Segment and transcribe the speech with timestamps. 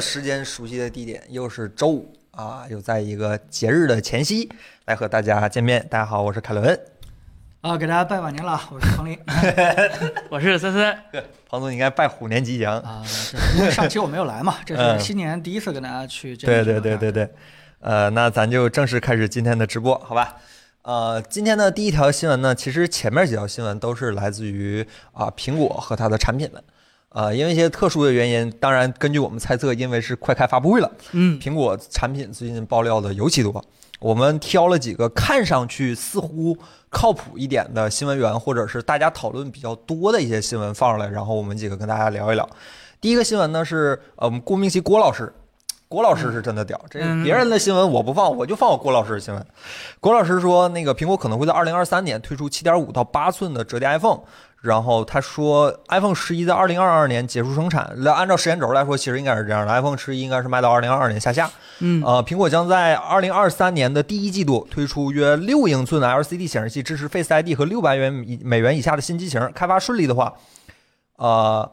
[0.00, 4.50] 时间，熟悉的地点，又是周五啊，又在一个节日的前夕
[4.86, 5.86] 来和大家见面。
[5.90, 6.78] 大家好，我是凯伦。
[7.60, 9.18] 啊，给大家拜晚年了，我是彭林。
[10.30, 10.96] 我是森森。
[11.48, 12.78] 彭总应该拜虎年吉祥。
[12.80, 13.02] 啊，
[13.56, 16.64] 因为上期我没有来嘛， 这嗯是新年第一次跟大家去见对。
[16.64, 17.28] 对对对对，
[17.80, 20.36] 呃，那咱就正式开始今天的直播，好吧？
[20.82, 26.62] 呃，今天的第一条新闻呢，其实前面几条新闻都是来自于啊、苹果和它的产品们。
[27.10, 33.64] 呃，因为一些特殊的原因，当然根据我们猜测，因为是快开发布会了，嗯，苹果产品最近爆料的尤其多。
[34.00, 36.56] 我们挑了几个看上去似乎
[36.88, 42.48] 靠谱一点的新闻源，或者是大家讨论比较多的一些新闻放出来，然后我们几个跟大家聊一聊。
[43.00, 45.32] 第一个新闻呢是，呃，我们郭明奇郭老师，
[45.88, 49.44] 郭老师是真的屌，这嗯别人的新闻我不放，我就放我郭老师的新闻。
[49.98, 54.20] 郭老师说，那个苹果可能会在二零二三年推出七点五到八寸的折叠 iPhone。
[54.60, 57.92] 然后他说，iPhone 十一在二零二二年结束生产。
[57.98, 61.48] 那按照时间轴来说，其实应该是这样的，iPhone 十一应该是卖到二零二二年下架。
[61.78, 69.40] 嗯呃，苹果将在二零二三年的第一季度推出约六英寸的 LCD 显示器，支持 Face ID 和六百元以美元以下的新机型。
[69.54, 70.34] 开发顺利的话，
[71.18, 71.70] 呃，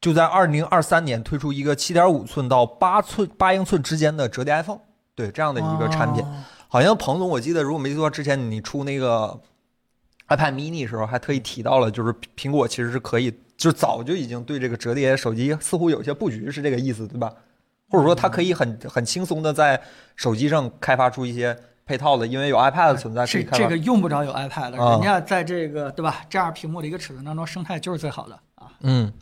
[0.00, 4.80] 就在二零二三年推出一个七点五寸到八寸八英寸之间的折叠 iPhone。
[5.14, 9.40] 对这样的一个产品，哦好像彭总，我记得如果没记错，之前你出那个
[10.28, 17.32] iPad mini 的时候，还特意提到了，就是苹果其实是可以，就早就已经对这个折叠手机似乎有一些布局，是这个意思，对吧？
[17.90, 19.80] 或者说它可以很很轻松的在
[20.16, 28.72] 手机上开发出一些配套的，因为有 iPad 的存在，可这这个用不着有 iPad，、啊人家在这个对吧这样屏幕的一个尺寸当中，生态就是最好的啊。
[28.80, 29.12] 嗯，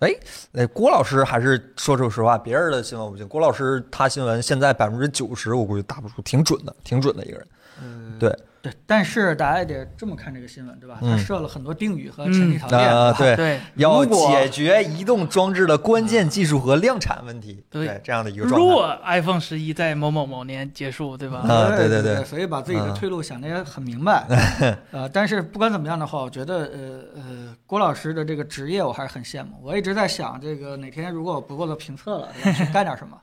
[0.00, 0.14] 哎，
[0.52, 7.46] 呃，郭老师还是说说实话，别人的新闻我不信，郭老师他新闻现在百分之九十我估计打不出，挺准的，挺准的一个人。
[7.82, 8.38] 嗯，对
[8.70, 10.98] 对，但是大家也得这么看这个新闻，对吧？
[11.02, 18.56] 嗯它设了很多定语和前提条件，对，对，要解决移动装置的关键技术和量产问题，对这样的一个状态。
[18.58, 21.38] 如果 iPhone 十一在某某某年结束，对吧？
[21.38, 24.26] 啊对对对对所以把自己的嗯退路想得也很明白。
[24.90, 29.50] 呃，但是不管怎么样的话，我觉得呃呃，郭老师的这个职业我还是很羡慕。
[29.62, 33.16] 我一直在想，这个哪天如果我不做评测了，去干点什么。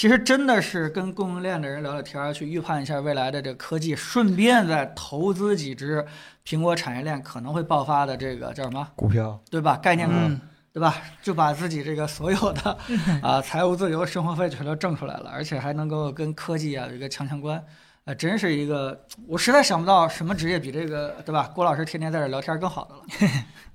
[0.00, 6.02] 其实真的是跟供应链的人聊聊天儿，去预判一下未来的这个科技，顺便再投资几只
[6.42, 9.76] 苹果产业链可能会爆发的这个叫什么，股票，对吧？
[9.76, 10.40] 概念股，嗯，
[10.72, 10.96] 对吧？
[11.22, 12.78] 就把自己这个所有的
[13.22, 17.62] 啊财务自由、生活费全都挣出来了，而且还能够跟科技啊有一个强强关，
[18.06, 21.50] 啊，真是一个我实在想不到什么职业比这个对吧？
[21.54, 23.02] 郭老师天天在这聊天更好的了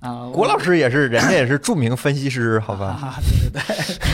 [0.00, 0.28] 啊！
[0.32, 2.86] 郭老师也是，人家也是著名分析师，好吧？
[2.86, 3.14] 啊，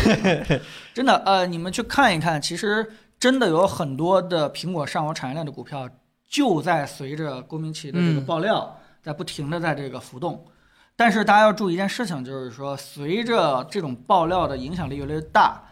[0.05, 0.61] 对对对，
[0.95, 5.89] 真的呃，你们去看一看，其实真的有很多的苹果上游产业链的股票，
[6.29, 10.47] 就在随着郭明奇的这个嗯爆料，在不停的在这个浮动。
[10.95, 15.63] 但是大家要注意一件事情，就是说，随着这种爆料的影响力越来越大，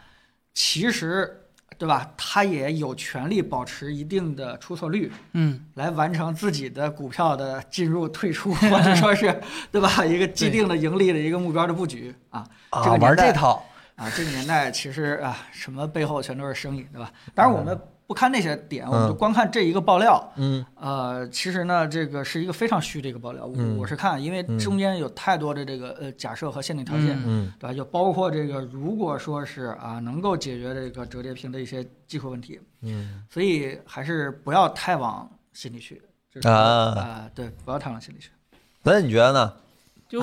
[0.55, 1.40] 其实，
[1.81, 2.13] 对吧？
[2.15, 9.41] 他也有权利保持一定的出错率，嗯，来完成自己的股票的进入、退出，或者说是，
[9.73, 10.05] 对吧？
[10.05, 12.47] 一个既定的盈利的一个目标的布局啊。
[12.69, 13.65] 啊，这个年代玩这套，
[13.97, 17.11] 啊，这个年代其实啊，什么背后全都是生意，对吧？
[17.35, 17.81] 当然我们
[18.11, 20.33] 不看那些点，我们就光看这一个爆料。
[20.35, 27.73] 嗯呃，其实呢，这个是一个非常虚的一个爆料，我嗯我是看，因为嗯中间有太多的这个呃假设和限定条件，嗯嗯对吧？
[27.73, 36.03] 就包括这个，如果说是啊能够解决这个折叠屏的一些技术问题，嗯所以还是不要太往心里去。
[36.35, 38.31] 就是啊啊，对，不要太往心里去。
[38.83, 39.53] 那你觉得呢？
[40.09, 40.21] 就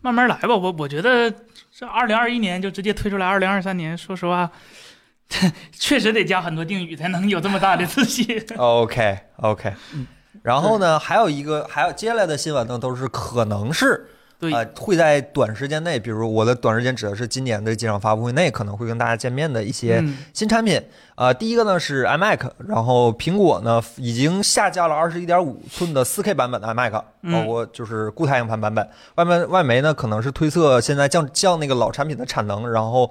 [0.00, 0.56] 慢慢来吧。
[0.56, 1.32] 我我觉得
[1.70, 4.50] 这二零二一年就直接推出来，二零二三年，说实话，
[5.72, 8.26] 确实得加很多定语才能有这么大的自信。
[8.56, 10.06] OK OK，嗯
[10.42, 14.08] 然后呢，还有一个，还有接下来的新闻呢，都是可能是
[14.38, 20.82] 对，呃会在短时间内，比如我的短时间指的是今年的机场发布会内可能会跟大家见面的一些嗯新产品。
[21.14, 28.86] 呃，第一个呢是 iMac，然后苹果呢已经下架了二十一点五寸的四 K 版本的 iMac，嗯包括就是固态硬盘版本。
[29.14, 33.10] 外面外媒呢可能是推测现在降降那个老产品的产能，然后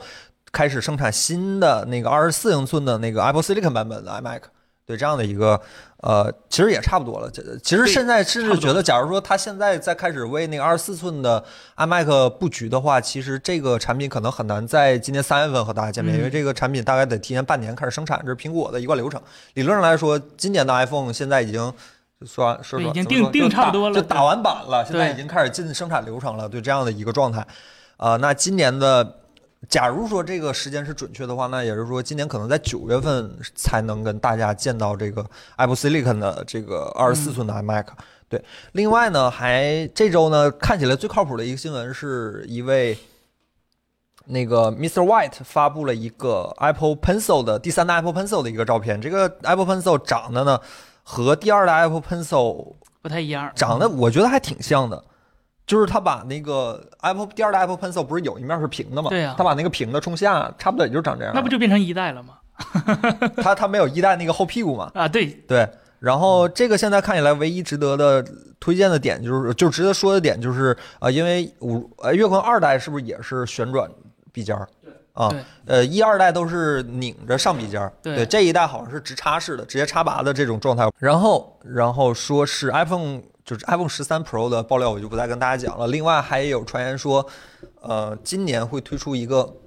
[0.54, 4.44] 开始生产新的那个二十四英寸的那个 Apple Silicon 版本的 iMac。
[4.86, 5.58] 对这样的一个
[6.02, 7.32] 呃，其实也差不多了。
[7.32, 11.42] 这其实现在甚至觉得，假如说他现在再开始为那个二十四寸的
[11.78, 19.22] iMac 布局的话，其实这个产品可能很难在今年三月份和大家见面，嗯因为这个产品大概得提前半年开始生产，这是苹果的一贯流程。
[19.54, 21.74] 理论上来说，今年的 iPhone 现在已经
[22.26, 27.48] 说完说说已经定定差不多了就打完版了，现在已经开始进生产流程了，对这样的一个状态。
[27.96, 29.20] 呃，那今年的。
[29.69, 35.25] 假如说这个时间是准确的话，那也就是说今年可能在九月份才能跟大家见到这个
[35.56, 37.86] Apple Silicon 的这个二十四寸的 iMac。
[38.27, 42.98] 对，另外呢，还这周呢看起来最靠谱的一个新闻是一位
[44.25, 45.04] 那个 Mr.
[45.04, 49.00] White 发布了一个 Apple Pencil 的第三代 Apple Pencil 的一个照片。
[49.00, 50.60] 这个 Apple Pencil 长得呢
[51.04, 55.04] 和第二代 Apple Pencil 不太一样，长得我觉得还挺像的，
[55.65, 59.10] 就是他把那个 Apple 第二代 Apple Pencil 不是有一面是平的吗？
[59.10, 61.33] 对呀他把那个平的冲下，差不多也就长这样。
[61.33, 62.36] 那不就变成一代了吗？
[63.42, 64.92] 他他没有一代那个后屁股嘛？
[64.94, 65.68] 啊，对，对。
[66.00, 68.24] 然后这个现在看起来唯一值得的
[68.60, 73.89] 推荐的点就是，就值得说的点就是，呃，因为五呃月坤二代是不是也是旋转
[74.33, 74.68] 笔尖儿？
[75.13, 75.31] 啊，
[75.65, 80.89] 呃，一二代都是拧着上笔尖儿，对这一代好像是直插式的，直接插拔的这种状态。
[81.00, 85.88] 然后，然后说是 iPhone 就是 iPhone 十三 Pro 的爆料，我就不再跟大家讲了。
[85.88, 87.28] 另外还有传言说，
[87.81, 89.57] 呃，今年会推出一个，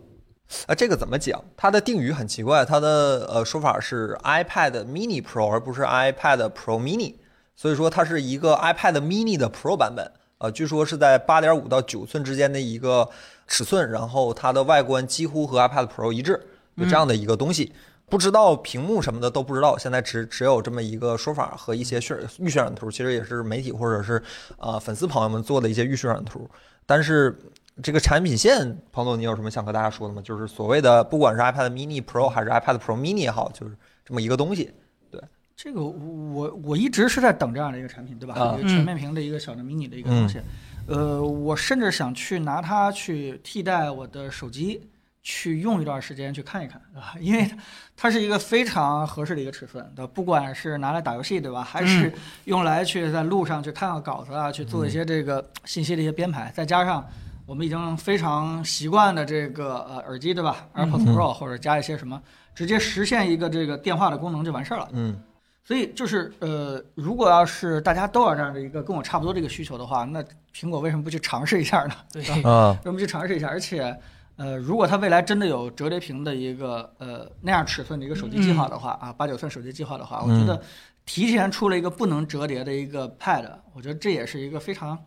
[0.67, 1.45] 啊，这个怎么讲？
[1.57, 7.17] 它的定语很奇怪，它的呃说法是 iPad Mini Pro，而不是 iPad Pro Mini，
[7.55, 10.11] 所以说它是一个 iPad Mini 的 Pro 版本。
[10.39, 13.09] 呃，据说是在八点五到九寸之间的一个
[13.47, 16.41] 尺寸，然后它的外观几乎和 iPad Pro 一致，
[16.75, 17.73] 有这样的一个东西。
[18.09, 24.23] 不知道屏幕什么的都不知道，现在只只有这么一个说法和一些渲预渲染图，其实也是媒体或者是
[24.59, 26.49] 呃粉丝朋友们做的一些预渲染图。
[26.87, 27.37] 但是
[27.83, 30.23] 这个产品线，彭总，你有什么想和大家说的吗？
[30.23, 34.71] 就是所谓的，不管是 iPad Mini Pro 还是 iPad Pro Mini 也好，就是这么一个东西。
[35.11, 35.21] 对
[35.57, 38.35] 这个我我一直是在等这样的一个产品，对吧？
[38.35, 40.41] 啊一个全面屏的一个小的 mini 的一个东西，
[40.87, 44.89] 呃，我甚至想去拿它去替代我的手机，
[45.29, 47.15] 去用一段时间去看一看，对吧？
[47.19, 47.51] 因为
[47.97, 50.07] 它是一个非常合适的一个尺寸，对？
[50.07, 51.65] 不管是拿来打游戏，对吧？
[51.65, 52.13] 还是
[52.45, 57.05] 用来去在路上去看个稿子啊，去做一些这个信息的一些编排，再加上。
[57.45, 62.21] 我们已经非常习惯的这个呃耳机对吧？AirPods 嗯 Pro 或者加一些什么，
[62.57, 64.89] 直接实现一个这个电话的功能就完事儿了。
[64.93, 65.17] 嗯
[65.65, 70.21] 所以就是呃，如果要是大家都有这样的一个跟我差不多这个需求的话，那
[70.53, 71.95] 苹果为什么不去尝试一下呢？
[72.13, 73.47] 对，啊为什么不去尝试一下？
[73.47, 73.97] 而且，
[74.37, 80.61] 呃，如果它未来真的有折叠屏的一个呃那样尺寸的一个手机计划的话、啊，八九寸手机计划的话，我觉得
[81.05, 84.99] 提前出了一个不能折叠的一个 Pad，我觉得这也是一个非常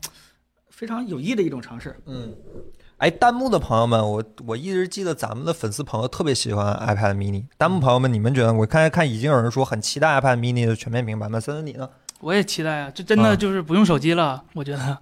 [0.70, 1.96] 非常有益的一种尝试。
[2.06, 2.36] 嗯。
[2.98, 7.46] 哎，弹幕的朋友们，我我一直记得咱们的粉丝朋友特别喜欢 iPad mini。
[7.58, 8.54] 弹幕朋友们，你们觉得？
[8.54, 11.40] 我看看已经有人说很期待 iPad mini 的全面屏版本。
[11.40, 11.90] 森森你呢？
[12.20, 14.98] 我也期待啊，这真啊的就是不用手机了，我觉得。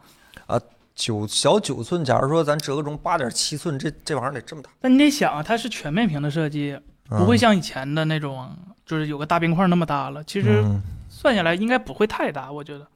[0.97, 6.77] 九小九寸，假如说咱折个中八点七寸，这这玩意儿得这么大，但你得想啊，它是全面屏的设计，
[7.11, 8.49] 嗯不会像以前的那种，
[8.83, 10.23] 就是有个大边框那么大了。
[10.23, 12.87] 其实嗯算下来应该不会太大，我觉得。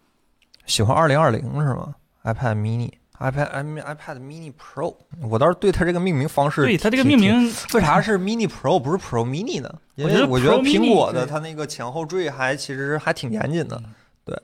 [0.65, 2.92] 喜欢二零二零是吗？iPad mini。
[3.21, 4.95] iPad i iPad Mini Pro，
[5.30, 7.45] 我倒是对它这个命名方式，对它这个命名，
[7.75, 9.71] 为啥是 Mini Pro 不是 Pro Mini 呢？
[9.94, 13.80] 因我觉得为我觉得苹果的它那个前后缀还其实还挺严谨的。
[14.25, 14.36] 对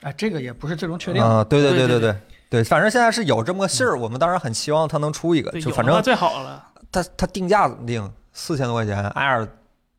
[0.00, 1.22] 啊，这个也不是最终确定。
[1.22, 2.16] 啊，对对对对对
[2.50, 6.66] 对对，反正现在是有这么个信儿，我们当然很希望它能出一个，就反正最好了。
[6.90, 8.12] 它它定价怎么定？
[8.32, 9.48] 四千多块钱，Air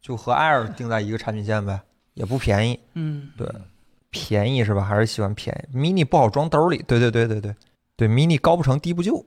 [0.02, 1.80] 就和 Air 定在一个产品线呗，
[2.14, 3.48] 也不便宜，嗯，对，
[4.10, 4.84] 便宜是吧？
[4.84, 7.56] 还是喜欢便宜？Mini 不好装兜里，对对对对对
[7.98, 9.24] 对，Mini 高不成低不就，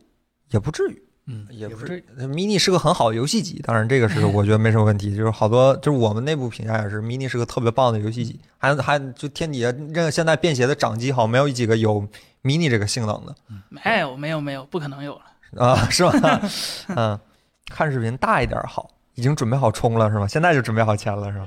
[0.51, 1.03] 也不至于。
[1.27, 5.15] 嗯，也不不是是，mini 是个很好的游戏机，当然这个是我觉得没什么问题。
[5.15, 12.05] 就是好多，就是我们内部评价也是，mini 是个特别棒的游戏机，还还就天底下这现在便携的掌机好像没有几个有
[12.43, 13.35] mini 这个性能的
[13.69, 15.65] 没有没有没有，不可能有了。
[15.65, 16.41] 啊，是吧？
[16.97, 17.19] 嗯，
[17.71, 20.27] 看视频大一点好，已经准备好充了是吗？
[20.27, 21.47] 现在就准备好钱了是吧？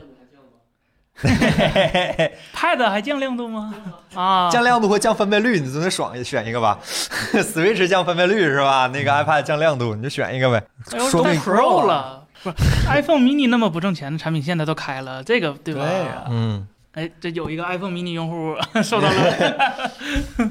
[1.24, 3.74] Pad 还降亮度吗？
[4.14, 6.80] 啊，降亮度和降分辨率，你总得爽选一个吧？
[6.84, 8.88] Switch 降分辨率是吧？
[8.94, 10.62] 那个 iPad 降亮度，你就选一个呗。
[10.92, 12.56] 哎呦带说明 Pro 了，不是
[12.88, 15.82] iPhone mini 那么不挣钱的产品现在都开了，这个对吧？
[15.88, 19.92] 对呀嗯，哎，这有一个 iPhone mini 用户 受到了，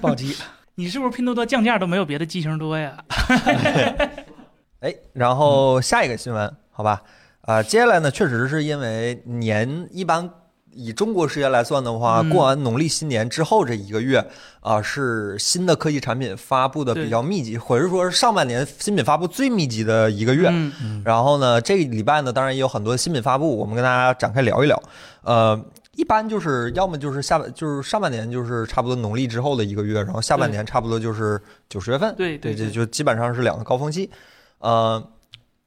[0.00, 0.36] 暴击。
[0.76, 2.96] 你是不是拼多多降价都没有别的机型多呀？
[4.80, 7.00] 哎，然后下一个新闻，好吧？
[7.42, 10.28] 啊、接下来呢，确实是因为年一般
[10.74, 14.24] 以中国时间来算的话，嗯过完农历新年之后这一个月
[14.60, 20.48] 啊、是新的科技产品发布的比较密集，或者说是上半年新品发布最密集的一个月。
[20.48, 24.82] 嗯，然后呢，这个礼拜呢，当然也有很多新品发布，我们跟大家展开聊一聊。
[25.22, 25.60] 呃，
[25.96, 32.14] 一般就是要么就是下半就是上半年就是差不多农历之后的一个月，然后下半年差不多就是九十月份。
[32.16, 34.10] 对，对对这就基本上是两个高峰期。
[34.60, 35.02] 呃，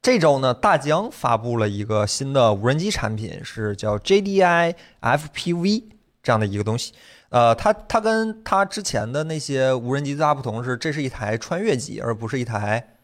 [0.07, 5.83] 这周呢，大疆发布了一个新的无人机产品，是叫 JDI FPV
[6.23, 6.93] 这样的一个东西。
[7.27, 12.95] 呃，它它跟它之前的那些无人机最大不同是，这是一台穿越机，而不是一台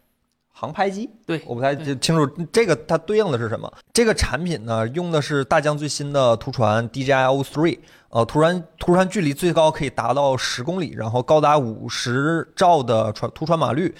[0.53, 1.09] 航拍机。
[1.25, 3.69] 对，我不太清楚这个它对应的是什么。
[3.91, 7.79] 这个产品呢，用的是大疆最新的图传 DJI O3，
[8.11, 13.93] 呃，图传图传距离最高可以达到十公里，然后高达五十兆的传图传码率。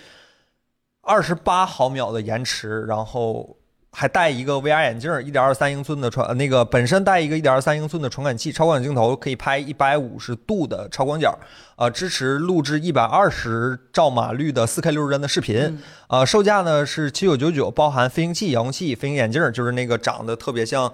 [1.04, 3.58] 二十八毫秒的延迟，然后
[3.92, 11.38] 还带一个 VR 眼镜，一点二三英寸的传呃那个本身带一个一点二三英寸的传感器，超广角镜头可以拍一百五十度的超广角，
[11.76, 15.80] 呃，支持录制一百二十兆码率的四 K 六十帧的视频，嗯。
[16.08, 20.92] 呃，售价呢是七九九九，包含飞行器、遥控器、飞行眼镜，就是那个长得特别像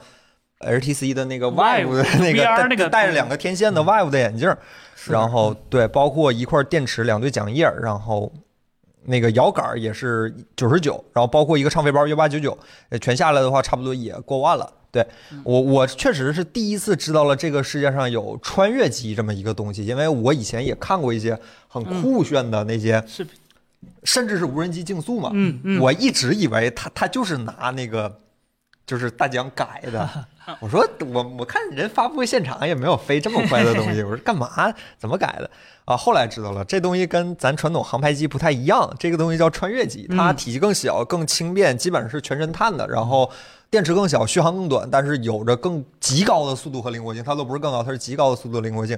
[0.60, 4.54] HTC 的那个 Vive 的那个带那个带着两个天线的 Vive 的眼镜，
[4.96, 5.14] 是。
[5.14, 8.34] 然后对，包括一块电池、两对桨叶，然后
[9.06, 12.58] 那个摇杆也是九十九，然后包括一个唱飞包幺八九九，
[12.90, 14.74] 呃全下来的话差不多也过万了。
[14.92, 15.06] 对
[15.44, 23.34] 我，我确实是第一次知道了这个世界上有穿越机这么一个东西，因为我以前也看过一些很酷炫的那些，视频，
[24.04, 28.20] 甚至是无人机竞速嘛，嗯嗯，我一直以为他他就是拿那个
[28.90, 30.10] 就是大疆改的。
[30.60, 35.48] 我说我我看人发布会现场也没有飞这么快的东西， 我说干嘛怎么改的
[35.86, 35.96] 啊？
[35.96, 43.30] 后来知道了，这东西跟咱传统航拍机不太一样，这个东西叫穿越机，它嗯体积更小、更轻便，基本上是全身碳的，然后
[43.70, 48.98] 电池更小、续航更短，但是有着更极高的速度和灵活性，它都不是更高，它是极高的速度和灵活性。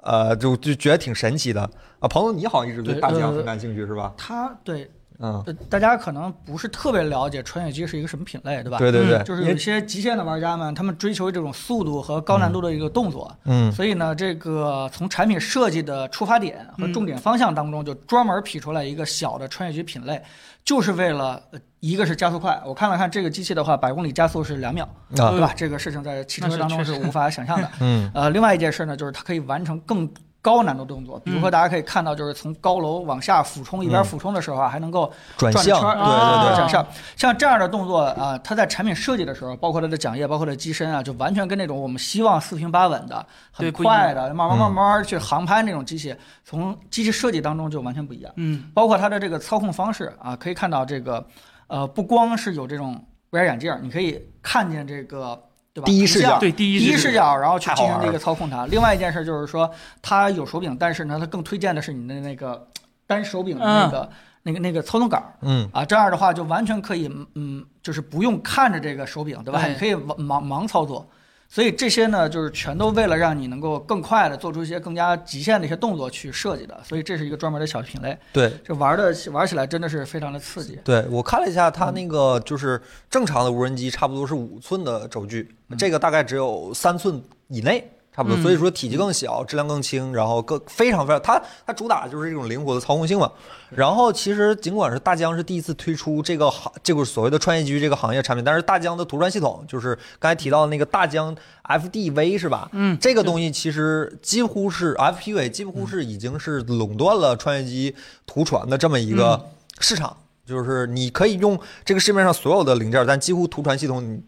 [0.00, 1.60] 呃，就就觉得挺神奇的
[1.98, 2.06] 啊！
[2.06, 4.14] 朋友，你好像一直对大疆很感兴趣是吧？
[4.16, 4.88] 他对
[5.20, 8.78] 嗯，呃大家可能不是特别了解穿越机是一个什么品类，对吧？
[8.78, 20.22] 对对对，就是有一些极限的玩家们，他们追求这种速度和高难度的一个动作，嗯所以呢，这个从产品设计的出发点和重点方向当中，就专门劈出来一个小的穿越机品类，
[20.64, 22.60] 就是为了呃一个是加速快。
[22.64, 24.84] 我看了看这个机器的话，百公里加速是两秒，
[25.16, 25.52] 啊对吧？
[25.56, 27.68] 这个事情在汽车当中是无法想象的。
[27.80, 30.08] 嗯呃，另外一件事呢，就是它可以完成更
[30.40, 34.04] 高难度动作，比如说大家可以看到，就是从高楼往下俯冲，一边嗯。
[34.04, 36.86] 俯冲的时候啊，还能够转向，对啊对对，转向。
[37.16, 46.14] 像这样的动作啊，它在产品设计的时候，包括它的桨叶，包括它的机身啊，就完全跟那种我们希望四平八稳的、很快的、慢慢慢慢去航拍那种机器，
[46.44, 48.32] 从机器设计当中就完全不一样。
[48.36, 48.70] 嗯。
[48.72, 51.26] 包括它的这个操控方式啊，可以看到这个，
[51.66, 55.38] 呃，不光是有这种 VR 眼镜儿，你可以看见这个，
[55.78, 55.86] 对吧？
[55.86, 58.66] 第一视角对第一第一视角，然后去进行这个操控它。
[58.66, 59.70] 另外一件事就是说，
[60.02, 62.66] 它有手柄，但是呢，它更推荐的是你的那个
[63.06, 64.10] 单手柄的那个、
[64.42, 69.62] 那个那个操纵杆儿嗯啊，这样的话就完全可以，嗯，就是不用看着这个手柄，对吧？
[69.62, 71.08] 对你可以盲盲盲操作。
[71.50, 76.78] 所以这些呢，就是全都为了让你能够更快的做出一些更加极限的一些动作去设计的。
[76.84, 80.78] 所以这是一个专门的小品类，对这玩的玩起来真的是非常的刺激。
[80.84, 87.90] 对，我看了一下，它那个就是正常的无人机，差不多是五寸的轴距，这个大概只有三寸以内。
[88.18, 93.30] 差不多，嗯所以说体积更小，质量更轻，然后更非常非常，它它主打的就是这种灵活的操控性嘛。
[93.70, 101.32] 然后其实尽管是大疆是第一次推出这个行这个所谓的创业机这个行业产品，但是大疆的图传系统，就是刚才提到的那个大疆
[101.62, 102.68] FDV 是吧？
[102.72, 107.94] 嗯，这个东西其实几乎是 FPV，几乎是已经是垄断了创业机
[108.26, 109.40] 图传的这么一个
[109.78, 110.16] 市场。
[110.44, 114.18] 就是你可以用这个市面上所有的零件，但几乎图传系统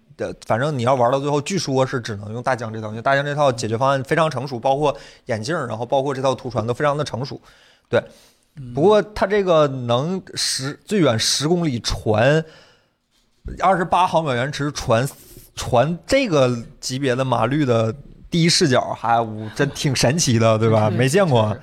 [0.46, 4.96] 反正你要玩到最后，据说是只能用大疆这套，因为大疆这套解决方案非常成熟，包括
[5.26, 7.40] 眼镜，然后包括这套图传都非常的成熟。
[7.88, 8.02] 对，
[8.74, 12.44] 不过它这个能十最远十公里传
[13.60, 15.08] 二十八毫秒延迟传
[15.54, 17.94] 传这个级别的码率的
[18.30, 20.88] 第一视角还我 真挺神奇的，对吧？
[20.88, 21.56] 没见过，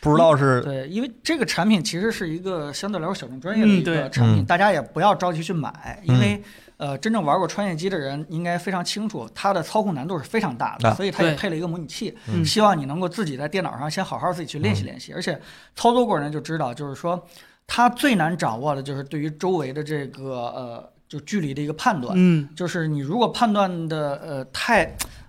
[0.00, 6.42] 不知道是对，因为这个产品其实是一个相对来说小众专业的一个产品，嗯大家也不要着急去买，因为
[6.78, 10.94] 呃，真正玩过穿越机的人应该非常清楚，它的操控难度是非常大的，啊。
[10.94, 12.44] 所以它也配了一个模拟器，嗯。
[12.44, 15.38] 希望你能够自己在电脑上先好好自己去练习练习，而且
[15.74, 17.22] 操作过人就知道，就是说
[17.66, 22.48] 它最难掌握的就是对于周围的这个呃就距离的一个判断，嗯。
[22.54, 24.84] 就是你如果判断的呃太，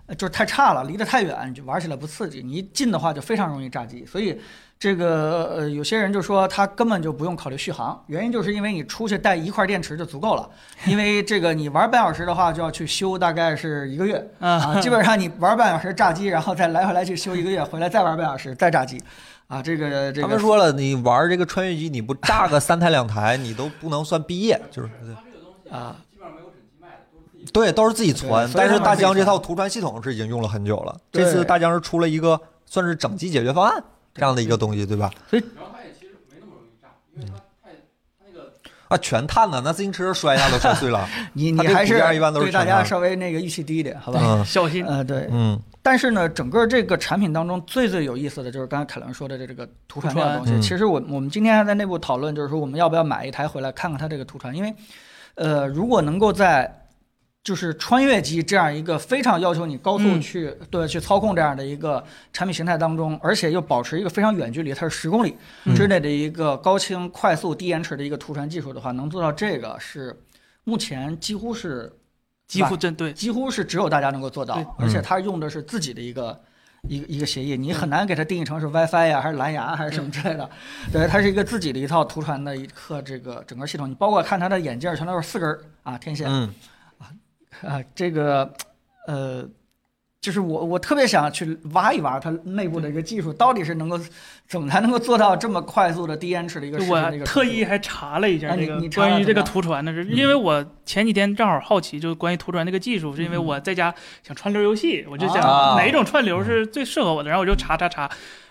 [0.06, 4.06] 呃就是太差了，离得太远，你就玩起来不刺激；你一近的话就非常容易炸机。
[4.06, 4.40] 所以
[4.80, 10.50] 这个呃有些人就说他根本就不用考虑续航，原因就是因为你出去带一块电池就足够了，
[10.86, 19.04] 因为这个你玩半小时的话就要去修大概是一个月啊 啊，基本上你玩半小时炸机，然后再来回来去修一个月，回来再玩半小时再炸机，
[19.48, 24.90] 啊，这个这个他们说了，你玩这个穿越机，你不炸个三台两台，你都不能算毕业，就是
[25.70, 25.94] 啊。
[27.52, 28.46] 对，都是自己传。
[28.48, 35.10] 对所以但是他们自己传大疆这套图传系统是已经用了很久了，这次大疆是出了一个算是整机解决方案这样的一个东西，对吧？
[35.30, 37.76] 所以然后它也其实没那么容易炸，因为它太
[38.20, 38.52] 它那个
[38.88, 41.08] 啊，全碳呢，那自行车摔一下都摔碎了。
[41.34, 41.94] 你你还是
[42.34, 44.20] 对大家稍微那个预期低一点，好吧？
[44.22, 44.46] 嗯。
[44.46, 45.60] 小心，呃，对，嗯。
[45.82, 50.62] 但是呢，整个这个产品当中最最有意思的就是刚才凯伦说的这这个图传这个东西。
[50.62, 54.76] 其实我我们今天还在内部讨论，就是说我们要不要买一台回来看看它这个图传，因为，
[55.36, 56.70] 呃，如果能够在
[57.44, 62.04] 就是穿越机这样一个非常要求你高速嗯去、对去操控这样的一个
[62.34, 70.16] 产品形态当中，而且又保持一个非常远距离，它是十公里嗯之内的一个高清、快速、低延迟的一个图传技术的话，能做到这个是
[70.64, 71.92] 目前几乎是
[72.48, 76.40] 几乎针对，几乎是只有大家能够做到，而且它用的是自己的一个。
[76.88, 80.50] 一个一个协议，你很难给它定义成是 WiFi 呀，还是蓝牙，还是什么之类的。
[80.94, 83.90] 对，它是一个自己的一套图传的一个这个整个系统。
[83.90, 86.50] 你包括看它的眼镜儿，全都是四根儿啊天线，嗯，
[87.62, 88.54] 啊，这个
[89.08, 89.48] 呃，
[90.22, 94.00] 就是我我特别想去挖一挖它内部的一个技术，到底是能够
[94.48, 105.44] 怎么才能够做到这么快速的低延迟的一个就视频的一我个输特意还查了一下这个关于这个图传的事，嗯因为我前几天正好好奇，就是关于图传这个技术，是因为嗯我在家想串流游戏，我就啊想
[105.78, 108.02] 哪种串流是最适合我的，然后我就查查查，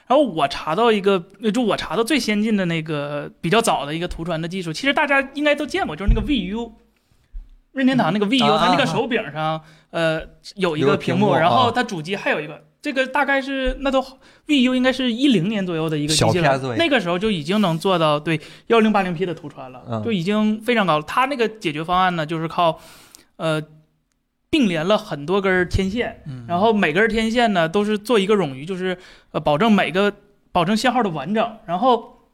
[0.06, 1.22] 然后我查到一个，
[1.52, 6.72] 就我查到最先进的那个比较早的一个图传的技术，其实大家应该都见过，就是那个 VU。
[7.78, 10.20] 任天堂那个 VU，、啊它那个手柄上，呃，
[10.56, 11.72] 有一个个屏幕，然后啊。
[11.74, 14.02] 它主机还有一个，这个大概是那都
[14.46, 20.02] VU 应该是一零年左右的一个机小器了那个时候就已经能做到对幺零八零 P 的图传了，嗯。
[20.04, 21.04] 就已经非常高了。
[21.04, 22.78] 它那个解决方案呢，就是靠
[23.36, 23.62] 呃
[24.50, 26.44] 并联了很多根天线，嗯。
[26.48, 28.98] 然后每根天线呢都是做一个冗余，就是
[29.30, 30.12] 呃保证每个
[30.50, 32.26] 保证信号的完整，然后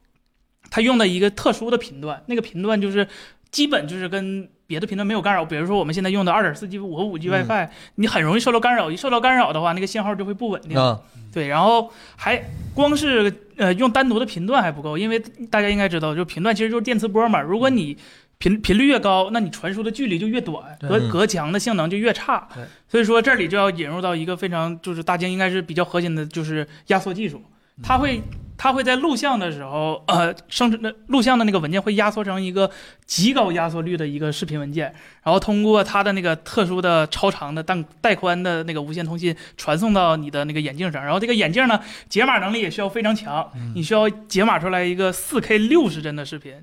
[0.71, 3.07] 它用的一个特殊的频段，那个频段就是
[3.51, 10.77] 基本就是跟别的频段没有干扰，比如说我们现在用的二点四 G 五和五 G 嗯 WiFi，、你很容易受到干扰，一受到干扰的话，那个信号就会不稳定。
[10.77, 10.99] 啊，
[11.31, 12.43] 对，然后还
[12.73, 15.19] 光是呃用单独的频段还不够，因为
[15.49, 17.41] 大家应该知道，就频段其实就是电磁波嘛。
[17.41, 17.97] 如果你
[18.37, 22.63] 频频率越高，那你传输的距离就越短，隔嗯隔墙的性能就越差对。
[22.87, 27.41] 所以说这里就要引入到一个非常就是大疆应该是比较核心的，就是压缩技术。
[27.83, 28.21] 它会
[28.57, 32.69] 它会在录像的时候，呃，生成的录像的那个文件会压缩成一个
[33.05, 34.85] 极高压缩率的一个视频文件，
[35.23, 46.53] 然后通过它的那个特殊的超长的带带宽的那个无线通信传送到你的那个眼镜上，然后这个眼镜呢解码能力也需要非常强，你需要解码出来一个 4K 六十帧的视频。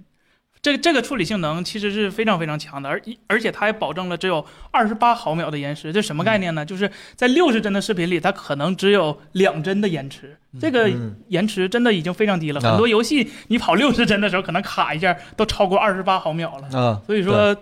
[0.62, 5.92] 这个这个处理性能其实是非常非常强的，而而且它还保证了只有二十八毫秒的延时。
[5.92, 6.64] 这什么概念呢？
[6.64, 10.38] 就是在六十帧的视频里，它可能只有两帧的延迟。
[10.60, 16.78] 这个嗯延迟真的已经非常低了，啊很多游戏你跑六十帧的时候，可能卡一下都超过二十八毫秒了。
[16.78, 17.56] 啊，所以说，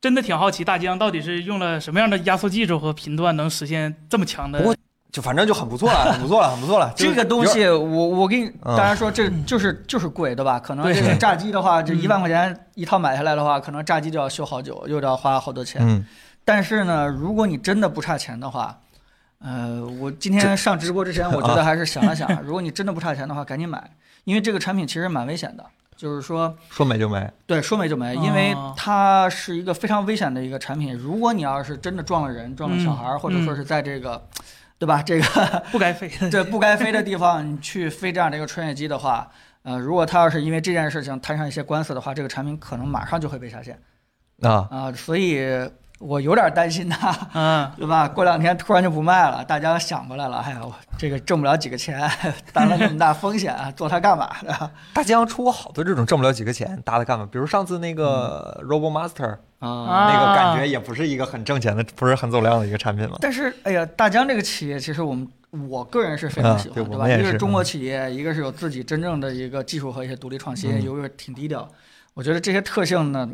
[0.00, 4.76] 真的挺好奇大疆到底是用了什么样的压缩技术和频段，能实现这么强的不过
[5.14, 6.92] 就反正就 很不错了，很不错了，很不错了。
[6.96, 10.58] 这个东西，我我给你，嗯大家说这就是就是贵，对吧？
[10.58, 15.80] 可能这个炸机的话，这嗯一万块钱一套买下来的话，可能炸机就要修好久，又要花好多钱。
[15.84, 16.04] 嗯，
[16.44, 18.76] 但是呢，如果你真的不差钱的话，
[19.38, 23.88] 呃，我今天上直播之前，我觉得还是想了想， 如果你真的不差钱的话，赶紧买，
[24.24, 25.64] 因为这个产品其实蛮危险的，
[25.96, 27.30] 就是说，说没就没。
[27.46, 30.92] 对，说没就没，因为哦它是一个非常危险的一个产品。
[30.92, 34.20] 如果你要是真的撞了人、撞了小孩或者说是在这个，
[34.78, 35.02] 对吧？
[35.02, 36.28] 这个 不该飞的。
[36.30, 39.30] 对不该飞的地方，你去飞这样的一个穿越机的话，
[39.62, 43.78] 呃，如果他要是因为这件事情摊上一些官司的话，这个产品可能马上就会被下线
[44.42, 45.40] 啊，啊、所以
[46.00, 48.06] 我有点担心他，嗯，对吧？
[48.08, 52.10] 过两天突然就不卖了，大家想过来了，哎呀，我这个挣不了几个钱，
[52.52, 54.70] 担了这么大风险， 做它干嘛的？
[54.92, 57.26] 大疆出过好多这种挣不了几个钱，搭它干嘛？
[57.30, 63.16] 比如上次那个 Robo Master，啊、啊那个感觉也不是一个很挣钱的，不是很走量的一个产品嘛。
[63.20, 65.26] 但是，哎呀，大疆这个企业，其实我们
[65.70, 67.08] 我个人是非常喜欢，对吧？
[67.08, 71.66] 一个是中国企业，一个是有自己真正的一个技术和一些独立创新，嗯一个是挺低调。
[72.12, 73.28] 我觉得这些特性呢，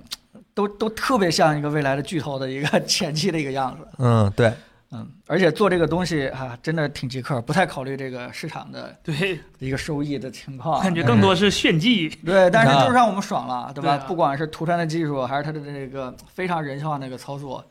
[0.55, 3.87] 都都特别像一个未来的巨头的一个 前期的一个样子。
[3.99, 4.53] 嗯，对，
[4.93, 10.83] 嗯，而且做这个东西啊，真的挺极客，不太考虑这个市场的 对，一个收益的情况。
[10.83, 12.09] 感觉更多是炫技。
[12.25, 13.97] 对，但是就是让我们爽了，对吧？
[13.97, 17.65] 对啊不管是图传的技术，还是它的这个非常人性化的一个操作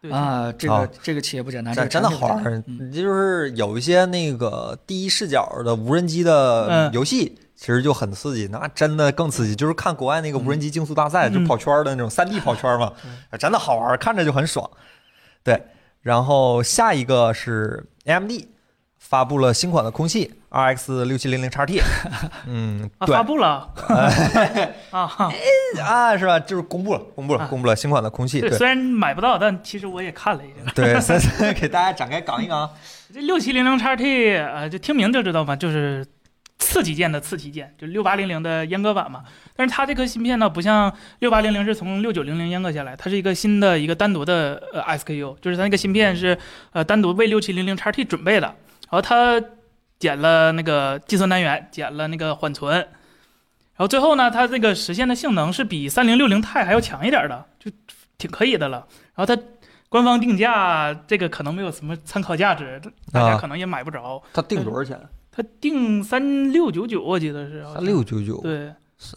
[0.00, 2.92] 对，啊，这啊个这个企业不简单，这真个真的好玩产品不简单儿嗯。
[2.92, 9.56] 就是有一些那个第一视角的无人机的嗯游戏，其实就很刺激，那真的更刺激。
[9.56, 12.92] 就是看国外那个无人机竞速大赛，嗯就跑圈儿的那种三 D 跑圈儿嘛，
[13.30, 14.70] 啊真的好玩儿，看着就很爽。
[15.42, 15.60] 对，
[16.02, 18.30] 然后下一个是 AMD
[18.98, 21.80] 发布了新款的空气 RX 六七零零 XT，
[22.46, 23.70] 嗯，啊，对发布了
[24.90, 25.30] 啊，哈
[25.82, 26.38] 啊，是吧？
[26.40, 30.72] 就是公布了，公布了，啊公布了新款的空气，对，对虽然买不到，但其实我也看了一下。
[30.74, 30.94] 对，
[31.54, 32.68] 给大家展开讲一讲。
[33.14, 36.04] 这六七零零 XT，呃，就听名就知道嘛，就是
[36.58, 39.24] 次旗舰的次旗舰，就六八零零的阉割版嘛。
[39.54, 46.36] 但是它这颗芯片呢，不像六八零零是从六九零零阉割下来，它是一个新的一个单独的呃 SKU，就是它那个芯片是
[46.72, 48.46] 呃单独为六七零零 XT 准备的。
[48.46, 49.42] 然后它
[49.98, 52.88] 减了那个计算单元，减了那个缓存，然
[53.78, 57.70] 后最后呢，它这个实现的性能是比三零六零钛还要强一点的，就
[58.16, 58.86] 挺可以的了。
[59.14, 59.42] 然后它
[59.88, 62.80] 官方定价这个可能没有什么参考价值，
[63.12, 64.22] 大家啊可能也买不着。
[64.32, 65.00] 它定多少钱？
[65.36, 68.72] 它定三六九九，我记得是三六九九，对，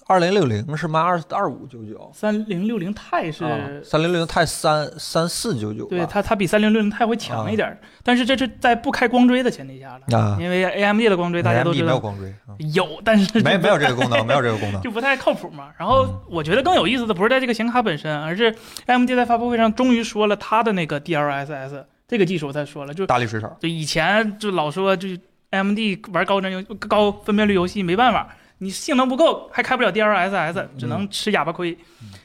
[0.06, 3.82] 二零六零是卖二二五九九，三零六零钛是。
[3.82, 12.52] 三零六零钛三三四九九，对它，它比三零六零钛会强一点儿，但是这是在不开光追的前提下了，啊，因为 AMD 的光追大家都知道没有光追，啊。
[12.74, 14.82] 有，但是没没有这个功能， 没有这个功能。
[14.82, 15.70] 就不太靠谱嘛。
[15.78, 16.20] 然后嗯。
[16.30, 18.54] 我觉得更有意思的不是在这个显卡本身，而是
[18.88, 25.08] AMD 在发布会上终于说了它的那个 DLSS 这个技术，他说了，就大力水手，就以前就老说就
[25.52, 25.80] AMD
[26.14, 31.78] 玩高帧游高分辨率游戏没办法，你性能不够还开不了 DLSS，只能吃哑巴亏。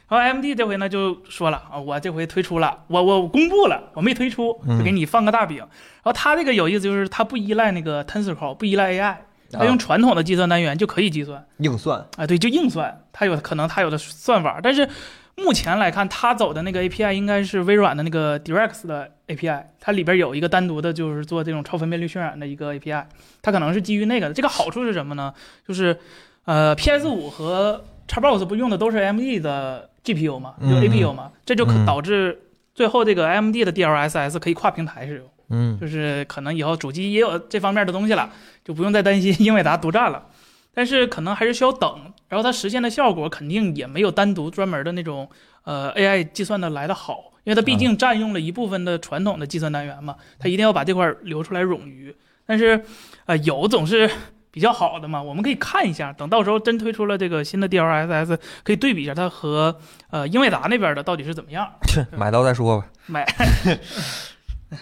[0.07, 5.59] 然后 AMD 这回呢就说了啊，我这回推出了，我我公布了，我没推出，嗯就给你放个大饼。
[5.59, 5.69] 然
[6.05, 9.17] 后它这个有意思就是它不依赖那个 Tensor Core，不依赖 AI，
[9.51, 11.45] 它用啊传统的计算单元就可以计算。
[11.59, 14.87] 硬算，啊，对，就硬算，它有可能它有的算法，但是
[15.37, 23.05] 目前来看，它走的那个 API 应该是微软的那个 Direct 的 API，它里边有一个单独的，就是做这种超分辨率渲染的一个 API，
[23.43, 24.35] 它可能是基于那个的。
[24.35, 25.35] 这个好处是什么呢？
[25.67, 25.99] 就是
[26.45, 32.39] 呃，PS 五和 Xbox 不用的都是 AMD 的 GPU 嘛，就嗯 APU 嘛，这就可嗯导致
[32.75, 35.27] 最后这个 AMD 的 DLSS 可以跨平台使用。
[35.51, 38.31] 嗯就是可能以后主机也有这方面的东西了，
[38.65, 40.27] 就不用再担心英伟达独占了。
[40.73, 45.29] 但是可能还是需要等，然后它实现的效果肯定也没有单独专门的那种
[45.65, 52.15] 呃 AI 计算的来的好，因为它毕竟占用了一部分的传统的计算单元嘛，它一定要把这块儿留出来冗余。
[52.47, 52.85] 但是
[53.27, 54.11] 呃有总是
[54.51, 59.77] 比较好的嘛，我们可以看一下，等到时候真推出了这个新的 DLSS，可以对比一下它和
[60.11, 61.67] 呃英伟达那边的到底是怎么样。
[62.17, 62.87] 买到再说吧。
[63.07, 63.27] 买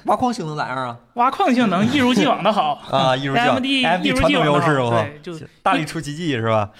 [0.06, 0.98] 挖矿性能咋样啊？
[1.14, 2.74] 挖矿性能一如既往的好。
[2.90, 6.70] 啊，一如既往 AMD 一如既往的优势，对，就大力出奇迹是吧？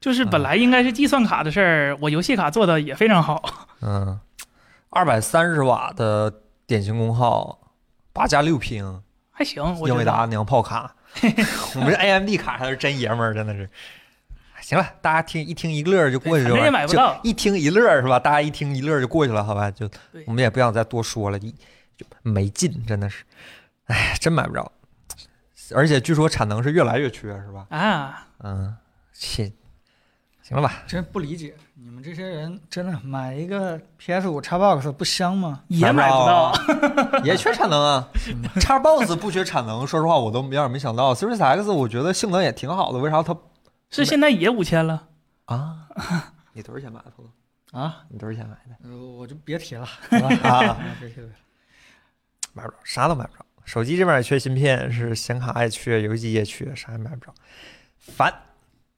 [0.00, 3.42] 就是本来应该是计算卡的事儿，我游戏卡做的也非常好。
[3.82, 4.18] 嗯，
[4.90, 6.32] 二百三十瓦的
[6.66, 7.58] 典型功耗，
[8.12, 10.94] 八加六屏，还行，英伟达娘炮卡，
[11.76, 13.68] 我们这 AMD 卡才是真爷们儿，真的是。
[14.60, 18.18] 行了，大家听一听一乐就过去了，也买不到就一听一乐是吧？
[18.18, 19.70] 大家一听一乐就过去了，好吧？
[19.70, 19.88] 就
[20.26, 21.50] 我们也不想再多说了，一
[21.96, 23.24] 就没劲，真的是，
[23.86, 24.70] 哎，真买不着。
[25.74, 27.66] 而且据说产能是越来越缺，是吧？
[27.70, 28.76] 啊，嗯，
[29.12, 29.52] 切，
[30.48, 30.82] 行了吧？
[30.86, 35.62] 真不理解，你们这些人真的买一个 PS 五 Xbox 不香吗？
[35.68, 36.44] 也买不到。
[36.44, 36.52] 啊，
[37.22, 38.08] 也缺产能啊。
[38.54, 41.14] Xbox 不缺产能，说实话我都有点没想到。
[41.14, 43.36] Series X 我觉得性能也挺好的，为啥它
[43.90, 45.08] 是现在也五千了，
[45.44, 45.88] 啊？
[46.54, 47.10] 你多少钱买的？
[47.10, 47.30] 朋友？
[47.78, 48.88] 啊，你多少钱买的？
[48.88, 51.28] 呃我就别提了，啊，别提了。
[52.54, 53.44] 买不着，啥都买不着。
[53.66, 57.34] 手机这边也缺芯片，是显卡也缺，游戏机也缺，啥也买不着，
[57.98, 58.32] 烦。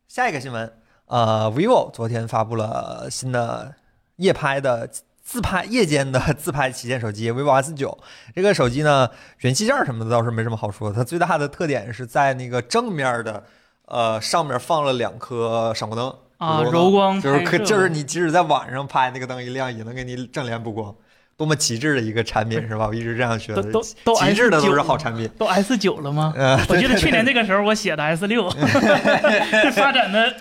[0.07, 0.73] 下一个新闻，
[1.11, 3.75] 呃，vivo 昨天发布了新的
[4.17, 4.89] 夜拍的
[5.25, 7.99] 自拍夜间的 自拍旗舰手机 vivo S 九
[8.33, 9.09] 这个手机呢，
[9.41, 13.43] 元器件什么的倒是没什么好说，它最大的特点是在那个正面的
[13.87, 20.95] 呃上面放了两颗闪光灯啊，柔柔光就是可就是你即使在晚上拍那个灯一亮，也能给你正脸补光，
[21.37, 22.87] 多么极致的一个产品是吧？
[22.87, 25.29] 我一直这样觉得，都都极致的都是好产品。
[25.37, 26.33] 都 S 九了吗？
[26.37, 30.35] 呃，我记得去年这个时候我写的 S 六， 这发展的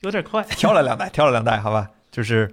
[0.00, 0.42] 有点快。
[0.50, 2.52] 挑了两代，挑了两代，好吧，就是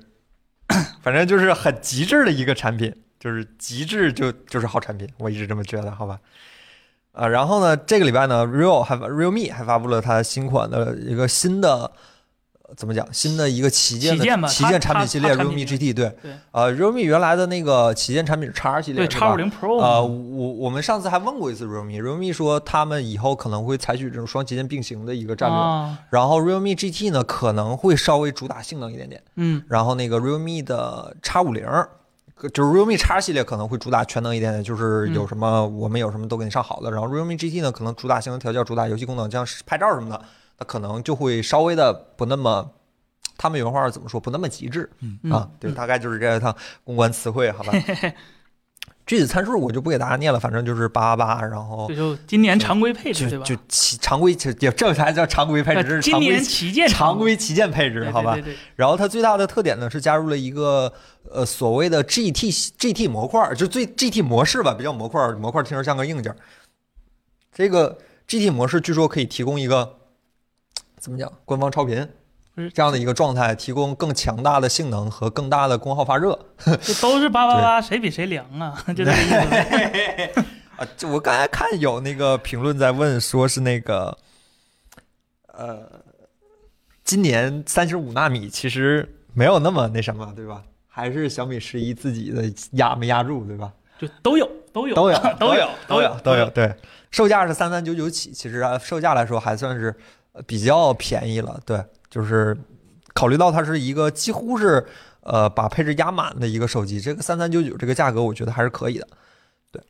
[1.02, 6.20] 反正就是很极致的一个产品，就是极致就就是好产品，我一直这么觉得，好吧。
[7.12, 11.92] 啊，然后呢，这个礼拜呢，real 还 realme 还发布了它新款的一个新的。
[12.74, 13.08] 呃怎么讲？
[13.14, 25.58] 新的一个旗舰的旗舰产品系列 realme GT 对，对呃，realme 原来的那个旗舰产品是 X 系列，叉五零 Pro 呃，我我们上次还问过一次 realme，realme 说他们以后可能会采取这种双旗舰并行的一个战略。
[25.58, 31.66] 啊，然后 realme GT 呢可能会稍微主打性能一点点，嗯，然后那个 realme 的叉五零。
[32.54, 36.92] 就是 realme X 系列可能会主打全能一点点，就是有什么、我们有什么都给你上好的。
[36.92, 40.22] 然后 realme GT 呢，可能主打性能调教、主打游戏功能，像拍照什么的，
[40.58, 42.72] 它可能就会稍微的不那么，
[43.38, 44.20] 他们原话怎么说？
[44.20, 44.90] 不那么极致。
[45.02, 47.74] 嗯啊，对，嗯大概就是这一趟公关词汇，好吧。
[49.06, 53.44] 具体参数我就不给大家念了，反正就是八八八，然后这就今年常规配置对吧？
[53.44, 53.54] 就
[54.00, 58.42] 常规就这才叫常规配置，呃这是常规今年旗舰常规旗舰配置，好吧对。
[58.42, 60.92] 对对然后它最大的特点呢是加入了一个
[61.30, 66.34] 呃所谓的 GT GT 模块，就最 GT 模式吧，比较模块，模块听着像个硬件。
[67.52, 69.98] 这个 GT 模式据说可以提供一个
[71.04, 72.08] 怎么讲官方超频
[72.74, 76.40] 这样的一个状态，提供更强大的性能和更大的功耗发热。
[76.82, 78.82] 这都是八八八，谁比谁凉啊？
[78.96, 80.42] 就这个意思。
[80.80, 84.18] 啊，这我刚才看有那个评论在问，说是那个，
[85.48, 85.82] 呃，
[87.04, 90.64] 今年三十五纳米其实没有那么那什么，对吧？
[90.88, 93.74] 还是小米十一自己的压没压住，对吧？
[94.00, 96.50] 就都有都有都有 都有都有都有。
[96.52, 96.74] 对，
[97.12, 101.60] 售价是三三九九起，其实啊，售价来说还算是呃比较便宜了。
[101.66, 102.58] 对，就是
[103.14, 104.86] 考虑到它是一个几乎是
[105.22, 109.08] 呃把配置压满的一个手机，这个三三九九这个价格，我觉得还是可以的。
[109.72, 109.82] 对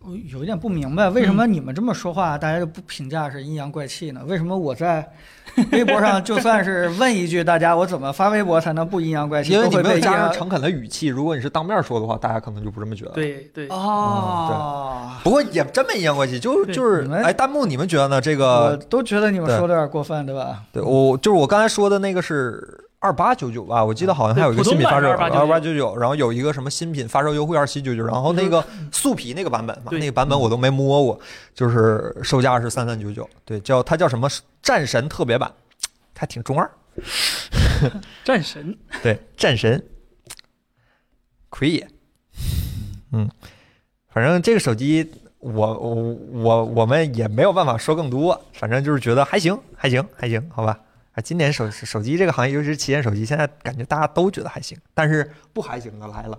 [0.00, 4.24] 我有一点不明白，为什么你们这么说话，大家就不评价是阴阳怪气呢？
[4.24, 5.12] 为什么我在
[5.72, 9.52] 微博上就算是问一句大家，我怎么发微博才能不阴阳怪气？
[9.52, 18.20] 因为你没有加上诚恳的语气，如果你是当面说的话，大家可能就不这么觉得。，对对，哦，不过也真没阴阳怪气，就就是哎，弹幕你们觉得呢？
[18.20, 20.62] 这我个都觉得你们说的有点过分，对吧？
[20.72, 31.20] 对我就是我刚才说的那个是二八九九吧，我记得好像还有一个新品发售二八九九，然后有一个什么新品发售优惠二七九九，然后那个素皮那个版本嘛，那个版本我都没摸过，
[31.54, 34.28] 就是售价是三三九九，对，叫它叫什么
[34.62, 35.52] 战神特别版，
[36.14, 36.68] 它挺中二，
[38.24, 38.76] 战神。
[39.02, 39.84] 对，战神。
[41.48, 41.88] 奎爷，
[43.12, 43.30] 嗯，
[44.08, 45.94] 反正这个手机我我
[46.32, 50.80] 我我们也没有办法说更多，反正就是觉得还行，还行，还行，好吧。
[51.16, 56.38] 啊，今年手手机这个行业，尤其是旗舰手机，现在感觉大家都觉得还行，但是不还行的来了，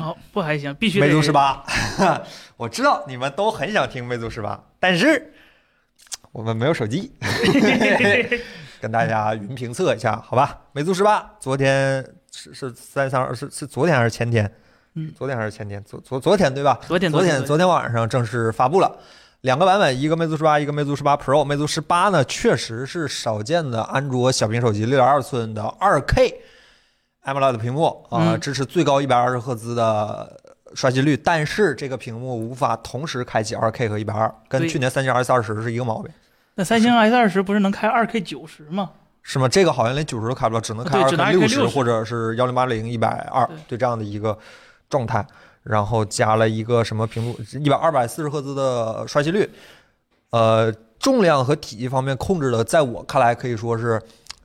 [0.00, 1.64] 哦不还行，必须得魅族十八。
[2.56, 5.32] 我知道你们都很想听魅族十八，但是
[6.30, 7.12] 我们没有手机，
[8.80, 10.60] 跟大家云评测一下，好吧？
[10.72, 14.48] 魅族十八昨天是是三三二是是昨天还是前天？
[14.96, 15.82] 嗯昨天还是前天？
[15.82, 16.78] 昨昨昨天对吧？
[16.86, 18.96] 昨天昨天昨天晚上正式发布了
[19.44, 21.44] 两个版本，一个魅族十八，一个魅族十八 Pro。
[21.44, 26.40] 魅族十八呢，确实是少见的安卓小屏手机，六点二寸的二 K
[27.24, 30.40] AMOLED 屏幕啊、嗯支持最高一百二十赫兹的
[30.74, 36.10] 刷新率，但是这个屏幕无法同时开启二 K 和一百二，跟去年三星 S 二十是一个毛病。
[36.54, 38.92] 那三星 S 二十不是能开二 K 九十吗？
[39.20, 39.46] 是吗？
[39.46, 44.38] 这个好像连九十都开不了，只能开二 K 六 2K 60或者是幺零八零、一百二对，对这样的一个
[44.88, 45.22] 状态。
[45.64, 49.48] 然后加了一个什么屏幕，一百二百四十赫兹的刷新率，
[50.30, 54.00] 呃，重量和体积方面控制的，在我看来可以说是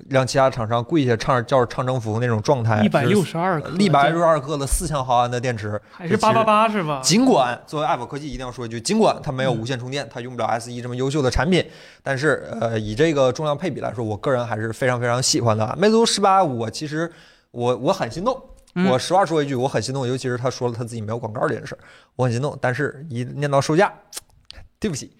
[0.07, 2.81] 让其他厂商跪下唱叫唱征服那种状态。
[2.83, 7.01] 一百六十二克，一百六十二克的四千毫安的电池，还是八八八是吧？
[7.03, 11.65] 尽管作为爱普科技一定要说一句，尽管它没有无线充电，它用不了 S e 这么优秀的产品，
[12.01, 15.75] 但是呃，以这个重量配比来说，我个人还是非常非常喜欢的。
[15.77, 17.11] 魅族十八，我其实
[17.51, 18.41] 我我很心动。
[18.75, 21.79] 嗯我实话说一句，我很心动，尤其是他说了他自己没有广告这件事儿，
[22.15, 22.57] 我很心动。
[22.61, 23.93] 但是一念到售价，
[24.79, 25.11] 对不起，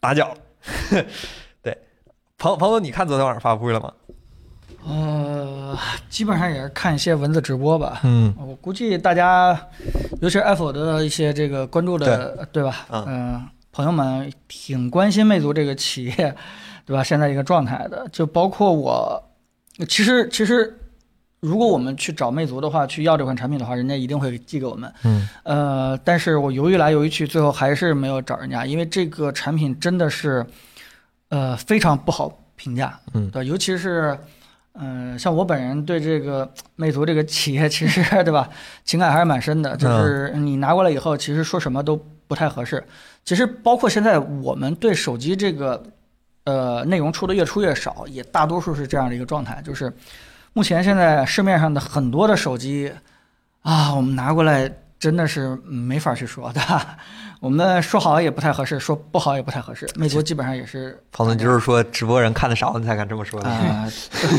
[0.00, 0.36] 打搅了。
[1.62, 1.76] 对，
[2.36, 3.92] 朋朋友，你看昨天晚上发布会了吗？
[4.82, 8.00] 呃，基本上也是看一些文字直播吧。
[8.02, 9.52] 嗯，我估计大家，
[10.22, 12.86] 尤其是 Apple 的一些这个关注的，对吧？
[12.90, 16.34] 嗯嗯、朋友们挺关心魅族这个企业，
[16.86, 17.04] 对吧？
[17.04, 19.22] 现在一个状态的，就包括我，
[19.86, 20.79] 其实其实，
[21.40, 24.92] 如果我们去找魅族的话，去要这款产品的话，人家一定会寄给我们。
[25.04, 30.46] 嗯，呃，但是我犹豫来犹豫去，最后还是没有找人家，因为这个产品真的是，
[31.28, 32.98] 呃，非常不好评价。
[33.14, 34.16] 嗯对，尤其是。
[34.74, 38.48] 嗯、像我本人对这个魅族这个企业，其实 对吧，
[38.84, 39.76] 情感还是蛮深的。
[39.76, 42.82] 就是你拿过来以后，其实说什么都不太合适。
[43.24, 45.82] 其实包括现在我们对手机这个，
[46.44, 49.60] 呃，内容出的越出越少，也大多数是这样的一个状态。
[49.62, 49.92] 就是
[50.52, 52.92] 目前现在市面上的很多的手机，
[53.62, 56.60] 啊，我们拿过来真的是没法去说的。
[57.40, 59.88] 我们说好也不太合适，说不好也不太合适。
[59.94, 63.48] 魅族基本上也是彭总就是说直播人看的少，你才敢这么说的。
[63.48, 63.88] 啊、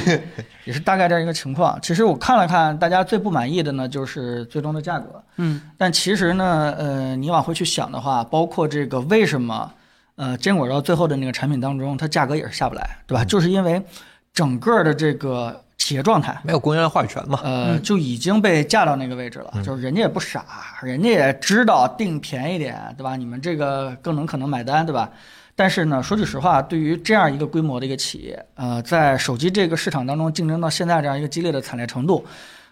[0.65, 1.79] 也是大概这样一个情况。
[1.81, 5.23] 其实我看了看，大家最不满意的呢，就是最终的价格。
[5.37, 9.71] 嗯，但其实呢，呃，你往回去想的话，包括这个为什么，
[10.15, 13.23] 呃，坚果到最后的那个产品当中，它价格也是下不来，对吧？
[13.23, 13.83] 嗯就是因为
[14.31, 17.39] 整个的这个企业状态，没有供应链话语权嘛？
[17.43, 19.49] 呃，嗯就已经被架到那个位置了。
[19.55, 20.45] 嗯就是人家也不傻，
[20.83, 23.15] 人家也知道定便宜点，对吧？
[23.15, 25.09] 你们这个更能可能买单，对吧？
[25.55, 32.23] 但是呢，说句实话，对于这样一个规模的一个企业，呃，在手机这个市场当中竞争到现在这样一个激烈的惨烈程度，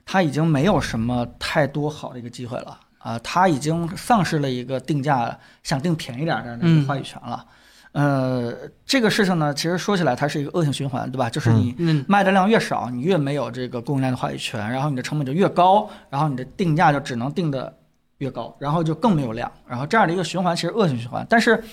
[0.05, 7.43] 它已经没有什么太多好的一个机会了啊、它已经丧失了一个定价想定便宜点儿的那个嗯话语权了。
[7.91, 8.53] 呃，
[8.85, 11.29] 这个事情呢，其实说起来它是一个恶性循环，对吧？
[11.29, 17.75] 就是你嗯，卖的量越少，你越没有这个供应链的话语权，然后你的成本就越高，然后你的定价就只能定的
[18.19, 21.25] 越高，然后就更没有量，然后这样的一个循环其实恶性循环。
[21.27, 21.63] 但是，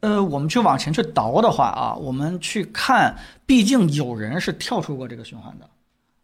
[0.00, 5.68] 呃，我们去往前去倒的话啊，我们去看，毕竟有人是跳出过这个循环的。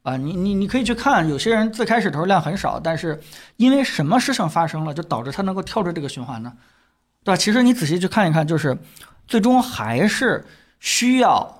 [0.02, 3.20] 啊，你你你可以去看，有些人最开始的时候量很少，但是
[3.56, 6.52] 因为什么事情发生了，就导致他能够跳出这个循环呢？
[7.22, 7.36] 对吧？
[7.36, 8.76] 其实你仔细去看一看，就是
[9.32, 10.44] 最终还是
[10.78, 11.58] 需要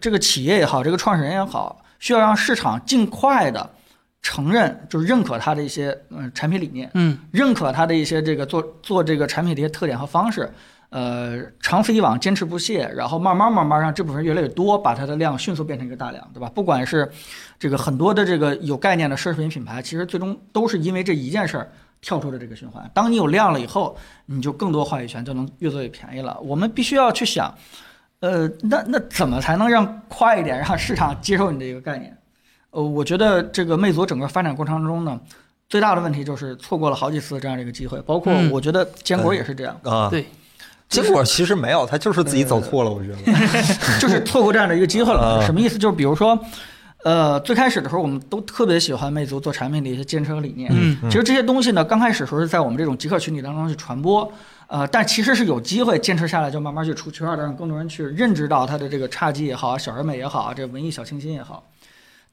[0.00, 3.68] 这个企业也好，这个创始人也好，需要让市场尽快的
[4.22, 10.48] 承认，就是认可它的一些嗯产品理念，嗯认可它的一些这个做做这个产品的一些特点和方式，
[10.90, 16.48] 呃，长此以往，坚持不懈，然后慢慢慢慢让这部分人越来越多，把它的量迅速变成一个大量，对吧？
[16.54, 17.10] 不管是
[17.58, 22.90] 这个很多的这个有概念的奢侈品品牌，其实最终都是因为这一件事儿跳出了这个循环。
[22.94, 26.38] 当你有量了以后，你就更多话语权，就能越做越便宜了。
[26.40, 27.54] 我们必须要去想，
[28.20, 32.16] 呃，那那怎么才能让快一点，让市场接受你的一个概念？
[32.70, 35.18] 呃，我觉得这个魅族整个发展过程中呢，
[35.68, 40.24] 最大的问题就是错过了好几次这样的一个机会，包括嗯我觉得坚果也是这样，啊，对，
[40.88, 43.16] 结果其实没有，他就是自己走错了，我觉得。
[44.00, 45.40] 就是错过这样的一个机会了。
[45.40, 45.78] 啊什么意思？
[45.78, 46.38] 就是比如说，
[47.02, 50.70] 呃，最开始的时候我们都特别喜欢魅族做产品的一些坚持和理念。
[50.72, 54.30] 嗯其实这些东西呢，刚开始时候是在我们这种极客群体当中去传播，
[54.66, 61.66] 呃，但其实是有机会坚持下来，就慢慢去出圈的，让更多人去认知到它的这个侘寂也好，小而美也好，这文艺小清新也好。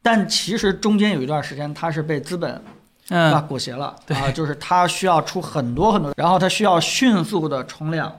[0.02, 2.62] 但其实中间有一段时间，它是被资本
[3.10, 8.14] 嗯裹挟了对 啊，就是它需要出很多很多，然后它需要迅速的冲量，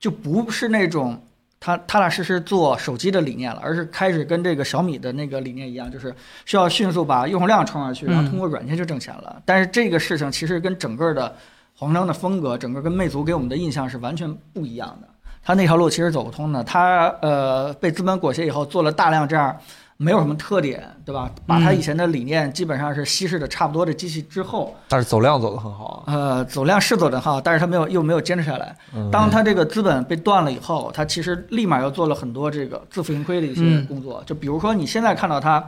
[0.00, 1.20] 就不是那种
[1.64, 6.12] 它踏踏实实做手机的理念了，而是开始跟这个小米的那个理念一样，就是
[6.44, 9.40] 需要迅速把用户量冲上去，然后嗯通过软件就挣钱了。
[9.44, 11.36] 但是这个事情其实跟整个的
[11.76, 15.08] 黄章的风格，整个跟魅族给我们的印象是完全不一样的。
[15.44, 19.56] 它那条路其实走不通的，他呃被资本裹挟以后做了大量这样
[19.96, 21.30] 没有什么特点，对吧？
[21.46, 26.12] 把它嗯以前的理念基本上是稀释的差不多的机器之后，但是走量走得很好啊。
[26.12, 28.76] 呃，走量是走得好，但是他没有又没有坚持下来。
[28.94, 34.22] 嗯当他这个资本被断了以后，他其实立马又做了很多这个自负盈亏的一些嗯工作。
[34.24, 35.64] 就比如说你现在看到他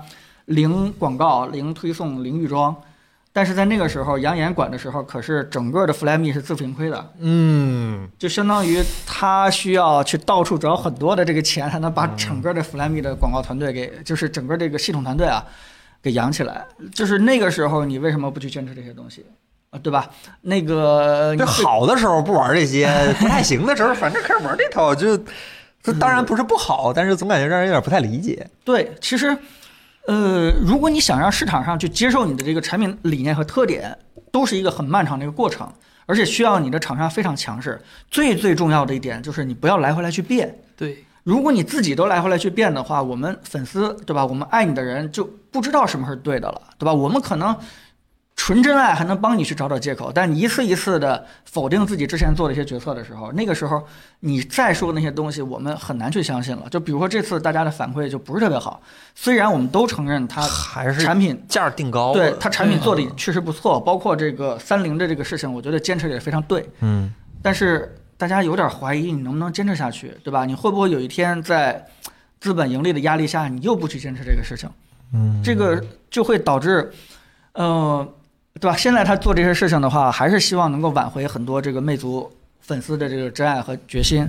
[0.47, 2.75] 零广告、零推送、零预装，
[3.35, 15.45] 但是在那个时候杨岩管的时候，可是整个的 Flyme 是自负盈亏的，嗯，就相当于他需要去到处找很多的这个钱，才能把整个的 Flyme 的广告团队给，就是整个这个系统团队啊，
[16.01, 16.65] 给养起来。
[16.95, 19.27] 就是那个时候，你为什么不去坚持这些东西
[19.71, 19.79] 啊？
[19.83, 20.09] 对吧？
[20.43, 22.87] 那个这好的时候不玩这些，
[23.19, 25.19] 不太行的时候，反正开始玩这套，就
[25.83, 28.49] 这当然不是不好，但是总感觉让人有点不太理解。
[28.65, 29.37] 对，其实，
[30.07, 33.97] 呃，如果你想让市场上去接受你的这个产品理念和特点，
[34.31, 35.67] 都是一个很漫长的一个过程，
[36.07, 37.81] 而且需要你的厂商非常强势。
[38.11, 40.55] 最最重要的一点就是你不要来回来去变。
[40.77, 44.27] 对，如果你自己都来回来去变的话，我们粉丝对吧？
[44.27, 46.93] 我们爱你的人就不知道什么是对的了，对吧？
[46.93, 47.57] 我们可能
[48.37, 53.83] 纯真爱还能帮你去找找借口，但你一次一次的否定自己之前做的一些决策的时候，那个时候
[54.21, 56.69] 你再说那些东西，我们很难去相信了。
[56.69, 58.83] 就比如说这次大家的反馈就不是特别好，
[59.15, 66.69] 虽然我们都承认它还是产品价儿定高，对它产品做的确实不错，包括这个三菱的这个事情，我觉得坚持的也非常对。
[66.81, 70.45] 嗯，但是大家有点怀疑你能不能坚持下去，对吧？
[70.45, 71.87] 你会不会有一天在
[72.41, 74.69] 资本盈利的压力下，你又不去坚持这个事情？
[75.15, 76.93] 嗯，这个就会导致，
[77.53, 78.07] 呃，
[78.61, 78.77] 对吧？
[78.77, 84.27] 现在他做这些事情的话，还是希望能够挽回很多这个魅族粉丝的这个真爱和决心，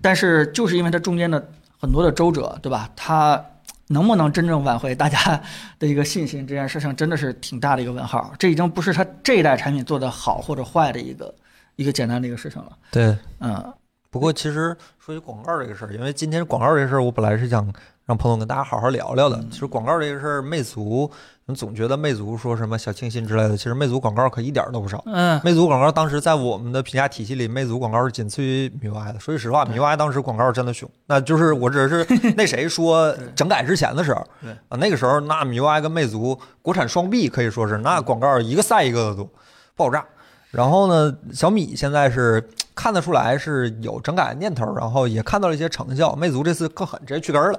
[0.00, 2.88] 但是就是因为它中间的很多的周折，对吧？
[2.96, 3.44] 他
[3.88, 5.40] 能不能真正挽回大家
[5.78, 8.32] 的一个信心，这件事情真的是挺大的一个问号。
[8.38, 11.34] 这已经不是他这一代产品做得好或者坏的一个
[11.76, 12.70] 一个简单的一个事情了。
[12.90, 13.16] 对。
[13.40, 13.74] 嗯，
[14.10, 17.72] 不过其实说起广告这个事儿，因为今天广告这事儿，我本来是想
[18.06, 19.36] 让彭总跟大家好好聊聊的。
[19.50, 21.10] 其实广告这个事儿，魅族，
[21.46, 25.02] 你总觉得魅族说什么小清新之类的，其实魅族广告可一点儿都不少。
[25.06, 29.18] 嗯魅族广告当时在我们的评价体系里，魅族广告是仅次于米 UI 的。
[29.18, 39.28] 说句实话，米 UI 当时广告真的凶，那就是我只是那谁 说整改之前的时候，对啊，那个时候那米 UI 跟魅族国产双臂可以说是那广告一个赛一个的多，
[39.74, 40.06] 爆炸。
[40.52, 46.14] 然后呢，小米现在是看得出来是有整改的念头，然后也看到了一些成效。
[46.14, 47.58] 魅族这次更狠，直接去根儿了。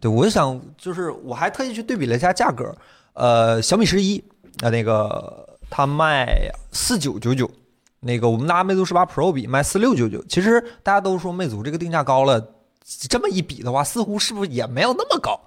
[0.00, 2.74] 对我就想，就是我还特意去对比了一下价格，
[3.14, 4.22] 呃，小米十一
[4.60, 7.50] 呃，那个它卖四九九九，
[8.00, 10.24] 那个我们拿魅族十八 Pro 比卖四六九九。
[10.28, 12.40] 其实大家都说魅族这个定价高了，
[13.08, 15.40] 这么一比的话，似乎是不是也没有那么高？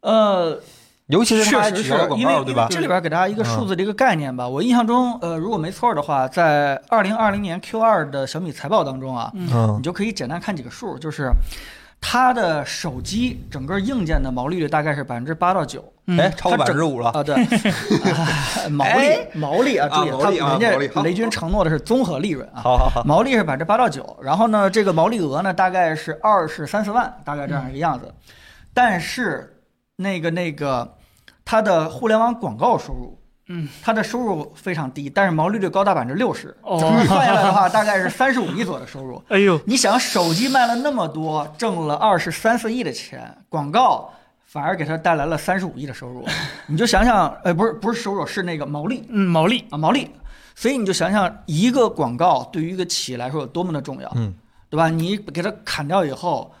[0.00, 0.60] 呃，
[1.06, 2.74] 尤其是它还确实是取消了广因为告，对吧因为？
[2.74, 4.46] 这里边给大家一个数字的一个概念吧。
[4.46, 11.32] 我印象中，呃，如果没错的话，在二零二零年 Q 二的小米财报当中啊，嗯你就可以简单看几个数，就是
[12.00, 17.10] 它的手机整个硬件的毛利率大概是百分之八到九嗯哎，超过百分之五了。
[17.10, 22.62] 啊，对，啊 毛利哎毛利啊，注意，它人毛利好家雷军承诺的是综合利润啊。
[22.62, 28.14] 好好好，毛利是百分之八到九，然后呢，这个毛利额呢大概是二十三四万，大概这样一个样子。
[28.72, 29.60] 但是
[29.96, 30.96] 那个那个，
[31.44, 33.17] 它的互联网广告收入，
[33.48, 36.78] 嗯，它的收入非常低，但是毛利率高达百分之六十，哦。
[36.78, 39.22] 算下来的话，大概是三十五亿左右的收入。
[39.28, 44.12] 哎呦，你想，手机卖了那么多，挣了二十三四亿的钱，广告
[44.44, 46.26] 反而给他带来了三十五亿的收入。
[46.68, 49.04] 你就想想，呃，不是不是收入，是那个毛利。
[49.08, 50.10] 嗯，毛利，啊，毛利。
[50.54, 54.34] 所以你就想想，一个广告对于一个企业来说有多么的重要，嗯，
[54.68, 54.88] 对吧？
[54.88, 56.52] 你给它砍掉以后，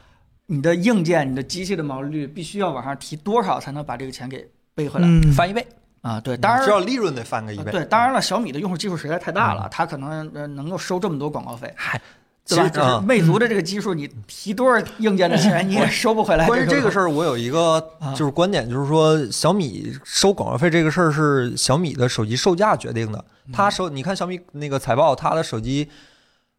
[0.46, 5.66] 你的硬件、你的机器的毛利率必须要往上提多少才能把这个钱给背回来、嗯，翻一倍，
[6.02, 6.20] 啊？
[6.20, 7.64] 对，当然只要利润得翻个一倍。
[7.66, 12.00] 呃对，当然了，小米的用户基数实在太大了，它可能呃能够收这么多广告费，嗨，
[12.46, 12.62] 对吧？
[12.62, 16.46] 就是其实啊魅族的这个基数，你提多少硬件的钱你也收不回来。
[16.46, 23.18] 关于这个事事儿，我有一个啊就是观点，就是说小米收广告费这个事儿是小米的手机售价决定的。
[23.46, 25.88] 嗯它收，你看小米那个财报，它的手机。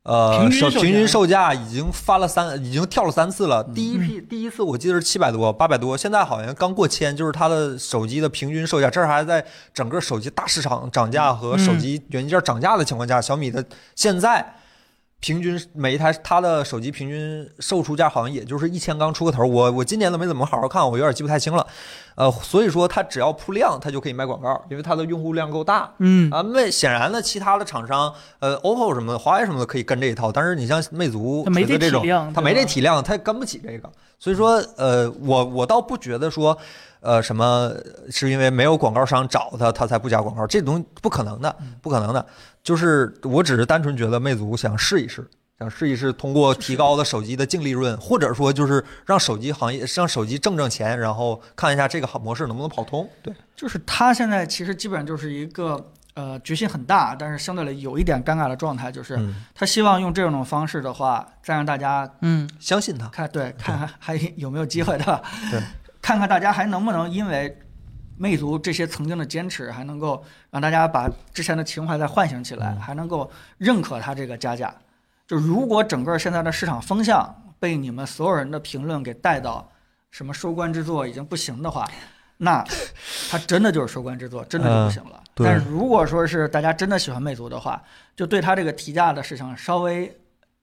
[0.10, 3.64] 呃，平均售价手平均售价已经翻了三，已经跳了三次了。
[3.68, 13.64] 嗯第一批第一次我记得是七百多、八百多，现在好像刚过千，就是它的手机的平均售价，这还在整个手机大市场涨价和手机元件涨价的情况下，小米的
[13.96, 14.56] 现在
[15.20, 19.46] 平均每一台它的手机平均售出价好像也就是一千刚出个头。
[19.46, 21.68] 我我今年都没怎么好好看，我有点记不太清了。
[22.20, 25.90] 呃，所以说它只要铺量，它就可以卖广告，因为它的用户量够大。
[26.00, 33.90] 嗯，啊，那显然呢，其他的厂商，呃，OPPO 什么的、华为什么的可以跟这一套，但是你像魅族、它没这锤子这种它没这体量，它跟不起这个。
[34.20, 36.58] 所以说，呃，我我倒不觉得说，
[37.00, 37.72] 呃，什么
[38.10, 42.26] 是因为没有广告商找他，他才不加广告，这东西不可能的，不可能的。
[42.62, 45.26] 就是我只是单纯觉得魅族想试一试，
[45.60, 53.08] 想试一试通过提高的手机的净利润，或者说就是让手机行业让手机挣挣钱，然后看一下这个好模式能不能跑通。
[53.22, 63.10] 对，就是它现在其实基本上就是一个呃决心很大，但是相对来有一点尴尬的状态，就是嗯，他希望用这种方式的话，再让大家嗯，相信他。
[63.10, 65.62] 看对看还还有没有机会对吧，对，
[66.02, 67.54] 看看大家还能不能因为
[68.18, 74.74] 魅族这些曾经的坚持，还能够让大家把之前的情怀再唤醒起来，嗯还能够认可它这个加价。
[75.30, 79.72] 就如果整个现在的市场风向被你们所有人的评论给带到
[80.10, 81.88] 什么收官之作已经不行的话，
[82.38, 82.66] 那
[83.30, 85.22] 它真的就是收官之作，真的就不行了。
[85.36, 87.80] 但是如果说是大家真的喜欢魅族的话，
[88.16, 90.12] 就对它这个提价的事情稍微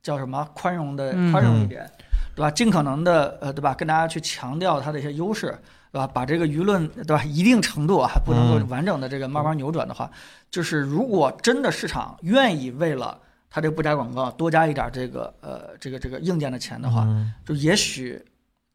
[0.03, 1.89] 叫什么宽容的嗯宽容一点，
[2.35, 2.51] 对吧？
[2.51, 3.73] 尽可能的呃，对吧？
[3.73, 5.57] 跟大家去强调它的一些优势，
[5.93, 6.09] 对吧？
[6.09, 10.11] 把这个舆论对吧，一定程度啊，不能够嗯完整的这个慢慢扭转的话，
[10.51, 13.17] 就是如果真的市场愿意为了
[13.49, 17.33] 它这不加广告多加一点这个呃这个这个硬件的钱的话，嗯。
[17.45, 18.23] 就也许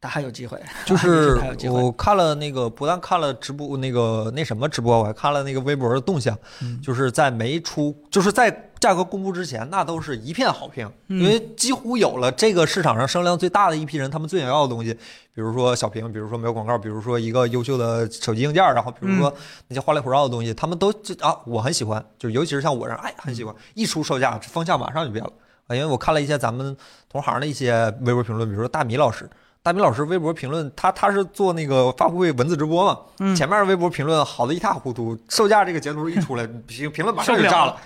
[0.02, 1.40] 它还有机会， 就是。
[1.70, 14.92] 我看了那个，不但看了直播那个那什么直播，我还看了那个微博的动向，嗯就是在没出，就是在价格公布之前，那都是一片好评，嗯因为几乎有了这个市场上声量最大的一批人，他们最想要的东西，
[15.32, 19.32] 比如说小屏，比如说没有广告，比如说一个优秀的手机硬件，然后比如说
[19.68, 25.32] 那些花里胡哨的东西，他们都就啊，我很喜欢，就尤其是像我这样，哎，很喜欢，一出售价，风向马上就变了
[25.68, 26.76] 啊，因为我看了一些咱们
[27.08, 29.30] 同行的一些微博评论，比如说大米老师。
[29.62, 37.76] 大明老师微博评论，他他是做那个发布会文字直播嘛，嗯前面微博评论好的一塌糊涂，售价这个截图一出来， 评评论马上就炸了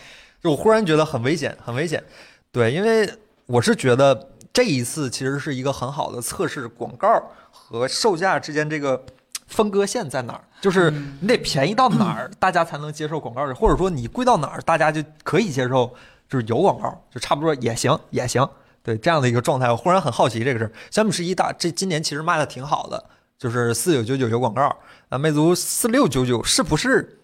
[0.42, 2.02] 就我忽然觉得很危险，很危险。
[2.50, 3.06] 对，因为
[3.44, 7.08] 我是觉得这一次其实是一个很好的测试广告
[7.50, 9.04] 和售价之间这个
[9.46, 15.92] 分割线在哪儿，就是嗯你得便宜到哪儿，大家才能接受广告，或者说你贵到哪儿，大家就可以接受，
[16.26, 18.48] 就是有广告，就差不多也行，也行。
[18.86, 20.70] 对这样的一个状态，我忽然很好奇这个事儿。
[20.92, 23.04] 小米十一大这今年其实卖的挺好的，
[23.36, 24.62] 就是四九九九有广告
[25.08, 27.18] 啊，魅族四六九九是不是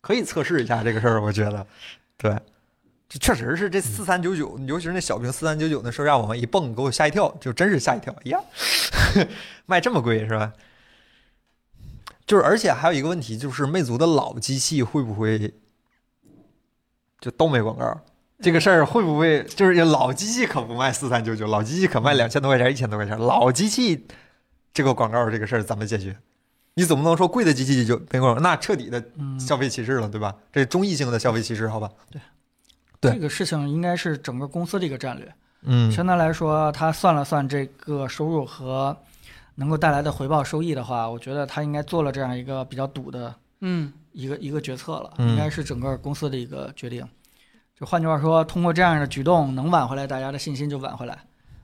[0.00, 1.22] 可以测试一下这个事儿？
[1.22, 1.64] 我觉得，
[2.16, 2.36] 对，
[3.08, 8.12] 这确实是这四三九九，尤其是那小屏四三九九那售价往上一蹦，给我吓一跳，就真是吓一跳。
[8.24, 8.40] 哎呀，
[9.64, 10.52] 卖这么贵是吧？
[12.26, 15.54] 就是，而且还有一个问题，就是魅族的老机器会不会
[17.20, 18.00] 就都没广告？
[18.40, 24.06] 这个事儿会不会就是老机器可不卖四三九九，老机器可卖两千多块钱、一千多块钱，老机器
[24.72, 26.16] 这个广告这个事儿怎么解决？
[26.74, 30.32] 你总不能说贵的机器就没广告，那彻底的嗯，消费歧视了，对吧？
[30.52, 31.90] 这是中异性的消费歧视，好吧？
[33.00, 35.34] 对这个事情应该是整个公司的一个战略。
[35.62, 38.96] 嗯相对来说，他算了算这个收入和
[39.56, 47.04] 能够带来的回报收益的话，我觉得他应该做了这样一个比较赌的嗯一个一个决策了，嗯应该是整个公司的一个决定。
[47.78, 51.16] 就换句话说，通过这样的举动能挽回来大家的信心就挽回来，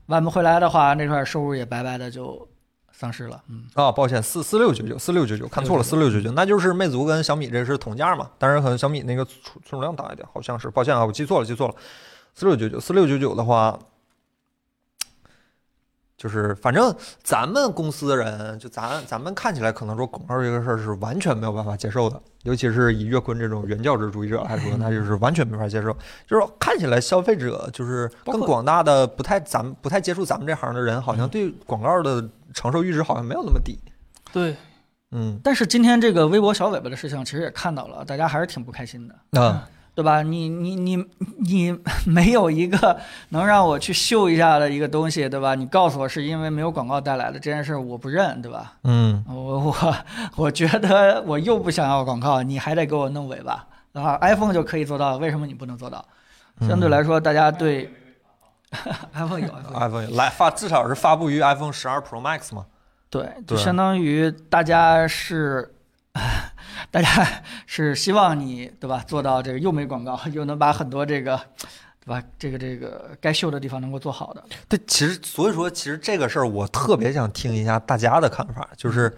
[0.06, 2.48] 挽不回来的话，那块收入也白白的就
[2.92, 3.42] 丧失了。
[3.48, 8.30] 嗯，啊，抱歉，四四六九九，四六九九，看错了，四六九九，那就是魅族跟小米这是同价嘛？
[8.38, 11.74] 当然可能小米那个存存储量大一点，好像是，抱歉啊，我记错了，记错了，
[12.32, 13.76] 四六九九，四六九九的话，
[16.16, 25.92] 就是反正咱们公司的人，就咱咱们看起来可能说广告这个事儿是完全没有办法接受的，尤其是以岳坤这种原教旨主义者来说，那就是完全没法接受。
[26.26, 33.76] 就是看起来消费者就是更广大的不太咱们不太接触咱们这行的人，好像对广告的承受阈值好像没有那么低。
[34.32, 34.56] 对，
[35.10, 39.40] 嗯但是今天这个微博小尾巴的事情，其实也看到了，大家还是挺不开心的。
[39.40, 40.22] 啊对吧？
[40.22, 41.04] 你你你
[41.38, 45.54] 你没有一个能让我去秀一下的一个东西，对吧？
[45.54, 48.72] 你告诉我是因为没有广告带来的这件事，我不认，对吧？
[48.82, 49.96] 嗯我我
[50.34, 56.04] 我觉得我又不想要广告，你还得给我弄尾巴啊！iPhone 就可以做到，为什么你不能做到？
[56.62, 57.88] 相对来说，大家对
[59.14, 62.66] iPhone 有 iPhone 有来发至少是发布于 iPhone 十二 Pro Max 嘛。
[63.10, 65.70] 对，就相当于大家是。
[66.90, 71.36] 大家是希望你对吧，做到这个又没广告，又能把很多这个，
[72.04, 72.22] 对吧？
[72.38, 74.44] 这个这个该秀的地方能够做好的。
[74.68, 79.12] 对，其实所以说，其实这个事儿我特别想听一下大家的看法，就是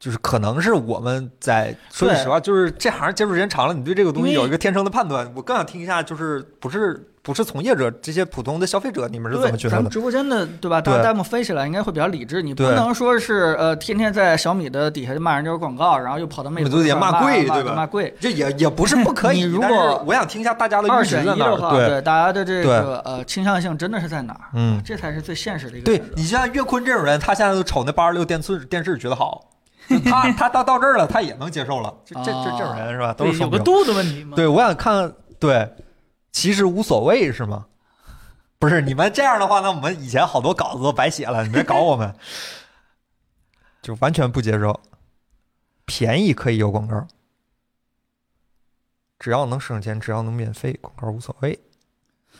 [0.00, 5.30] 就是可能是我们在说句实话，就是这行接触时间长了，你对这个东西有一个天生的判断。
[5.36, 9.76] 我更想听一下，就是不是不是从业者这些普通的消费者，你们是怎么对，觉得的？
[9.76, 10.80] 咱们直播间的对吧？
[10.80, 18.14] 大弹幕飞起来应该会比较理智，你不能说是呃天天在小米的底下就骂人家有广告，然后又跑到魅魅族底下骂骂贵对吧骂贵。
[18.18, 21.36] 这也也不是不可以，你如果我想听一下大家的二阈值在哪儿。
[21.36, 24.40] 选一的话，对，大家的这个呃倾向性真的是在哪儿？
[24.54, 26.02] 嗯，这才是最现实的一个对。
[26.16, 29.44] 你像岳坤这种人，他现在都瞅那八十六电视电视觉得好，
[30.06, 31.92] 他他到到这儿了，他也能接受了。
[32.04, 33.12] 这这这这种人是吧？
[33.12, 33.42] 都，是。
[33.42, 34.36] 有个度的问题嘛。
[34.36, 35.68] 对，我想看，对，
[36.32, 37.66] 其实无所谓是吗？
[38.58, 42.14] 不是你们这样的话，那我们以前好多稿子都白写了，你别搞我们，
[43.80, 44.78] 就完全不接受。
[45.86, 47.06] 便宜可以有广告，
[49.18, 51.58] 只要能省钱，只要能免费，广告无所谓。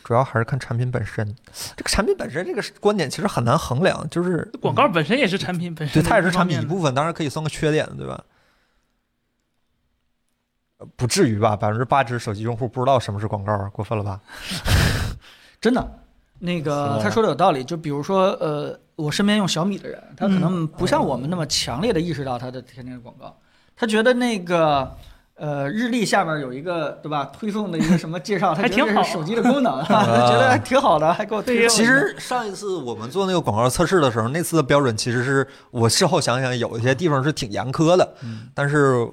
[0.05, 1.37] 主要还是看产品本身。
[1.77, 6.65] 这个产品本身这个观点其实很难衡量，就是广告本身也是产品本身对，身，它也是产品一。
[6.65, 8.23] 部分，当然可以算个缺点，对吧？
[10.81, 11.55] 呃不至于吧？
[11.55, 14.21] 百分之八十手机用户不知道什么是广告，过分了吧？
[15.61, 15.89] 真的，
[16.39, 17.63] 那个他说的有道理。
[17.63, 23.39] 就比如说，呃，我身边用小米的人，他可嗯能不像我们那么强烈的意识到他的天天的广告，
[23.77, 24.97] 他觉得那个。
[25.43, 27.25] 呃，日历下面有一个对吧？
[27.33, 31.67] 推送的一个什么介绍，他还挺好觉得是手机的功能， 他觉得还挺好的，还给我推。
[31.67, 39.09] 其实上一次我们做那个广告测试的时候，那次的标准其实是我事后想想，有一些地方是挺严苛的，嗯但是。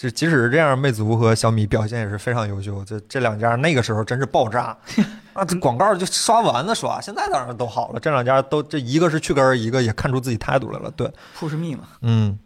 [0.00, 2.82] 就即使是这样，魅族和小米表现也是非常优秀。
[2.86, 4.74] 这这两家那个时候真是爆炸
[5.34, 5.44] 啊！
[5.44, 8.00] 这广告就刷完了刷，现在当然都好了。
[8.00, 10.90] 这两家都这一个是去根儿，一个也看出自己态度来了。
[10.92, 11.06] 对
[11.38, 12.38] ，push me 嘛，嗯，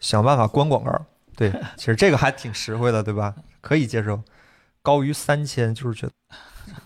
[0.00, 1.00] 想办法关广告。
[1.36, 3.32] 对， 其实这个还挺实惠的，对吧？
[3.60, 4.20] 可以接受。
[4.82, 6.12] 高于三千就是觉得，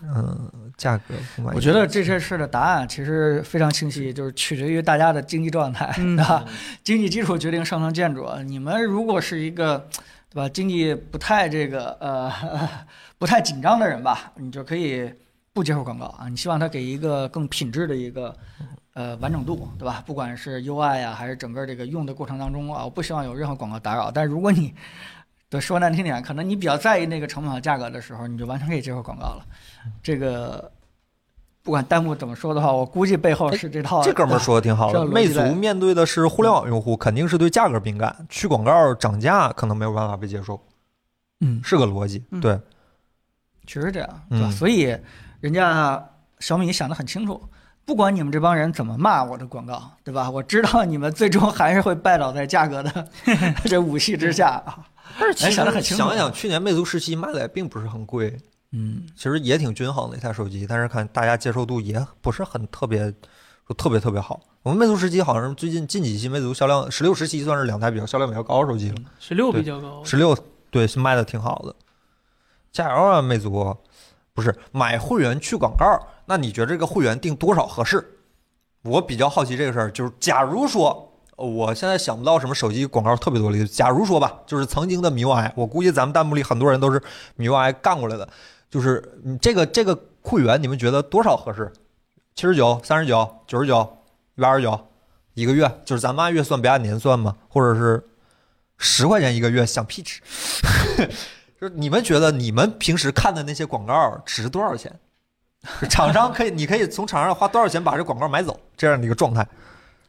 [0.03, 1.55] 嗯，价格不满意。
[1.55, 6.43] 我觉得这件事的答案其实非常清晰，就是取决于大家的经济状态，嗯吧？
[6.83, 8.27] 经济基础决定上层建筑。
[8.47, 9.87] 你们如果是一个，
[10.31, 10.49] 对吧？
[10.49, 12.31] 经济不太这个呃
[13.19, 15.07] 不太紧张的人吧，你就可以
[15.53, 16.27] 不接受广告啊。
[16.27, 18.35] 你希望他给一个更品质的一个
[18.93, 20.03] 呃完整度，对吧？
[20.07, 24.09] 不管是 UI 啊，还是整个这个用的过程当中啊，我不希望有任何广告打扰。
[24.09, 24.73] 但如果你
[25.51, 29.45] 对，说难听点，可能你比较在意那个成本和价格的时候，你就完全可以接受广告了。
[30.03, 30.71] 这个
[31.63, 34.01] 不管弹幕怎么说的话，我估计背后是这套。
[34.01, 40.59] 这哥们儿说的挺好的，魅族面对的是互联网用户，肯定是对价格敏感，去广告涨价可能没有办法被接受，
[41.41, 42.23] 嗯，是个逻辑。
[42.31, 42.59] 嗯对，
[43.67, 44.47] 确实这样，对吧？
[44.47, 44.97] 嗯所以
[45.39, 46.03] 人家
[46.39, 47.39] 小米想得很清楚，
[47.85, 50.29] 不管你们这帮人怎么骂我的广告，对吧？
[50.29, 53.07] 我知道你们最终还是会拜倒在价格的
[53.65, 54.79] 这武器之下啊。
[55.19, 58.35] 但是其实想得很清楚想想，去年魅族十七卖的也并不是很贵，
[58.71, 63.13] 嗯，其实也挺均衡的一台手机，但是看大家接受度也不是很特别，
[63.67, 64.39] 说特别特别好。
[64.63, 68.95] 我们魅族十七好像是最近近几期魅族销量，十六、十七算是两台比较销量比较高的手机了。
[69.19, 70.37] 十六对比较高，十六
[70.69, 71.75] 对是卖的挺好的，
[72.71, 73.75] 加油啊，魅族！
[74.33, 75.85] 不是买会员去广告，
[76.25, 78.19] 那你觉得这个会员定多少合适？
[78.83, 83.67] 我比较好奇这个事儿，就是假如说，呃我现在想不到什么手机广告特别多的例子。
[83.67, 87.03] 假如说吧，就是曾经的 MIUI，我估计咱们弹幕里很多人都是
[87.37, 88.27] MIUI 干过来的，
[88.71, 91.71] 就是你这个这个会员，你们觉得多少合适？
[92.33, 93.97] 七十九、三十九、九十九、
[94.35, 94.87] 一百二十九
[95.33, 98.01] 一个月，就是咱们按月算，别按年算嘛，或者是
[98.77, 100.21] 十块钱一个月，想屁吃。
[101.59, 104.97] 就是你们觉得你们平时看的那些广告值多少钱？
[105.89, 109.45] 厂商可以，你可以从厂商花多少钱把这广告买走，这样的一个状态。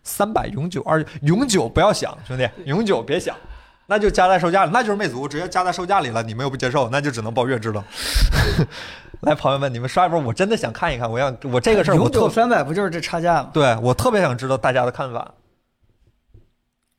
[0.04, 3.36] 三百永久二永久不要想，兄弟，永久别想，
[3.86, 6.22] 那就加在售价里，那就是魅族直接加在售价里了。
[6.22, 7.84] 你们又不接受，那就只能包月制了。
[9.22, 13.50] 来，朋友们，你们刷一波，我真的想看一看，我要我这个事儿永久三百不就是这差价吗？
[13.52, 15.32] 对我特别想知道大家的看法。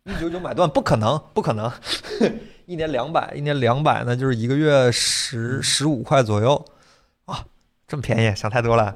[0.05, 1.71] 一九九买断不可能，不可能，
[2.65, 6.72] 一年两百，一年两百，那就是一个月十十五块左右啊，
[7.93, 8.95] 这么便宜，想太多了。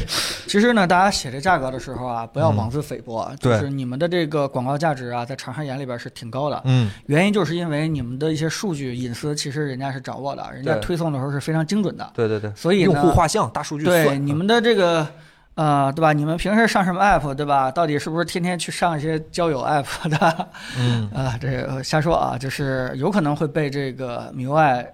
[0.48, 6.62] 其实呢，大家写这价格的时候啊，不要嗯妄自菲薄啊，就是你们的这个广告价值啊，在厂商眼里边是挺高的。
[6.64, 12.10] 嗯，原因就是因为你们的一些数据隐私，其实人家是掌握的，人家推送的时候是非常精准的。
[12.14, 15.06] 对对对，所以呢用户画像、大数据对你们的这个，
[15.54, 16.14] 呃，对吧？
[16.14, 17.70] 你们平时上什么 app，对吧？
[17.70, 20.48] 到底是不是天天去上一些交友 app 的？
[20.78, 24.86] 嗯 啊，这个瞎说啊，就是有可能会被这个 MIUI，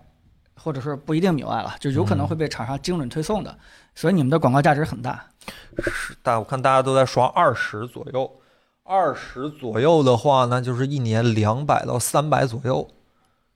[0.56, 3.56] 或者说不一定 MIUI 了，就有可能会被厂商精准推送的。
[3.94, 5.24] 所以你们的广告价值很大。
[5.86, 8.30] 是，但我看大家都在刷二十左右，
[8.82, 12.88] 二十左右的话，那就是一年两百到三百左右，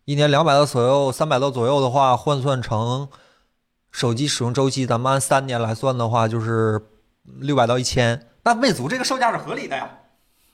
[0.05, 3.09] 一年两百到左右，三百到左右的话，换算成
[3.91, 6.81] 手机使用周期，咱们按三年来算的话，就是
[7.25, 8.27] 六百到一千。
[8.45, 9.98] 那魅族这个售价是合理的呀。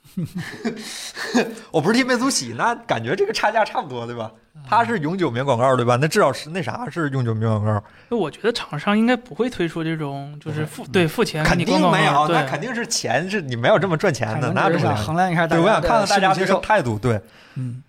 [1.72, 4.30] 我不是替魅族洗，那感觉这个差价差不多，对吧？
[4.66, 5.98] 它是永久免广告，对吧？
[6.00, 16.60] 那至少是那啥是永久免广告，那我觉得厂商应该不会推出这种就是付嗯对付钱肯定没有，那，肯定是钱是你没有这么赚钱的，那这么只是想衡量一下大对，家我想看看大家这的接受。
[16.60, 17.20] 个态度，对，
[17.56, 17.82] 嗯，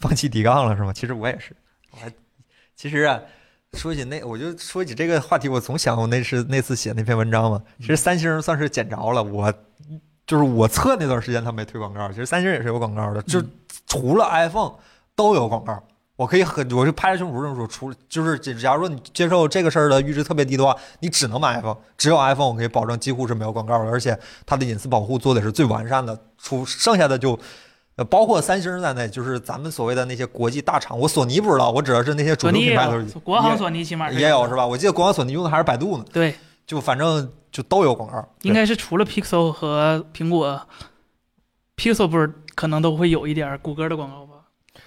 [0.00, 0.92] 放弃抵抗了是吗？
[0.92, 1.54] 其实我也是，
[1.92, 2.10] 我还
[2.74, 3.20] 其实啊，
[3.74, 9.52] 说起那，我就说起这个话题，我总想我那是那次写那篇文章嘛，其实三星算是捡着了，我
[10.28, 13.50] 就是我测那段时间他没推广告，其实三星也是有广告的，就嗯
[13.86, 14.74] 除了 iPhone
[15.16, 15.82] 都有广告。
[16.16, 27.38] 我可以很，我就拍着胸脯这么说，除就是，假如说你接受这个事儿的阈值特别低的话，你只能买 iPhone，只有 iPhone 我可以保证几乎是没有广告的，而且它的隐私保护做的是最完善的，除剩下的就，
[27.94, 34.66] 呃，包括三星在内，就是咱们所谓的那些国际大厂，我索尼不知道，我指的是那些主流品牌都有，国行索尼起码也有是吧？
[34.66, 36.34] 我记得国行索尼用的还是百度呢，对，
[36.68, 40.68] 就反正就都有广告，应该是除了 Pixel 和苹果
[41.78, 44.34] ，Pixel 不是可能都会有一点谷歌的广告吧？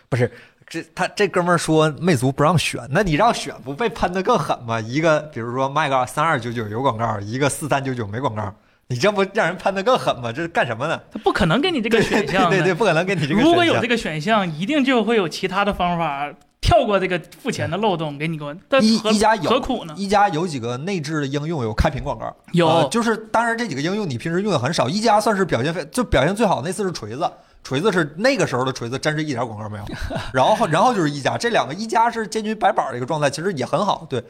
[0.08, 0.32] 不是
[0.68, 4.80] 这他这哥们儿说魅族不让选，那你让选不被喷的更狠吗？
[4.80, 8.54] 一个比如说卖个三二九九有广告，一个四三九九没广告，
[8.88, 10.32] 你这不让人喷的更狠吗？
[10.32, 11.02] 这是干什么呢？
[11.12, 12.50] 他不可能给你这个选项的。
[12.52, 18.55] 对对对，不可能给你这个选项如果有这个选项，一定就会有其他的方法跳过这个付钱的漏洞给你过。
[18.70, 19.93] 但一一加有何苦呢？
[19.97, 24.88] 一加有几个内置的应用有开屏广告，有呃就是当然这几个应用你平时用的很少。
[24.88, 27.30] 一加算是表现非就表现最好那次是锤子，
[27.64, 29.86] 锤子是那个时候的锤子，真是一点广告没有。
[30.32, 34.05] 然后然后就是一加，这两个一加是接近白板的一个状态，其实也很好。
[34.09, 34.24] 对，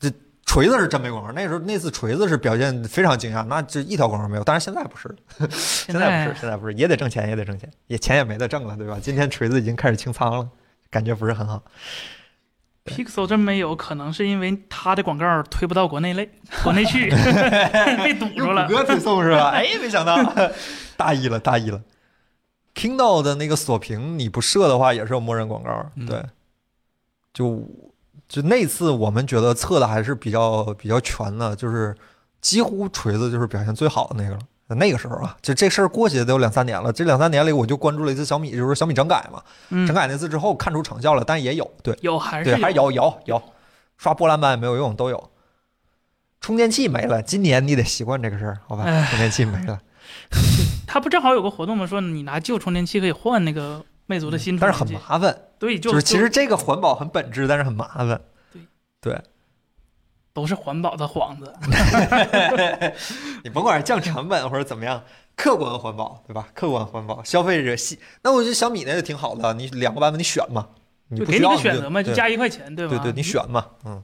[0.00, 0.10] 这
[0.46, 4.44] 锤子是真没广告，那时候那次锤子是表现非常惊讶，那这一条广告没有。
[4.44, 5.14] 但是现在不是
[5.86, 8.98] 现在不是，现在不是，也得挣钱，也得挣钱，也钱也没得挣了，对吧？
[9.00, 10.48] 今天锤子已经开始清仓了，
[10.92, 11.60] 感觉不是很好。
[12.84, 16.28] Pixel 真没有，可能是因为它的广告推不到国内类，
[16.62, 17.10] 国内去
[18.02, 18.74] 被堵住了谷。
[18.74, 19.50] 歌推送是吧？
[19.54, 20.16] 哎，没想到，
[20.96, 21.82] 大意了，大意了。
[22.74, 25.90] Kindle 的那个锁屏你不设的话，也是有默认广告。
[25.94, 26.24] 嗯对，
[27.32, 27.68] 就
[28.28, 31.94] 就那次我们觉得测的还是比较比较全的，就是
[32.40, 34.40] 几乎锤子就是表现最好的那个了。
[34.74, 36.92] 那个时候啊，就这事儿过去得有两三年了。
[36.92, 39.42] 这两三年里，我就关注了一次小米，就是小米整改嘛。
[39.70, 41.96] 嗯整，改那次之后看出成效了，但也有对。
[42.00, 43.42] 有还是对，还有有有，
[43.96, 45.30] 刷波兰版也没有用，都有。
[46.40, 48.84] 充电器没了，今年你得习惯这个事儿，好吧？
[48.84, 49.80] 哎充电器没了，
[50.86, 51.86] 它不正好有个活动吗？
[51.86, 54.92] 说你拿旧充电器可以换那个魅族的新充但是很。
[54.92, 55.36] 麻烦。
[55.58, 58.20] 对，就就是其实这个环保很本质，但是很麻烦。
[60.32, 61.52] 都是环保的幌子。
[63.44, 65.02] 你甭管是降成本或者怎么样，
[65.36, 66.48] 客观环保，对吧？
[66.54, 67.98] 客观环保，消费者喜。
[68.22, 70.68] 那我觉得小米那个挺好的，你两个版本你选嘛，
[71.08, 72.96] 你就给你不需要个选择嘛，就加一块钱，对吧？
[72.98, 74.02] 对对，你选嘛，嗯。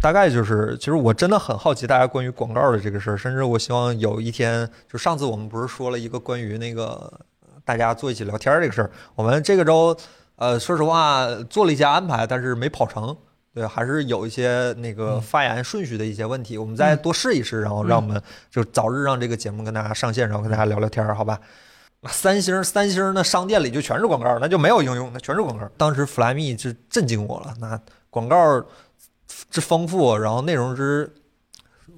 [0.00, 7.12] 大概就是，其实我真的很好奇大家关于广告的这个事儿，甚至我希望有一天，就上次我们不是说了一个关于那个
[7.42, 9.96] 呃大家坐一起聊天这个事儿，我们这个周，
[10.36, 13.16] 呃，说实话做了一些安排，但是没跑成，
[13.58, 21.40] 对，还是有一些那个嗯发言顺序的一些问题，我们再多试一试，然后嗯让我们就早日让这个节目跟大家上线，然后跟大家聊聊天儿，好吧？
[22.06, 25.68] 三星三星的商店里就全是广告，那就没有应用，那全是广告。
[25.76, 27.80] 当时 Flyme 就震惊我了，那
[28.10, 28.64] 广告
[29.50, 31.12] 之丰富，然后内容之，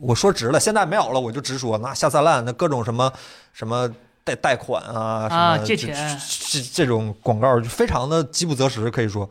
[0.00, 3.12] 我说直了，现在没有了，我就直说，那下三滥，那各种什么
[3.52, 3.86] 什么
[4.24, 6.18] 贷贷款啊，什么这钱
[6.50, 9.28] 这这种广告就非常的饥不择食，可以说。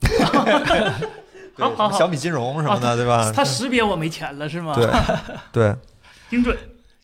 [1.56, 3.30] 对好好好小米金融什么的，对吧？
[3.34, 4.74] 它识别我没钱了是吗？
[4.74, 4.90] 对
[5.52, 5.76] 对，
[6.30, 6.56] 精准。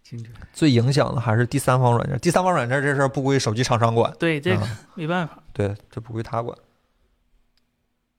[0.02, 0.32] 精准。
[0.54, 6.56] 最影响的还是第三方软件，第三方软件这事儿不归手机厂商管，对，这个啊没办法，对，这不归他管。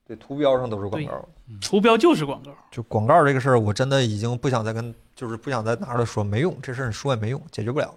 [0.08, 1.28] 对，图标上都是广告。
[1.60, 2.52] 图标就是广告。
[2.72, 7.94] 就广告这个事儿，我真的已经不想再跟，就是不想再拿出来说，没用，这事儿你说也没用，解决不了，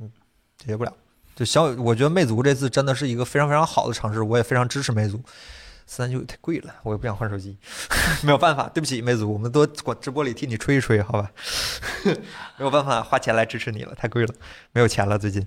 [0.00, 0.10] 嗯，
[0.58, 0.92] 解决不了。
[1.34, 5.18] 就小，我觉得魅族这次真的是一个非常非常好的尝试，我也非常支持魅族。
[5.92, 7.54] 四三九太贵了，我也不想换手机，
[8.24, 11.30] 没有办法，对不起，魅族，我们多管直播里替你吹一吹，好吧？
[12.56, 14.34] 没有办法花钱来支持你了，太贵了，
[14.72, 15.46] 没有钱了，最近。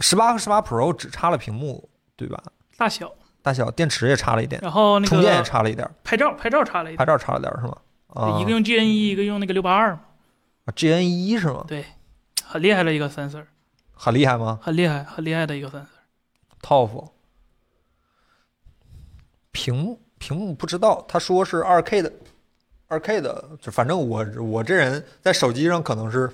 [0.00, 2.42] 十八和十八 Pro 只差了屏幕，对吧？
[2.76, 7.76] 大小，大小，电池也差了一点，然后那充电也差了一点，拍照拍照差了一点，拍照差了点是吗？
[8.08, 11.64] 啊，一个用 GN 一，一个用那个六八二，啊 GN 一是吗？
[11.68, 11.84] 对，
[12.42, 13.44] 很厉害的一个 sensor，
[13.92, 15.86] 很厉害吗很厉害很厉害的一个 sensor。
[16.60, 17.10] ？TOF
[19.54, 22.12] 屏幕屏幕不知道，他说是二 K 的，
[22.88, 26.28] 二 K 的，就反正我我这人在手机上可能是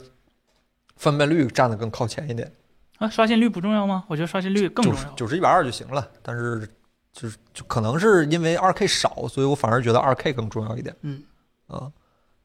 [0.96, 2.50] 分辨率占的更靠前一点，
[2.96, 4.04] 啊，刷新率不重要吗？
[4.08, 5.12] 我觉得刷新率更重要。
[5.14, 6.66] 九十一百二就行了，但是
[7.12, 10.96] 就是就可能是因为二 K 少，所以我反而觉得二 K 更重要一点。
[11.02, 11.22] 嗯，
[11.66, 11.92] 啊，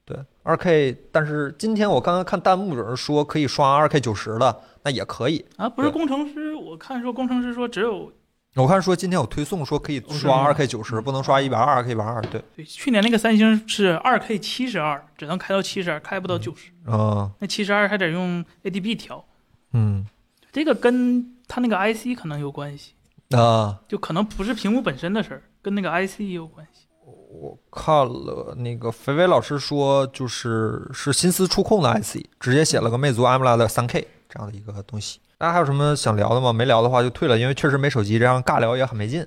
[0.03, 5.45] 对，二 K，但是今天我刚刚看弹幕有人说可以刷二 K 九十的，那也可以。
[5.55, 8.11] 啊，不是工程师，我看说工程师说只有
[8.55, 12.21] 我看说今天有推送说可以刷二 K 九十，不能刷一百二、二 K 一百二。
[12.21, 16.71] 对，对去年那个三星是二 K 七十二，只能开到七十二，开不到九十。
[16.87, 19.25] 嗯那七十二还得用 ADB 调，
[19.73, 20.07] 嗯
[20.53, 22.93] 这个跟它那个 IC 可能有关系，
[23.31, 26.87] 啊，就可能不是屏幕本身的事儿，跟那个 IC 也有关系。
[27.03, 35.19] 我看了那个肥肥老师说，就是是新思触控的 IC，直接写了个魅族 AMOLED 三 K 这样的一个东西。
[35.37, 36.53] 大家还有什么想聊的吗？
[36.53, 39.25] 没聊的话就退了，因为确实没手机，这样尬聊也很没劲。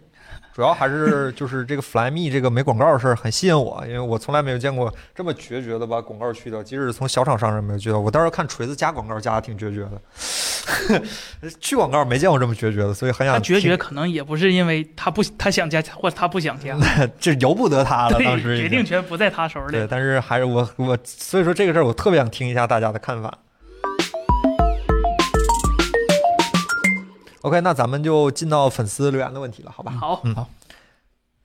[0.55, 7.99] 主要还是 就是这个 Flyme 这个没广告的事儿很吸引我，因为我从来没有见过这么决绝的把广告去掉，即使从小厂商上没有去掉。
[7.99, 9.81] 我当时看锤子加广告加的挺决绝
[10.91, 11.03] 的，
[11.61, 16.75] 去广告没见过这么决绝的，所以很想他决绝，可能也不是因为他不他想加或者他不想加，
[17.21, 18.17] 这由不得他了。
[18.17, 23.33] 对，当时决定权不在他手里对，但是还是我我所以说这个事儿我特别想听一下大家的看法。
[27.43, 29.93] OK，那咱们就进到粉丝留言的问题了，好吧？
[29.93, 30.49] 好，嗯好。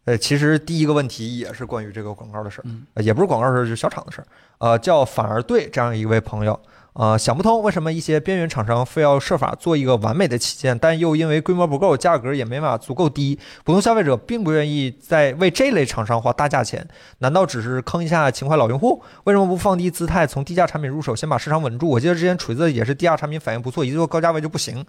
[0.06, 4.28] 呃，其实第一个问题也是关于这个广告的事儿，嗯呃也不是广告的事儿，就是小厂的事儿。
[4.58, 6.60] 呃，叫反而对这样一位朋友，
[6.92, 16.86] 呃，想不通为什么一些边缘厂商非要设法做一个完美的旗舰，但又因为规模不够，价格也没法足够低，普通消费者并不愿意在为这类厂商花大价钱。
[17.20, 19.02] 难道只是坑一下情怀老用户？
[19.24, 21.88] 为什么不放低姿态，从低价产品入手，先把市场稳住？
[21.88, 24.86] 我记得之前锤子也是低价产品反应不错，一做高价位就不行。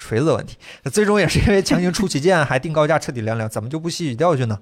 [0.00, 0.56] 锤子的问题，
[0.90, 4.58] 最终也是因为强行出旗舰，还定高价彻底凉凉，怎么就不吸取教训呢？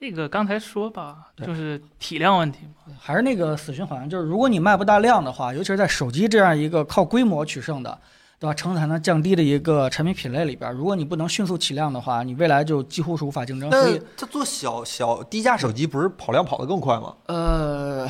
[0.00, 2.94] 这个刚才说吧，就是体量问题嘛。
[3.00, 7.98] 还是那个死循环，就是如果你卖不大量的话，尤其是在手机这样一个靠规模取胜的，
[8.38, 8.54] 对吧？
[8.54, 13.68] 成本才能降低的一个产品品类里边，如果你不能迅速起量的话，你未来就几乎是无法竞争。
[13.72, 17.14] 所那做小小低价手机，不是跑量跑得更快吗？
[17.26, 18.08] 呃，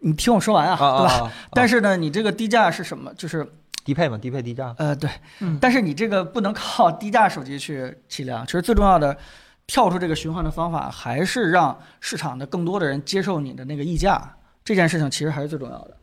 [0.00, 1.12] 你听我说完啊，对吧？
[1.26, 1.32] 啊！
[1.52, 3.14] 但是呢，你这个低价是什么？
[3.14, 3.46] 就是
[3.88, 4.74] 低配嘛，低配低价。
[4.76, 5.08] 呃，对，
[5.40, 9.16] 嗯，但是你这个不能靠低价手机去起量，其实最重要的，
[9.66, 15.96] 跳出这个循环的方法，还是让市场的更多的人接受你的那个溢价，这件事情其实还是最重要的。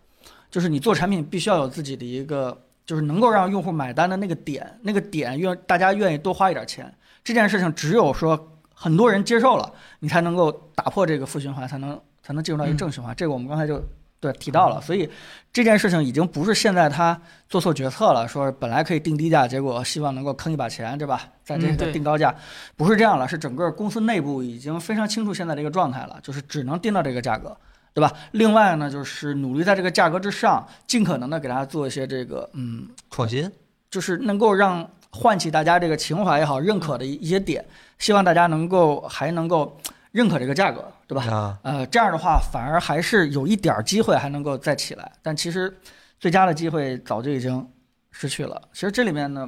[0.49, 6.91] 就是你做产品必须要有自己的一个，就是能够让用户买单的那个点，那个点愿大家愿意多花一点钱，
[7.23, 13.15] 这件事情只有说很多人接受了，你才能够打破这个负循环，才能才能进入到一个正循环。
[13.15, 13.79] 这个我们刚才就
[14.25, 15.09] 对提到了，所以
[15.53, 21.21] 这件事情已经不是现在他做错决策了，说本来可以定低价，结果希望能够坑一把钱，对吧？
[21.43, 22.33] 在这个定高价，
[22.75, 27.55] 不是这样了，是整个公司内部已经非常清楚现在这个状态了，就是只能定到这个价格。
[27.93, 28.11] 对吧？
[28.31, 33.49] 另外呢，就是努力在这个价格之上，尽可能的给大家做一些这个，嗯，创新，
[33.89, 37.65] 就是能够让唤起大家这个情怀也好，认可的一一些点，
[37.97, 39.79] 希望大家能够还能够
[40.15, 41.25] 认可这个价格，对吧？
[41.25, 45.77] 啊，呃，这样的话反而还是有一点儿机会还能够再起来，但其实
[46.17, 47.67] 最佳的机会早就已经
[48.11, 48.61] 失去了。
[48.71, 49.45] 其实这里面呢，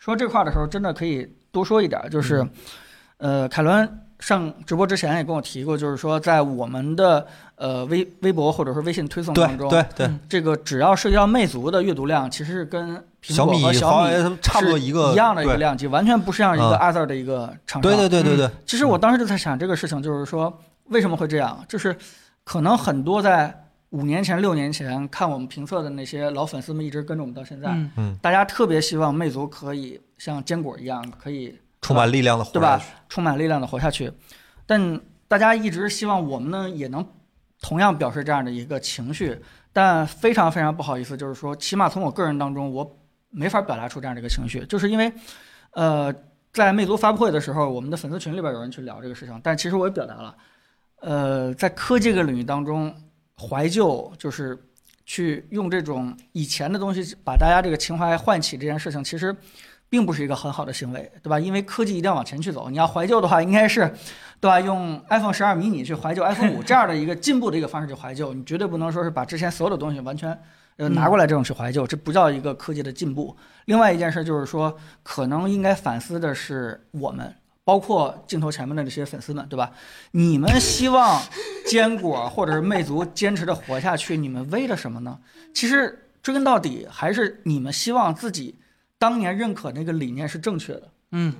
[0.00, 2.44] 说这块儿的时候，真的可以多说一点儿，就是，
[3.18, 3.88] 呃，凯伦
[4.18, 17.82] 上直播之前也跟我提过，就是说在我们的呃微微博或者是微信推送当中，对对，嗯这个只要涉及到魅族的阅读量，其实是跟苹小米、果和小米差不多一个一样的一个量级，完全不是像一个啊 other 的一个厂商。
[17.82, 21.64] 对对对对对，其实我当时就在想这个事情，就是说为什么会这样？
[21.68, 21.96] 就是
[22.44, 32.80] 可能很多在五年前、六年前看我们评测的那些老粉丝们一直跟着我们到现在，嗯，嗯，大家特别希望魅族可以像坚果一样，可以充满力量的活对吧？
[33.08, 34.12] 充满力量的活下去。
[34.64, 37.04] 但大家一直希望我们呢也能
[37.60, 39.38] 同样表示这样的一个情绪，
[39.72, 42.96] 但非常非常不好意思，就是说，起码从我个人当中，我
[43.30, 45.12] 没法表达出这样的一个情绪，就是因为，
[45.72, 46.12] 呃，
[46.52, 50.36] 在魅族发布会的时候，我们的粉丝群里边有人去聊这个事情，但其实我也表达了，
[51.00, 52.94] 呃，在科技这个领域当中，
[53.38, 54.58] 怀旧就是
[55.06, 59.34] 去用这种以前的东西把大家这个情怀唤起这件事情，其实
[59.88, 61.38] 并不是一个很好的行为，对吧？
[61.38, 63.92] 因为科技一定要往前去走，你要怀旧的话，应该是
[64.40, 64.60] 对吧？
[64.60, 70.36] 用 iPhone 十二迷你去怀旧 iPhone 五这样的一个进步的一个方式去怀旧，你绝对不能说是把之前所有的东西完全
[70.80, 73.36] 呃嗯拿过来这种是怀旧，这不叫一个科技的进步。
[73.66, 77.32] 另外一件事就是说，可能应该反思的是我们。
[77.62, 79.70] 包括镜头前面的这些粉丝们，对吧？
[80.12, 81.22] 你们希望
[81.66, 85.16] 坚果或者是魅族坚持的活下去，你们为了什么呢？
[85.54, 88.58] 其实追根到底，还是你们希望自己
[88.98, 90.88] 当年认可那个理念是正确的。
[91.12, 91.32] 嗯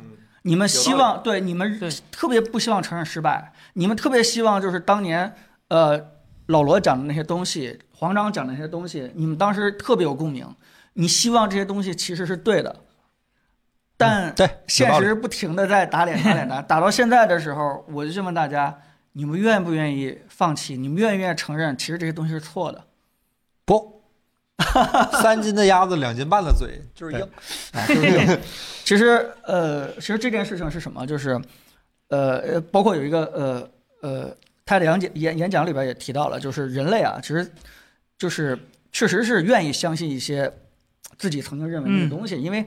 [0.42, 1.80] 你们希望对你们
[2.12, 5.34] 特别不希望承认失败，你们特别希望就是当年
[5.68, 5.98] 呃
[6.50, 10.46] 老罗讲的那些东西，黄章讲的那些东西，你们当时特别有共鸣，
[10.94, 12.76] 你希望这些东西其实是对的，
[13.96, 14.34] 但
[14.66, 18.80] 现实不停的在打脸打脸打，打到现在的时候，我就问大家，
[19.12, 20.76] 你们愿不愿意放弃？
[20.76, 22.84] 你们愿不愿意承认，其实这些东西是错的？
[23.64, 24.02] 不，
[25.22, 27.28] 三斤的鸭子两斤半的嘴就是硬。
[28.84, 31.06] 其实呃，其实这件事情是什么？
[31.06, 31.40] 就是
[32.08, 33.70] 呃呃，包括有一个呃
[34.02, 34.36] 呃，
[34.70, 37.50] 他的演讲演演讲里边也提到了，就是人类啊，其实
[38.16, 38.58] 就是
[38.92, 40.52] 确实是愿意相信一些
[41.18, 42.64] 自己曾经认为的东西，因为。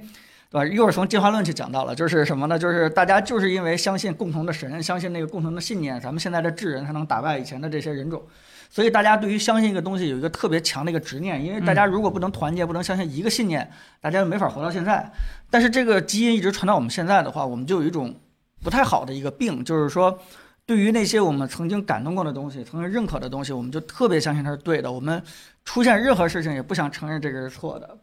[0.54, 0.66] 对吧？
[0.68, 2.60] 一会儿从进化论去讲到了，就是什么呢？
[2.60, 8.22] 就是大家就是因为相信共同的神，相信那个共同的信念，咱们现在的智人才能打败以前的这些人种。
[8.70, 13.68] 所以大家对于相信一个东西有一个特别强的一个执念，因为大家如果不能团结，不能相信一个信念，
[14.00, 15.12] 大家就没法活到现在。
[15.50, 18.16] 但是这个基因一直传到我们现在的话，我们就有一种
[18.62, 20.20] 不太好的一个病，就是说，
[20.66, 24.92] 对于那些我们曾经感动过的东西，曾经认可的东西，我们就特别相信它是对的。
[24.92, 25.22] 我们
[25.66, 27.98] 出现任何事情也不想承认这个是错的。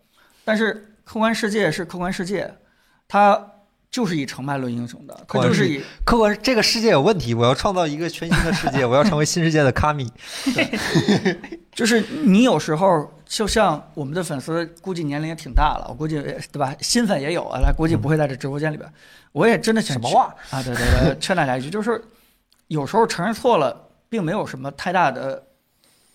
[0.45, 2.53] 但是客观世界是客观世界，
[3.09, 3.41] 它
[3.91, 10.11] 就是以成败论英雄的，它客观世就是以客观这个世界有问题，我要创造一个全新的世界， 我要成为新世界的卡米。
[11.73, 16.75] 就是你有时候就像我们的粉丝，估计年龄也挺大了，我估计对吧？
[16.81, 18.87] 新粉也有啊，他估计不会在这直播间里边。
[19.33, 20.63] 我也真的想什么话啊？
[20.63, 22.03] 对对对， 劝大家一句，就是
[22.71, 25.43] 有时候承认错了，并没有什么太大的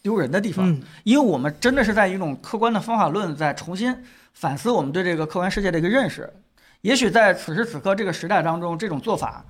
[0.02, 3.94] 丢人的地方，嗯因为我们真的是在一种客观的方法论在重新
[4.34, 6.32] 反思我们对这个客观世界的一个认识。
[6.80, 9.44] 也许在此时此刻这个时代当中，这种做法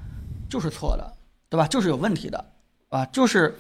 [0.50, 1.14] 就是错的，
[1.48, 1.68] 对吧？
[1.68, 2.44] 就是有问题的，
[2.90, 3.56] 啊，就是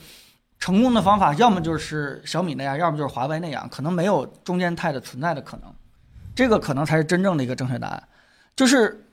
[0.58, 5.72] 成功的方法，要么就是小米那样，要么就是华为那样，可能没有中间态的存在的可能。
[6.34, 8.04] 这个可能才是真正的一个正确答案，
[8.56, 9.05] 就是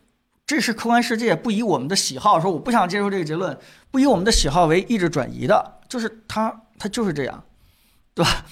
[0.53, 3.59] 这是客观世界不以我们的喜好说我不想接受这个结论，
[3.91, 7.43] 不以我们的喜好为意志转移的，就是它它就是这样，
[8.13, 8.45] 对吧？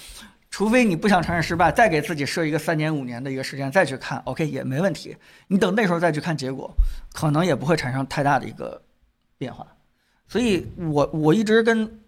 [0.51, 5.14] 除非你不想承认失败，再给自己设一个三年五年的一个时间再去看，OK 也没问题。
[5.48, 6.74] 你等那时候再去看结果，
[7.12, 8.80] 可能也不会产生太大的一个
[9.36, 9.66] 变化。
[10.26, 12.01] 所以我我一直跟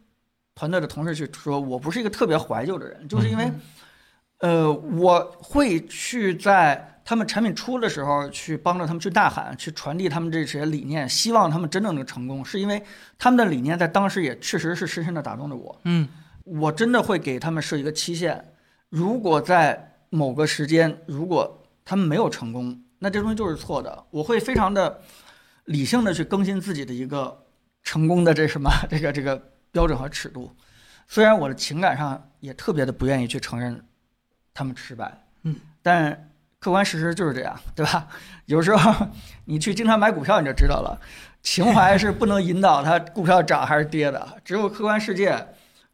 [0.55, 3.53] 团队的同事去说，我不是一个特别怀旧的人，就是因为，
[4.39, 12.83] 呃，我会去在他们产品出的时候去帮着他们去大喊，去传递他们这些理念，希望他们真正的成功，是因为
[13.19, 15.79] 他们的理念在当时也确实是深深的打动着我。
[15.85, 16.09] 嗯
[16.45, 18.55] 我真的会给他们设一个期限，
[18.89, 24.07] 如果在某个时间，如果他们没有成功，那这东西就是错的。
[24.11, 25.03] 我会非常的
[25.67, 27.45] 理性的去更新自己的一个
[27.83, 30.51] 成功的这什么 这个这个标准和尺度。
[31.07, 33.85] 虽然我的情感上也特别的不愿意去承认
[34.55, 36.32] 他们失败，嗯，但
[36.63, 38.07] 客观事实就是这样，对吧？
[38.47, 39.07] 有时候
[39.47, 40.97] 你去经常买股票你就知道了，
[41.43, 45.45] 情怀是不能引导它股票涨还是跌的，只有客观世界。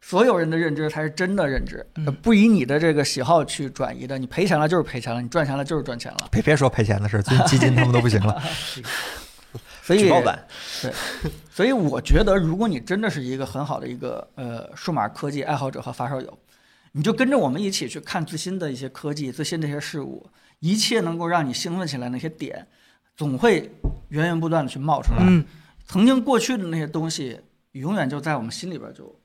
[0.01, 4.17] 所有人的认知才是真的认知，嗯不以你的这个喜好去转移的。
[4.17, 6.29] 你赔钱了就是赔钱了，你赚钱了就是赚钱了。
[6.31, 8.41] 别别说赔钱的事儿，最近 基金他们都不行了，
[9.83, 10.39] 所以老板，
[10.81, 10.93] 对。
[11.51, 16.39] 所以我觉得，如果你真的是一个很好的一个呃数码科技爱好者和发烧友，
[16.93, 20.25] 你就跟着我们一起去看最新的一些科技、最新的一些事物，
[20.59, 22.67] 一切能够让你兴奋起来那些点，
[23.15, 23.71] 总会
[24.09, 25.19] 源源不断的去冒出来。
[25.21, 25.45] 嗯
[25.85, 27.41] 曾经过去的那些东西，
[27.71, 29.19] 永远就在我们心里边就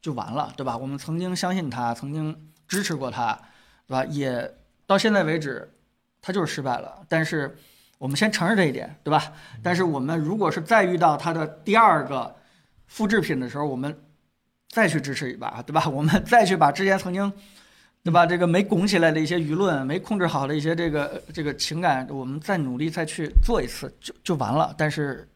[0.00, 0.76] 就完了，对吧？
[0.76, 2.36] 我们曾经相信它，曾经
[2.66, 3.32] 支持过它，
[3.86, 4.04] 对吧？
[4.06, 4.52] 也
[4.86, 5.72] 到现在为止，
[6.20, 7.06] 它就是失败了。
[7.08, 7.56] 但是
[7.98, 9.32] 我们先承认这一点，对吧？
[9.62, 12.34] 但是我们如果是再遇到它的第二个
[12.88, 13.96] 复制品的时候，我们
[14.70, 15.88] 再去支持一把，对吧？
[15.88, 17.32] 我们再去把之前曾经。
[18.04, 18.26] 对吧？
[18.26, 24.74] 这个没拱起来的一些舆论，没控制好的一些这个这个情感，我们再努力再去做一次，就就完了。
[24.76, 25.26] 但是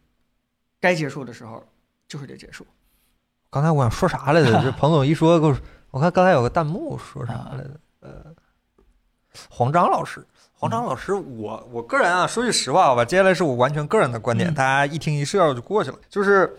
[0.79, 1.65] 该结束的时候
[2.07, 2.67] 就是得结束。
[3.49, 4.63] 刚才我想说啥来着？
[4.63, 5.57] 这彭总一说，给我
[5.91, 7.81] 我看刚才有个弹幕说啥来着？
[8.01, 8.27] 呃，
[9.49, 15.99] 黄章老师，黄章老师，我我个人啊，说句实话吧，接下来是我完全个人的观点，嗯大家一听一笑就过去了。
[16.11, 16.55] 就是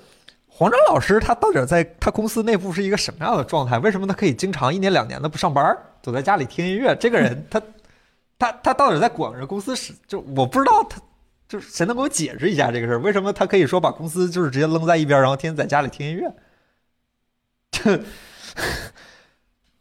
[0.59, 3.79] 黄章老师他到底在他公司内部是一个什么样的状态？
[3.79, 6.93] 为什么他可以经常一年两年的不上班，躲在家里听音乐？
[6.97, 7.61] 这个人他
[8.37, 9.93] 他他到底在管着公司是？
[10.05, 10.99] 就我不知道他
[11.47, 12.99] 就是谁能给我解释一下这个事儿？
[12.99, 16.29] 为什么他可以说把公司就是直接扔在一边，然后天天在家里听音乐？
[17.71, 17.97] 就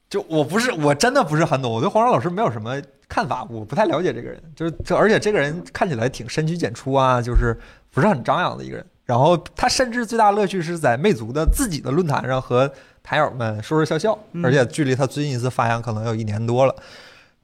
[0.09, 4.41] 就我不是我真的不是很懂，我对黄章老师没有什么看法，我不太了解这个人。
[4.55, 7.59] 就是这，而且这个人看起来挺深居简出啊，就是
[7.91, 8.87] 不是很张扬的一个人。
[9.09, 12.71] 然后他甚至最大乐趣是在魅族的自己的论坛上和
[13.03, 16.77] 台友们说说笑笑，嗯而且距离他最近一次发言可能有一年多了。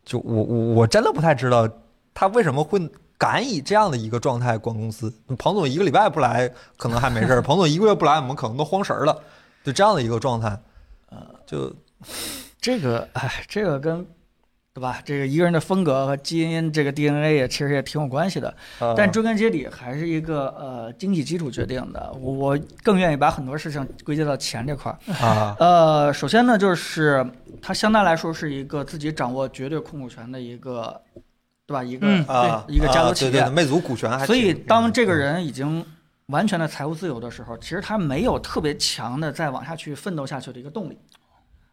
[0.05, 1.67] 就我我我真的不太知道
[2.12, 2.79] 他为什么会
[3.17, 5.11] 敢以这样的一个状态管公司。
[5.39, 9.19] 彭总一个礼拜不来可能还没事儿， 彭总一个月不来，我们可能都慌神儿了。
[9.65, 10.61] 就这样的一个状态，
[11.09, 11.75] 呃就
[12.61, 14.07] 这个，哎，这个跟，
[14.75, 15.01] 对吧？
[15.05, 18.53] 这个一个人的风格和基因，这个 DNA 也其实也挺有关系的。
[18.81, 22.12] 呃但追根结底还是一个呃经济基础决定的。
[22.20, 24.99] 我我更愿意把很多事情归结到钱这块儿。
[25.25, 27.25] 啊呃，首先呢，就是
[27.62, 31.01] 它相对来说是一个自己掌握绝对控股权的一个，
[31.66, 31.85] 对吧？
[31.85, 35.87] 一个、嗯啊，一个家族企业啊对对对，魅族股权还所以，当这个人已经
[36.27, 40.99] 完全的财务自由的时候，其实他没有特别强的再往下去奋斗下去的一个动力。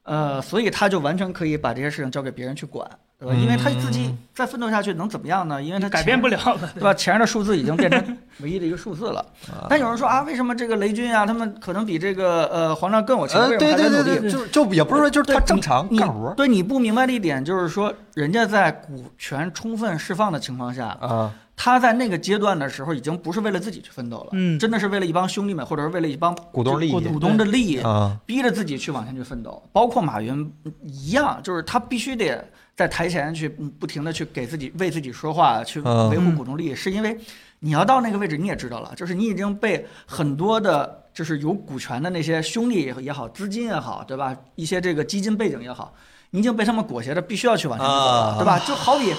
[0.03, 2.89] 呃，所以他就完全可以把这些事情交给别人去管，
[3.19, 3.35] 对吧？
[3.35, 5.61] 因为他自己再奋斗下去能怎么样呢？
[5.61, 6.93] 因为他改变不了，了，对吧？
[6.93, 9.19] 前面的数字已经变成唯一的一个数字了。
[9.51, 13.39] 啊但有人说啊，为什么这个雷军啊，他们可能比这个呃黄章更有钱？
[13.39, 14.03] 呃，为什对么还在努力？
[14.03, 21.31] 对对对，就是就也不是说就是他正常干活对你不明白的一点就是说，人家在股权充分释放的情况下，啊，
[21.63, 29.61] 他在那个阶段的时候，已经不是为了自己去奋斗了，嗯真的是为了一帮兄弟们，或者是为了一帮股东利益股东的利益，啊，逼着自己去往前去奋斗。
[29.71, 30.51] 包括马云
[30.81, 32.43] 一样，就是他必须得
[32.75, 37.15] 在台前去嗯不停的去给自己为自己说话，去嗯维护股东利益，是因为
[37.59, 44.35] 你要到那个位置，你也知道了，就是你已经被很多的，就是有股权的那些兄弟也好，资金也好，对吧？
[44.55, 45.93] 一些这个基金背景也好，
[46.31, 48.57] 你已经被他们裹挟着，必须要去往前去走对吧？
[48.65, 49.13] 就好比。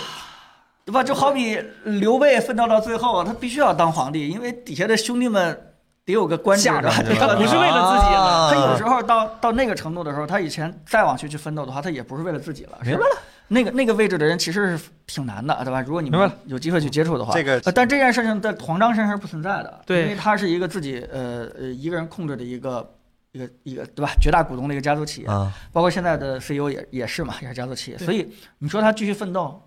[0.84, 1.02] 对吧？
[1.02, 5.74] 就好比刘备奋斗到最后，他必须要当皇帝，因为底下的兄弟们
[6.04, 12.78] 得有个官职吧他不是为了自己了啊他有时候到到那个程度的时候，他以前再往去去奋斗的话，他也不是为了自己了。
[12.82, 13.18] 明白了。
[13.48, 15.82] 那个那个位置的人其实是挺难的，对吧？
[15.82, 22.94] 如果你们有机会去接触的话，这个呃但这件事情在黄章身上是不存在的，对因为他是一个自己呃呃一个人控制的一个
[23.32, 24.12] 一个一个对吧？
[24.18, 29.62] 绝大股东的一个家族企业，啊，包括现在的 CEO 也也是嘛，也是家族企业，所以你说他继续奋斗，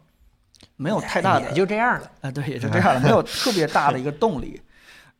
[0.78, 2.12] 没有太大的也就这样了。
[2.22, 4.62] 啊，对，也就这样了， 没有特别大的一个动力。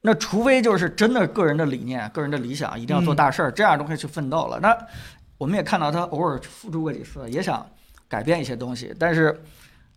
[0.02, 4.60] 那除非就是真的个人的理念、个人的理想，一定要做大事儿，这样的东西去奋斗了。
[4.60, 4.78] 那
[5.38, 7.66] 我们也看到他偶尔付出过几次，也想
[8.08, 9.44] 改变一些东西，但是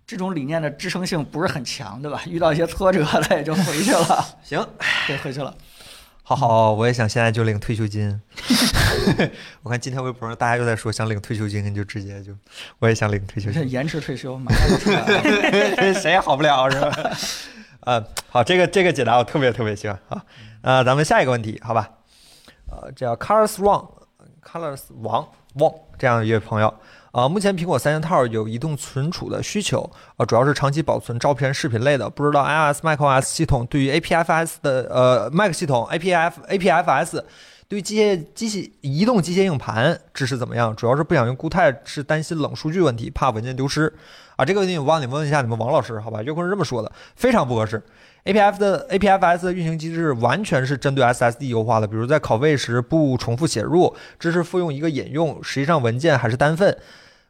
[0.06, 2.22] 这种理念的支撑性不是很强，对吧？
[2.26, 4.66] 遇到一些挫折，他也就回去了， 行，
[5.06, 5.54] 对，回去了。
[6.28, 8.20] 好好，我也想现在就领退休金。
[9.64, 12.34] 我看今天微博上大家又在说想领退休金，就直接就
[12.80, 15.94] 我也想领退休金， 延迟退休，马上就出来了。
[15.98, 17.16] 谁也好不了是吧？
[17.80, 20.22] 呃，好，这个这个解答我特别特别喜欢啊。
[20.60, 21.88] 呃，咱们下一个问题，好吧？
[22.70, 26.74] 呃，叫 Colors Wang，Colors 王王这样一位朋友。
[27.10, 32.08] 啊、目前苹果三件套有移动存储的需求，呃，主要是长期保存照片、视频类的。
[32.08, 37.22] 不知道 iOS、macOS 系统对于 APFS 的呃 Mac 系统 APF APFS
[37.66, 40.74] 对机械机器移动机械硬盘支持怎么样？
[40.76, 43.92] 主要是不想用固态，是担心冷数据问题，怕文件丢失。
[44.36, 46.22] 啊，这个问题我帮你问一下你们王老师，好吧？
[46.22, 47.82] 岳坤是这么说的，非常不合适。
[48.28, 56.76] APF 的 APFS 的运行机制完全是针对 SSD 优化的，比如在拷贝时不重复写入，支持复用一个引用，实际上文件还是单份。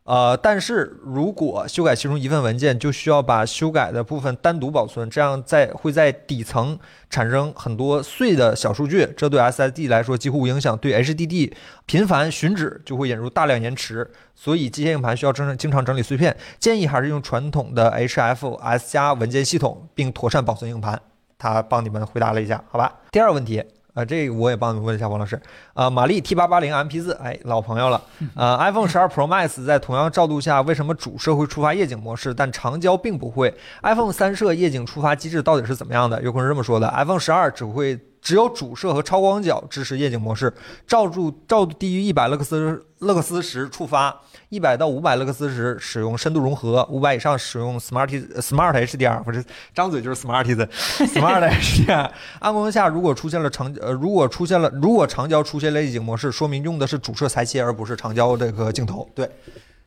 [0.09, 6.79] 呃，但是如果修改其中一份文件，就需要把修改的部分单独保存，这样在会在底层
[7.11, 11.53] 产生很多碎的小数据，这对 SSD 来说几乎无影响，对 HDD
[11.85, 16.35] 频繁寻址就会引入大量延迟，所以机械硬盘需要经经常整理碎片。
[16.59, 20.99] 建议还是用传统的 HFS 加文件系统，并妥善保存硬盘。
[21.37, 22.91] 他帮你们回答了一下，好吧？
[23.13, 23.63] 第二个问题，
[23.99, 25.41] 呃，这个我也帮你们问一下王老师。
[25.75, 28.01] 呃，玛丽 T 八八零 MP 四，哎，老朋友了。
[28.37, 36.23] 呃，iPhone 十二 Pro Max 在同样照度下，为什么主摄会触发夜景模式，但长焦并不会？iPhone 三摄夜景触发机制到底是怎么样的？
[36.23, 40.55] 有可能这么说的：iPhone 十二只会只有主摄和超广角支持夜景模式，
[40.87, 44.21] 照度照度低于一百勒克斯勒克斯时触发。
[44.51, 48.09] 一百到五百勒克斯时使用深度融合，五百以上使用 Smart
[48.41, 49.45] Smart HDR，不是
[49.75, 52.11] 张嘴就是 Smart Smart HDR。
[52.39, 59.09] 暗光下如果出现了长呃，如果出现了如果长焦出现了夜景模式，说明用的是主摄裁切而不是长焦这个镜头。
[59.15, 59.29] 对，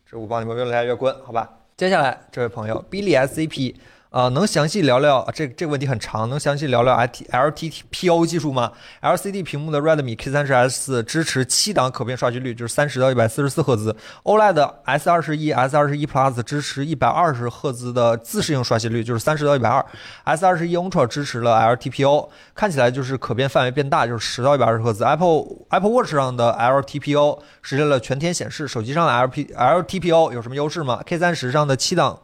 [0.09, 1.49] 这我帮你们问了一下月坤，好吧？
[1.75, 3.75] 接下来这位朋友 Billy SCP。
[4.11, 13.95] 呃，能详细聊聊这这个问题很长，能详细聊聊 LT LTPO 技术吗？LCD 屏幕的 Redmi K30S 支持七档可变刷新率，就是三十到一百四十四赫兹。
[14.23, 19.85] OLED S 二十一、S 二十一 Plus 支持一百二十赫兹的自适应刷新率，就是三十到一百二。
[20.25, 25.05] S 二十一 Ultra 支持了 LTPO，看起来就是可变范围变大，就是十到一百二十赫兹。
[25.05, 32.19] Apple Apple Watch 上的 LTPO 实现了全天显示，手机上的 LP LTPO 有什么优势吗？K 三十上的七档。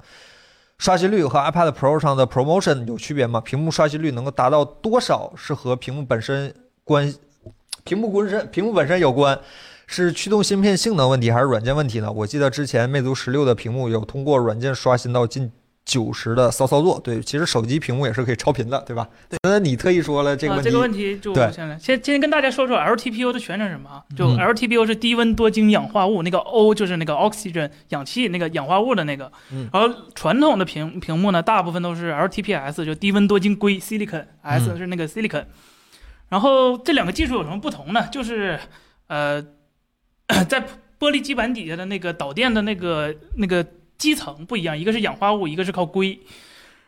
[0.80, 3.42] 刷新率和 iPad Pro 上的 Promotion 有区别吗？
[3.42, 6.54] 屏幕刷新率能够达到多少是和屏幕本身
[6.84, 7.12] 关，
[7.84, 9.40] 屏幕本身屏幕本身有关，
[9.88, 12.12] 是驱动芯片性能问题还是软件问题呢？
[12.12, 15.52] 我记得之前魅族十六的屏幕有通过软件刷新到近
[15.88, 17.00] 九十的骚操作。
[17.00, 19.08] 对，其实手机屏幕也是可以超频的，对吧？
[19.30, 19.38] 对。
[19.44, 24.04] 那你特意说了这个问题，啊、这个问题就对先来先先跟大家说说 LTPO 的全称是什么啊？
[24.16, 29.32] 就嗯 LTPO 是低温多晶氧化物，那个 O 就是那个 oxygen 氧气那个氧化物的那个。
[29.52, 35.46] 嗯然后传统的屏屏幕呢，大部分都是 LTPS，就低温多晶硅 silicon，S 嗯是那个 silicon。
[36.30, 38.06] 然后这两个技术有什么不同呢？
[38.12, 38.60] 就是
[39.08, 39.42] 呃，
[40.50, 40.62] 在
[41.00, 43.66] 玻璃基板底下的那个导电的那个那个
[43.98, 46.20] 基层不一样，一个是氧化物，一个是靠硅。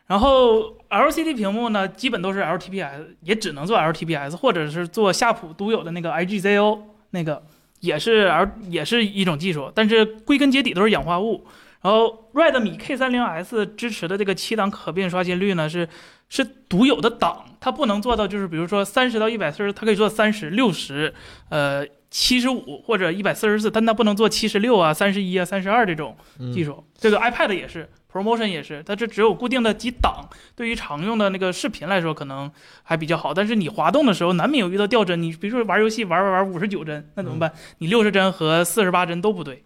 [0.06, 6.80] 然后 LCD 屏幕呢，基本都是 LTPS，也只能做 LTPS，或者是做夏普独有的那个 IGZO，
[7.10, 7.44] 那个
[7.78, 11.46] 也是 L 也是一种技术，但是归根结底都是氧化物。
[11.82, 15.88] 然后 Redmi K30S 支持的这个七档可变刷新率呢，是
[16.28, 21.14] 是独有的档，它不能做到就是比如说三十到一百四十，它可以做三十六十，
[21.48, 26.16] 呃七十五或者一百四十四，但它不能做七十六啊、三十一啊、三十二这种
[26.52, 26.84] 技术。
[26.98, 32.50] 这个 iPad 也是，Promotion 也是，它这只有固定的几档，对于常用的那个视频来说可能
[32.82, 37.52] 还比较好，但是你滑动的时候难免有遇到掉帧，你比如说玩游戏玩玩玩五十九帧，那怎么办？
[37.78, 39.62] 你六十帧和四十八帧都不对。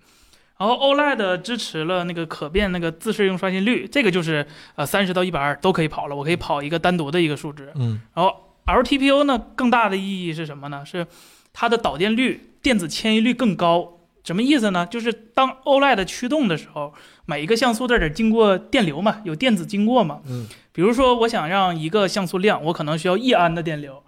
[0.56, 7.72] 然后 OLED 支持了那个可变那个自适应刷新率，这个就是呃三十到一百二都可以跑了，我可以跑一个单独的一个数值。
[7.74, 8.32] 嗯然后
[8.66, 10.84] LTPO 呢，更大的意义是什么呢？
[10.86, 11.06] 是
[11.54, 13.92] 它的导电率、电子迁移率更高。
[14.24, 14.86] 什么意思呢？
[14.86, 16.92] 就是当 OLED 驱动的时候，
[17.26, 20.20] 每一个像素在这儿经过电流嘛，有电子经过嘛。
[20.26, 24.02] 嗯比如说，我想让一个像素亮，我可能需要一安的电流，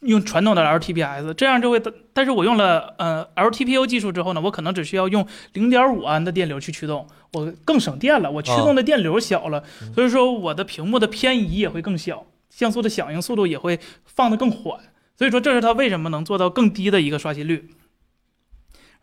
[0.00, 1.80] 用传统的 LTPS，这样就会，
[2.12, 14.78] 但是我用了呃 LTPO 技术之后呢，我可能只需要用零点五安的电流去驱动，我更省电了，我驱动的电流小了，嗯所以说我的屏幕的偏移也会更小，像素的响应速度也会放得更缓，
[15.16, 17.70] 所以说这是它为什么能做到更低的一个刷新率。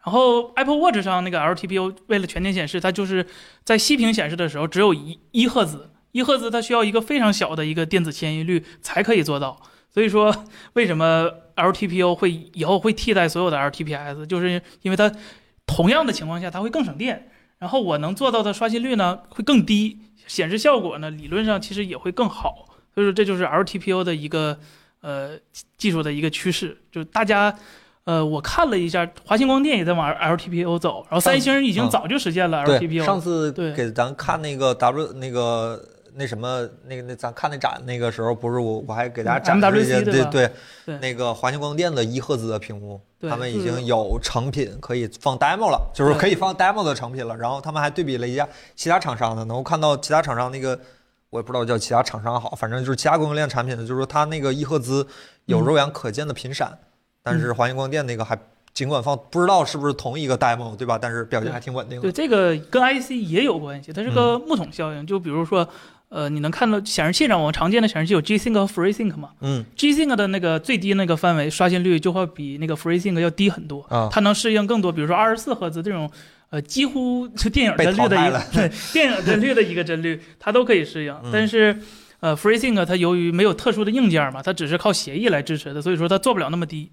[0.03, 3.27] 然后 Apple Watch 上那个 LTPO 为了全天显示，它就是
[3.63, 9.61] 在息屏显示的时候只有一一赫兹，一赫兹它需要一个非常小的一个电子迁移率才可以做到。
[9.91, 15.11] 所以说，为什么 LTPO 会以后会替代所有的 LTPS，就是因为它
[15.65, 22.67] 同样的情况下它会更省电，然后我能做到的刷新率呢会更低，显示效果呢理论上其实也会更好。
[22.93, 24.59] 所以说这就是 LTPO 的一个
[25.01, 25.31] 呃
[25.77, 27.55] 技术的一个趋势，就大家。
[28.05, 33.05] 呃，我看了一下，华星光电也在往 LTPO 走，然后三星已经早就实现了，LTPO。
[33.05, 35.79] 上次对给咱看那个 W 那个
[36.15, 40.51] 那什么那个那咱看那展那个时候，不是我我还给大家展示一些 MWC 对对对
[40.87, 47.37] 对那个华星光电的一赫兹的屏幕，他们已经有成品可以放 demo 了，就是可以放 demo 的成品了。
[47.37, 50.79] 然后他们还对比了一下其他厂商的，能够看到其他厂商那个。
[51.29, 55.05] 我也不知道叫其他厂商好，反正就是其他供应链产品的，就是说它那个一赫兹
[55.45, 56.77] 有嗯肉眼可见的频闪，
[57.21, 58.35] 但是华星光电那个还
[58.73, 60.97] 尽管放不知道是不是同一个 demo 对吧？
[60.99, 62.01] 但是表现还挺稳定的。
[62.01, 65.05] 对，这个跟 IC 也有关系，它是个木桶效应。
[65.05, 65.67] 就比如说，
[66.09, 76.09] 呃，你能看到显示器上我们常见的显示器有 G-Sync 和 FreeSync 嘛嗯？G-Sync 的那个最低那个范围刷新率就会比那个 FreeSync 要低很多，啊，它能适应更多，比如说二十四赫兹这种。
[76.51, 81.13] 呃，几乎就电影帧率的一个对电影帧率的一个帧率，它都可以适应。
[81.23, 81.79] 嗯但是，
[82.21, 86.91] 呃，FreeSync 它由于没有特殊的硬件嘛，它只是靠协议来支持的，所以说它做不了那么低。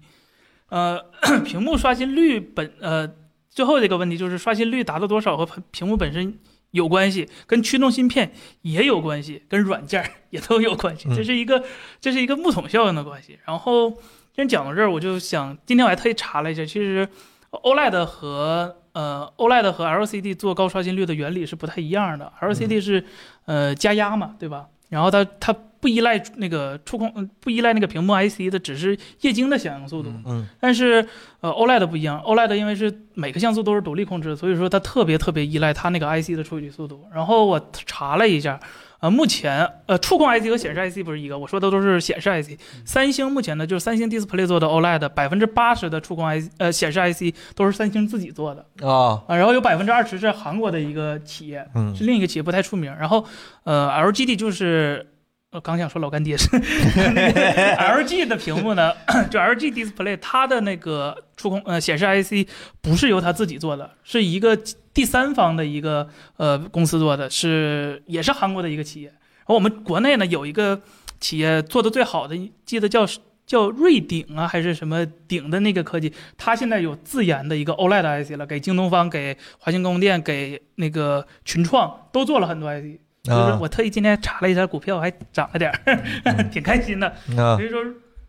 [0.69, 1.03] 呃，
[1.43, 3.09] 屏幕刷新率本呃
[3.49, 6.37] 最后这个问题就是刷新率达到多少和屏屏幕本身
[6.71, 8.31] 有关系，跟驱动芯片
[8.61, 11.63] 也有关系，跟软件也都有关系，嗯这是一个
[11.99, 13.39] 这是一个木桶效应的关系。
[13.45, 13.97] 然后
[14.35, 17.07] 先讲到这儿，我就想今天我还特意查了一下，其实
[17.49, 23.03] OLED 和呃 OLED 和 LCD 做高刷新率的原理是不太一样的，LCD 是
[23.45, 24.65] 呃加压嘛，对吧？
[24.89, 30.09] 然后它它不依赖那个触控，嗯不依赖那个屏幕 IC 的，只是液晶的响应速度。
[30.25, 31.05] 嗯但是
[31.41, 37.03] 呃 OLED 不一样，OLED 因为是每个像素都是独立控制，所以说它特别特别依赖它那个 IC 的处理速度。
[37.13, 38.59] 然后我查了一下
[38.99, 42.59] 呃，目前呃触控 IC 和显示 IC 不是一个，我说的都是显示 IC。
[42.85, 52.93] 三星目前呢，就是三星 Display 做的 OLED，百分之八十的触控 IC 呃显示 IC 都是三星自己做的啊，啊，然后有百分之二十是韩国的一个企业，嗯是另一个企业不太出名。
[52.95, 53.25] 然后
[53.63, 55.05] 呃 LGD 就是。
[55.51, 58.93] 我刚想说老干爹是 LG 的屏幕呢，
[59.29, 62.49] 就 LG Display 它的那个触控呃显示 IC
[62.81, 64.57] 不是由它自己做的，是一个
[64.93, 69.07] 第三方的一个呃公司做的，是也是韩国的一个企业。
[69.07, 70.81] 然后我们国内呢有一个
[71.21, 73.07] 企业做的最好的，记得叫
[73.45, 82.99] 叫瑞鼎啊还是什么鼎的那个科技，它现在有自研的一个 OLED IC 了，给京东方、给华星光电、给那个群创都做了很多 IC。
[83.27, 87.07] 就是啊我特意今天查了一下股票，还涨了点儿， 挺开心的。
[87.37, 87.57] 啊。
[87.57, 87.83] 所，以说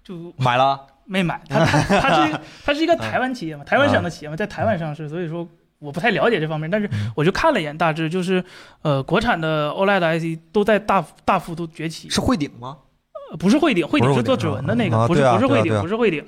[0.04, 5.46] 就买了，没买，它它它是 它是一个台湾企业嘛，台湾省的企业嘛，在台湾上市，所以说
[5.78, 8.42] 我不太了解这方面，但是我就看了一眼，大致就是
[8.82, 12.78] 呃，国产的 OLED IC 都在大大幅度崛起，是汇顶吗？
[13.30, 16.24] 呃不是汇顶，汇顶是做指纹的那个，不是不是汇顶，不是汇顶，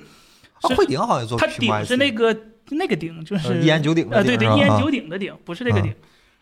[0.61, 2.35] 啊，是汇顶好像做它顶是那个
[2.69, 5.91] 那个顶，就是呃一言九鼎的呃，对对，一言九鼎的顶，不是这个鼎。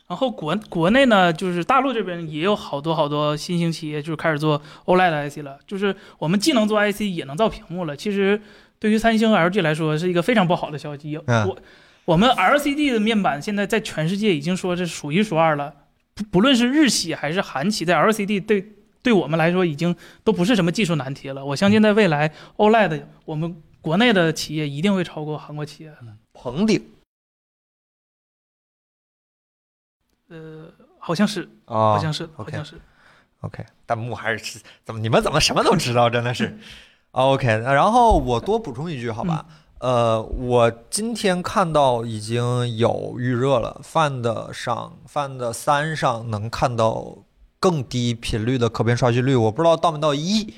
[0.09, 5.59] 然后国国内呢，就是大陆这边也有好多好多新兴企业，就是开始做 OLED IC 了。
[5.67, 7.95] 就是我们既能做 IC，也能造屏幕了。
[7.95, 8.41] 其实
[8.79, 11.15] 对于三星、LG 来说，是一个非常不好的消息。
[11.27, 11.57] 嗯我
[12.05, 15.71] 我们 LCD 的面板现在在全世界已经说是数一数二了，
[16.15, 18.65] 不不论是日企还是韩企，在 LCD 对
[19.03, 21.45] 对我们来说已经都不是什么技术难题了。
[21.45, 25.93] 我相信在未来 OLED 我们国内的企业一定会超过韩国企业。
[26.33, 26.81] 棚顶
[30.29, 32.79] 呃，好像是，啊，好像是，好像是。
[33.41, 34.99] OK，弹幕还是怎么？
[34.99, 36.09] 你们怎么什么都知道？
[36.09, 36.57] 真的是
[37.11, 37.47] OK。
[37.47, 39.45] 然后我多补充一句，好吧？
[39.79, 47.19] 呃，我今天看到已经有预热了，Find 上 Find 三上能看到
[47.61, 50.53] 更低频率的可变刷新率，我不知道到没到一。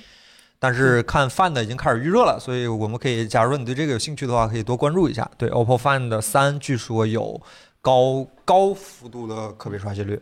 [0.57, 5.29] 但是看 Find 已经开始预热了，所以我们可以，假如你对这个有兴趣的话，可以多关注一下。
[5.37, 7.39] 对，OPPO Find 三据说有
[7.81, 10.21] 高高幅度的可变刷新率。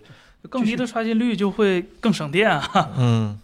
[0.49, 2.91] 更低的刷新率就会更省电啊。
[2.95, 3.37] 嗯，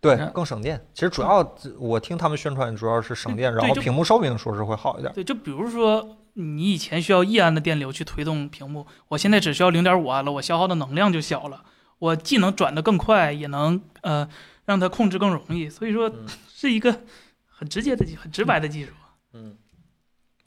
[0.00, 0.86] 对嗯，更省电。
[0.92, 5.10] 其实主要我听他们宣传主要是省电，然后屏幕寿命说是会好一点。
[5.14, 11.64] 对，就比如说你以前需要一安的电流去推动屏幕，我现在只需要零点五安了，我消耗的能量就小了，
[11.98, 14.28] 我既能转得更快，也能呃
[14.66, 15.70] 让它控制更容易。
[15.70, 17.00] 所以说嗯是一个
[17.48, 18.92] 很直接的技、很直白的技术。
[19.32, 19.56] 嗯，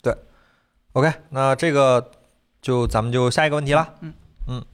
[0.03, 0.15] 对。
[0.94, 2.11] OK，那这个
[2.62, 3.94] 就咱们就下一个问题了。
[4.02, 4.14] 嗯
[4.48, 4.66] 嗯，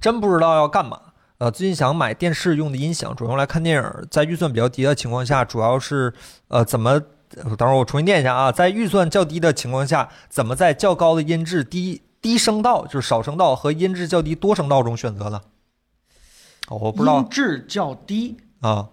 [0.00, 1.00] 真不知道要干嘛。
[1.38, 6.12] 呃，最近想买电视用的音响，主要用来看电影，在预算比较低的情况下，主要是
[6.48, 6.90] 呃怎么？
[7.36, 15.40] 呃等会儿我重新念一下啊，在预算较低的情况下，怎么在较高的音质低低声道，就是少声道和音质较低多声道中选择呢？
[16.66, 18.88] 哦我不知道音质较低，啊，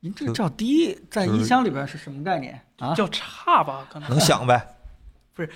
[0.00, 2.94] 音质较低，在音箱里边是什么概念啊？
[2.94, 4.76] 较差吧，可能能想呗。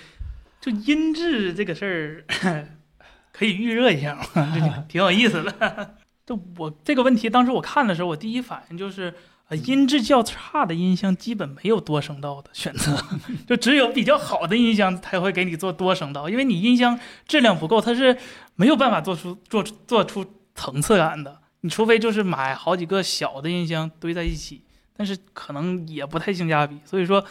[0.60, 2.68] 就音质这个事儿，
[3.32, 4.24] 可以预热一下嘛，
[4.54, 5.94] 这挺挺有意思的。
[6.26, 9.14] 就我这个问题，当时我看的时候，我第一反应就是，
[9.48, 13.02] 呃，音质较差的音箱基本没有多声道的选择，
[13.48, 18.18] 就只有比较好的音箱才会给你做多声道，因为你音箱质量不够，它是
[18.56, 21.40] 没有办法做出做出做出层次感的。
[21.62, 24.62] 你除非就是买好几个小的音箱堆在一起，
[24.96, 26.78] 但是可能也不太性价比。
[26.84, 27.24] 所以说，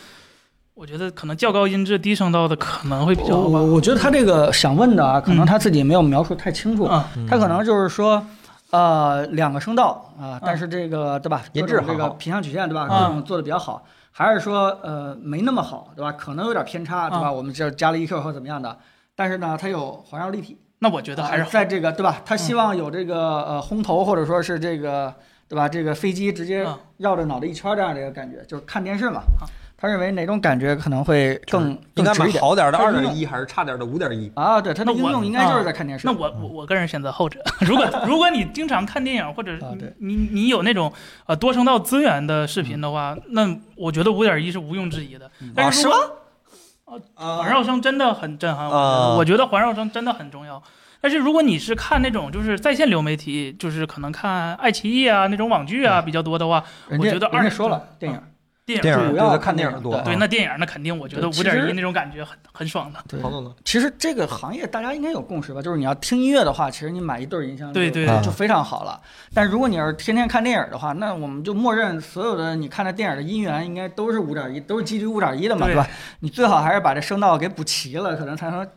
[0.77, 3.59] 我觉得可能较高音质低声道的可能会比较好吧。
[3.59, 8.23] 我我觉得他这个想问的啊，可能他自己没有描述太清楚，啊，他可能就是说。
[8.69, 11.41] 呃，两个声道啊，但是这个对吧？
[11.53, 12.85] 音质这个频响曲线对吧？
[12.85, 13.81] 各啊种做的比较好，
[14.11, 16.11] 还是说呃没那么好对吧？
[16.11, 17.27] 可能有点偏差对吧？
[17.27, 18.77] 啊我们这加了 EQ 或怎么样的，
[19.15, 22.21] 但是呢，它有环绕立体，那我觉得还是呃在这个对吧？
[22.25, 25.13] 他希望有这个呃轰头或者说是这个
[25.47, 25.69] 对吧？
[25.69, 29.47] 这个飞机直接嗯绕着脑袋一圈这样的一个感觉，就是看电视嘛啊。
[29.79, 34.31] 他认为哪种感觉可能会更应该买好点的二点一，还是差点的五点一？
[34.33, 34.59] 啊？
[34.59, 36.07] 对，它的应用应该就是在看电视。
[36.07, 37.39] 那我我我个人选择后者。
[37.59, 40.91] 如果如果你经常看电影，或者啊你你有那种
[41.27, 45.29] 呃多声道资源的视频的话，那我觉得五点一是毋庸置疑的。
[45.55, 50.61] 但是如果啊环绕声真的很震撼，我觉啊得我觉得环绕声真的很重要。
[50.99, 58.19] 但是如果你是看那种就是在线流媒体，就是可能看爱奇艺啊那种网剧啊比较多的话，我觉得二人家说了，电影
[58.68, 62.99] 电影主要对看电影多，对那电影那肯定我觉得五点一那种感觉很很爽的。
[63.07, 63.18] 对？
[63.64, 69.02] 其实这个行业大家应该有共识吧，就是你要听音乐的话，其实你买一对儿音箱就对对对就非常好了。
[69.34, 75.88] 但如果你要是天天看电影的话，那我们就默认所有的你看的电影的音源应该都是五点一，都是基于五点一的嘛，对对吧？
[76.19, 78.68] 你最好还是把这声道给补齐了，可能才能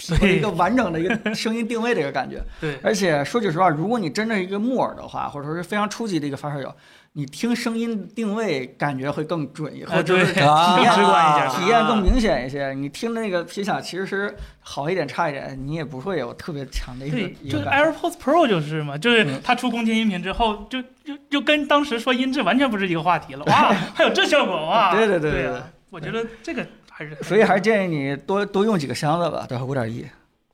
[0.00, 2.42] 体会一个完整的一个声音定位的一个感觉。
[2.60, 6.74] 对，而且说句实话，如果你真的是一个木耳的话，或者说是非常初级的一个发烧友，
[7.12, 12.72] 你听声音定位感觉会更准，或哎对，者是 体验直观一点，体验更明显一些。
[12.72, 17.58] 你听的那个皮响，其实是好一点差一点，你也不会有特别强的一个对，就。
[17.58, 23.44] AirPods Pro 就是嘛，就是嗯它出空间音频之后，就就就跟当时说音质完全不是一个话题了。
[23.46, 24.94] 哇， 还有这效果哇！
[24.94, 25.60] 对对对对
[25.90, 26.64] 我觉得这个
[27.00, 29.64] 还是，所以还是建议你多多用几个箱子吧，对吧？
[29.64, 30.06] 五点一，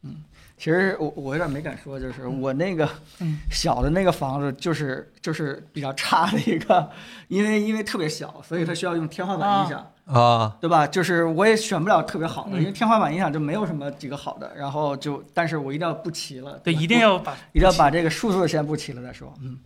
[0.03, 0.23] 嗯，
[0.57, 6.89] 其实我我有点没敢说，就是我那个嗯小的那个房子，就是就是比较差的一个，
[7.27, 10.87] 因为因为特别小，所以它需要用天花板音响，啊，对吧？
[10.87, 19.59] 就是我也选不了特别好的，嗯因为天花板音响就没有什么几个好的，然后就但是我一定要布齐了，对，一定要把一定要把这个数字先布齐了再说，嗯。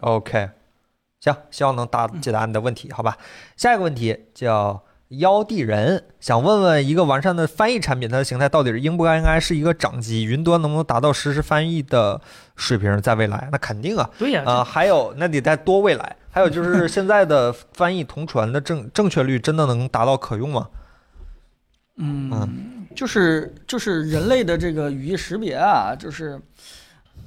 [0.00, 0.50] OK，
[1.20, 3.16] 行，希望能答解答你的问题，好吧？
[3.56, 4.82] 下一个问题叫
[5.18, 10.24] 妖地人，想问问一个完善的翻译产品，它的形态到底是应不应该是一个掌机？
[10.24, 12.20] 云端能不能达到实时翻译的
[12.56, 13.00] 水平？
[13.00, 14.08] 在未来，那肯定啊。
[14.18, 20.68] 对呀，啊、还有那得再多未来，还有就是现在的翻译同传的正正确率真的能达到可用吗？
[21.96, 26.40] 嗯，就是就是人类的这个语义识别啊，就是，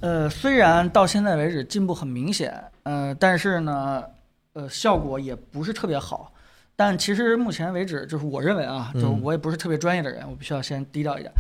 [0.02, 4.04] 呃，虽然到现在为止进步很明显，呃，但是呢，
[4.52, 6.34] 呃，效果也不是特别好。
[6.78, 11.34] 但其实目前为止，就是我认为啊，就嗯我也不是特别专业的人，我必须要先低调一点。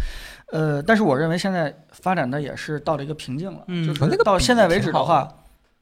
[0.51, 5.31] 呃，但是我认为现在发展的也是到了一个瓶颈了，嗯就那个笔是到现在为止的话，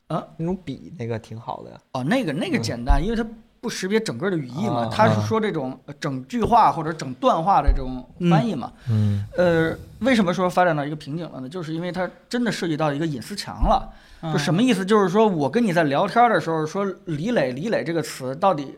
[0.08, 1.78] 啊那种笔那个挺好的呀。
[1.94, 3.26] 哦，那个那个嗯简单，因为它
[3.62, 8.74] 不识别整个的语义嘛啊，它啊是说这种呃整句话或者整段话的这种翻译嘛。
[8.90, 11.48] 嗯呃，为什么说发展到一个瓶颈了呢？
[11.48, 13.90] 就是因为它真的涉及到一个隐私墙了。
[14.22, 14.84] 嗯就什么意思？
[14.84, 18.76] 就是说我跟你在聊天的时候说“李磊”“李磊”这个词到底，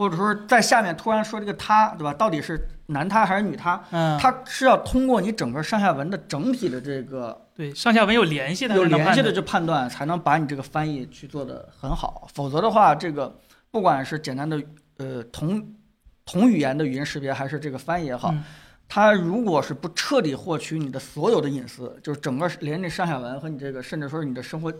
[0.00, 2.14] 或者说在下面突然说这个他，对吧？
[2.14, 3.78] 到底是男他还是女他？
[3.90, 12.26] 嗯，他是要通过你整个上下文的整体的这个对上下文有联系的，有联系的判断这判断，才能把你这个翻译去做的很好。
[12.32, 13.38] 否则的话，这个
[13.70, 14.58] 不管是简单的
[14.96, 15.62] 呃同
[16.24, 18.42] 同语言的语音识别，还是这个翻译也好，嗯
[18.88, 24.72] 它如果是不彻底获取你的所有的隐私，就是整个连着上下文和你这个，甚至说你的生活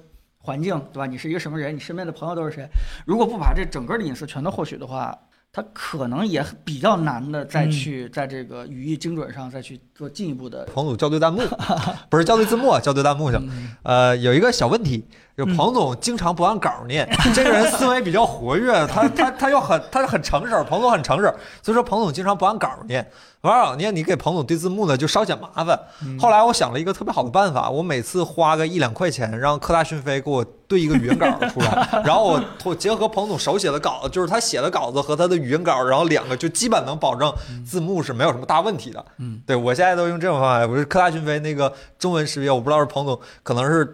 [0.42, 1.06] 环境，对吧？
[1.06, 1.76] 你是一个什么人？
[1.76, 2.66] 你身边的朋友都是谁？
[3.06, 5.16] 如果不把这整个的隐私全都获取的话，
[5.52, 10.64] 他可能也比较难的再嗯去在这个语义精准上再去做进一步的。
[10.72, 11.42] 彭总校对弹幕，
[12.08, 13.36] 不是校对字幕，校对弹幕去。
[13.36, 15.06] 嗯呃，有一个小问题，
[15.36, 17.06] 就嗯彭总经常不按稿念，
[17.36, 21.24] 这个人思维比较活跃，他他他又很他很诚实，彭总很诚实，
[21.62, 23.06] 所以说彭总经常不按稿念，
[23.42, 25.78] 不按稿念你给彭总对字幕呢就稍显麻烦。
[26.18, 37.32] 后来我想了一个特别好的办法，我每次花个一两块钱，让科大讯飞给我对一个语音稿出来， 然后我我结合彭总手写的稿子，就是他写的稿子和他的语音稿，然后两个就基本能保证
[37.66, 39.04] 字幕是没有什么大问题的。
[39.18, 43.84] 嗯，对我现在都用这种方法，我是科大讯飞那个中文识别，我不知道是彭总可能是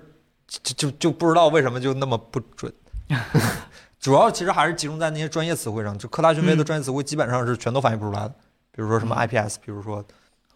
[0.48, 2.72] 就就就不知道为什么就那么不准。
[3.98, 8.34] 主要其实还是集中在那些专业词汇上，就科大讯飞的嗯专业词汇基本上是全都翻译不出来的，
[8.70, 10.04] 比如说什么嗯 IPS，比如说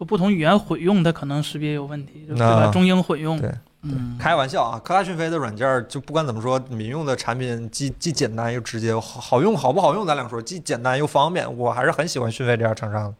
[0.07, 2.71] 不同语言混用，它可能识别有问题，对啊吧？
[2.71, 3.51] 中英混用，对
[3.83, 13.15] 嗯，开玩笑啊，科大讯飞的软件就不管怎么说，民用的产品既既简单又直接，好好用好不好用咱俩说，既简单又方便，我还是很喜欢讯飞这样厂商的。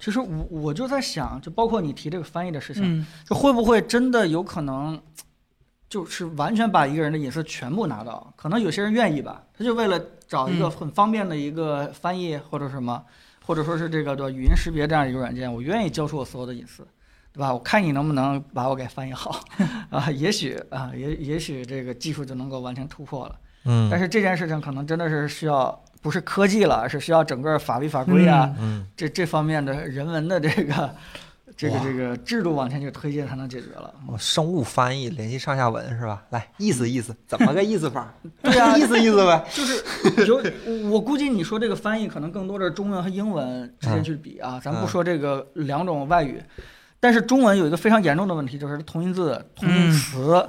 [0.00, 5.00] 其实我我就在想，就包括你提这个翻译的事情，嗯，就会不会真的有可能，
[5.88, 8.32] 就是完全把一个人的隐私全部拿到？
[8.36, 13.02] 可能有些人愿意吧，他就为了找一个嗯很方便的一个翻译或者什么，
[13.44, 16.86] 或者说是这个对吧语音识别这样一个软件，我愿意交出我所有的隐私，
[17.32, 17.52] 对吧？
[17.52, 19.40] 我看你能不能把我给翻译好
[19.90, 20.10] 啊？
[20.10, 23.36] 也许啊，也也许这个技术就能够完全突破了。
[23.68, 30.94] 嗯但是这件事情可能真的是需要不是科技了，是需要整个法律法规啊，嗯，这这方面的人文的这个
[31.56, 33.92] 这个这个制度往前去推进才能解决了。
[34.06, 36.22] 哦生物翻译联系上下文是吧？
[36.30, 38.14] 来意思意思，怎么个意思法？
[38.40, 39.44] 对呀 意思意思呗。
[39.52, 39.82] 就是
[40.28, 46.40] 有我估计你说这个翻译可能更多的是中文和英文之间去比啊，咱不说这个两种外语，
[47.00, 50.46] 但是中文有一个非常严重的问题，就是同音字、同音词，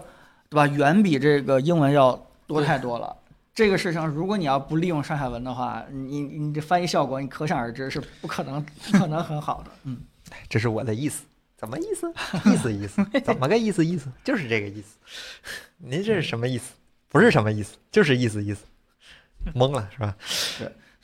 [0.52, 0.68] 对吧？
[0.68, 3.16] 远比这个英文要多太多了。
[3.58, 9.72] 这个事情，如果你要不利用上下文的话，你你这翻译效果，你可想而知是不可能不可能很好的。
[9.86, 9.98] 嗯，
[10.48, 11.24] 这是我的意思，
[11.58, 12.08] 怎么意思？
[12.46, 14.12] 意思意思，怎么个意思意思？
[14.24, 15.00] 就是这个意思。
[15.78, 16.76] 您这是什么意思？
[17.10, 18.64] 不是什么意思，就是意思意思。
[19.56, 20.16] 懵了是吧？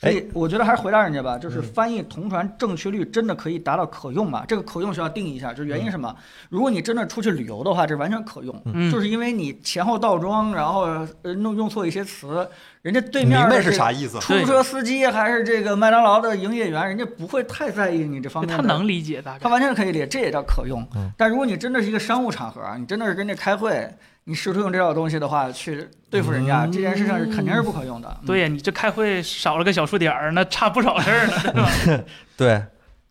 [0.04, 4.44] 所以我觉得还是回答人家吧，就是翻译同传正确率真的可以达到可用吗？
[4.46, 6.14] 这个可用需要定义一下，就是原因是什么？
[6.48, 10.82] 如果你真的出去旅游的话，这完全可用，嗯就是因为你前后倒装，然后
[11.22, 12.46] 呃弄用错一些词，
[12.82, 14.18] 人家对面是啥意思？
[14.20, 18.62] 出租车司机还是这个麦当劳的营业员，人家不会太在意你这方面的。
[18.62, 19.38] 他能理解大概。
[19.38, 20.86] 他完全可以理解，这也叫可用。
[20.94, 23.88] 嗯但如果你真的是一个商务场合，你真的是跟这开会，
[24.26, 28.08] 你试图用这套东西的话去对付人家，嗯这件事情是肯定是不可用的。
[28.22, 32.04] 嗯对呀，你这开会少了个小数点儿，那差不少事儿呢，对吧？
[32.36, 32.62] 对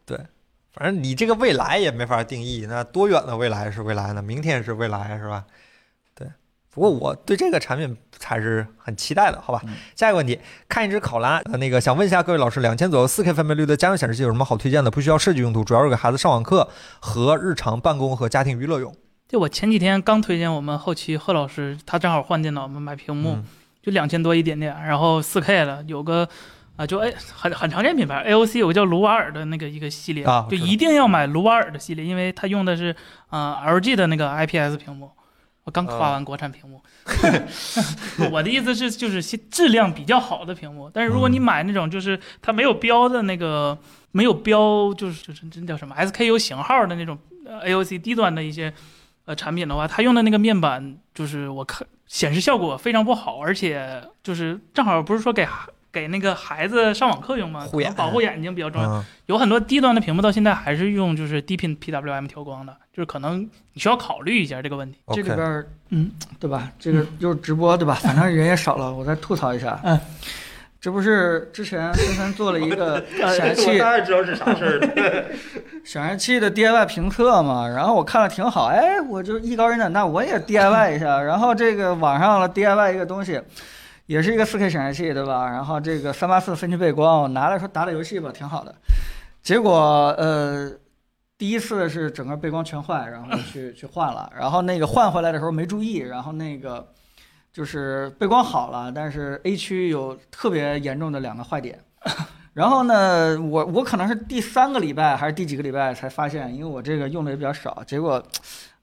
[0.06, 0.18] 对，
[0.74, 4.22] 反正你这个未来也没法定义，那多远的未来是未来呢？
[4.22, 5.46] 明天是未来是吧？
[6.16, 6.28] 对。
[6.72, 9.62] 不过我对这个产品还是很期待的，好吧？
[9.68, 14.90] 嗯下一个问题，看一只考拉，呃，那个想问一下各位老师，两千左右四 K 分辨率的家用显示器有什么好推荐的？
[14.90, 16.68] 不需要设计用途，主要是给孩子上网课
[17.00, 18.96] 和日常办公和家庭娱乐用。
[19.34, 23.44] 就我前几天刚推荐我们后期贺老师，他正好换电脑嘛，买屏幕，嗯。
[23.82, 26.30] 就两千多一点点，然后四 K 的，有个
[26.76, 32.96] 啊，就哎很很常见品牌 AOC 有个叫卢瓦尔的那个一个系列，就一定要买卢瓦尔的系列，因为它用的是
[33.30, 35.10] 啊、呃 LG 的那个 IPS 屏幕。
[35.64, 36.80] 我刚夸完国产屏幕，
[38.32, 41.42] 我的意思是就是些质量比较好的屏幕，但是如果你嗯。
[41.42, 43.76] 买那种就是它没有标的那个
[44.12, 48.72] 没有标就是就是那叫什么 SKU 型号的那种呃 AOC 低端的一些
[49.26, 55.48] 呃产品的话，它用的那个面板就是我看显示效果非常不好，而且就是正好不是说给
[55.92, 57.62] 给那个孩子上网课用吗？
[57.62, 58.90] 护眼保护眼睛比较重要。
[58.90, 63.42] 嗯有很多低端的屏幕到现在还是用就是低频 PWM 调光的，就是可能
[63.72, 65.00] 你需要考虑一下这个问题。
[65.14, 66.70] 这里边，嗯，对吧？
[66.78, 67.94] 这个就是直播，对吧？
[68.04, 69.80] 反正人也少了，我再吐槽一下。
[69.86, 69.98] 嗯，
[70.84, 73.02] 这不是之前森森做了一个
[73.34, 75.26] 显示器然知道是啥事儿了。
[75.86, 81.22] 显示器的 DIY 评测嘛，然后我看了挺好，哎，我就艺高人胆大，我也 DIY 一下。
[81.22, 83.42] 然后这个网上了 DIY 一个东西，
[84.08, 85.50] 也是一个 4K 显示器，对吧？
[85.50, 88.76] 然后这个384分区背光，我拿来说打打游戏吧，挺好的。
[89.42, 90.70] 结果呃，
[91.38, 96.86] 第一次是整个背光全坏，然后去去换了，然后那个换回来的时候没注意，然后那个
[97.54, 101.80] 就是背光好了，但是 A 区有特别严重的两个坏点。
[102.54, 108.22] 然后呢，我我可能是第三个礼拜还是第几个礼拜才发现，因为我这个用的也比较少，结果，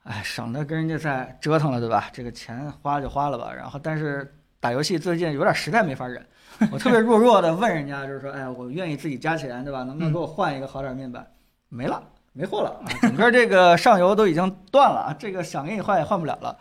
[0.03, 2.09] 哎，省得跟人家再折腾了，对吧？
[2.11, 3.53] 这个钱花就花了吧。
[3.53, 6.25] 然后，但是打游戏最近有点实在没法忍，
[6.71, 9.83] 我特别弱弱的问人家，就是说，哎，我愿意自己加钱，对吧？
[9.83, 11.25] 能不能给我换一个好点面板？
[11.69, 12.03] 没了，
[12.33, 12.87] 没货了啊！
[13.01, 16.57] 整个这个上游都已经断了，这个想给你换也换不了了。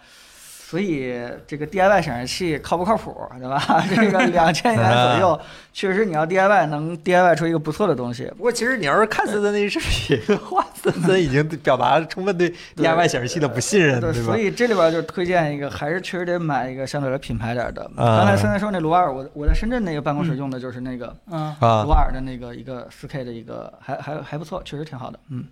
[0.70, 1.12] 所以
[1.48, 3.84] 这个 DIY 显示器靠不靠谱，对吧？
[3.92, 5.40] 这个两千元左右，
[5.74, 8.26] 确实你要 DIY 能 DIY 出一个不错的东西。
[8.36, 14.38] 不过其实你要是看森森那视频的话， 森森已经表达了充分对对 DIY 显示器的不信任，对，所？
[14.38, 17.82] 以这里边就推荐一个，还是确实得买一个相对来品牌点的。
[17.96, 25.18] 啊刚才森森说那卢瓦尔，我我在深圳那个办公室用的就是那个嗯，啊卢瓦尔的那个一个四 K 的一个，还还还不错，确实挺好的。
[25.30, 25.44] 嗯，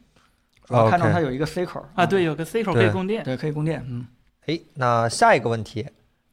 [0.68, 3.24] 我看到它有一个 C 口啊，对，，有个 C 口可以供电。
[3.24, 3.84] 对，可以供电。
[3.88, 4.06] 嗯，
[4.48, 5.86] 哎，那下一个问题，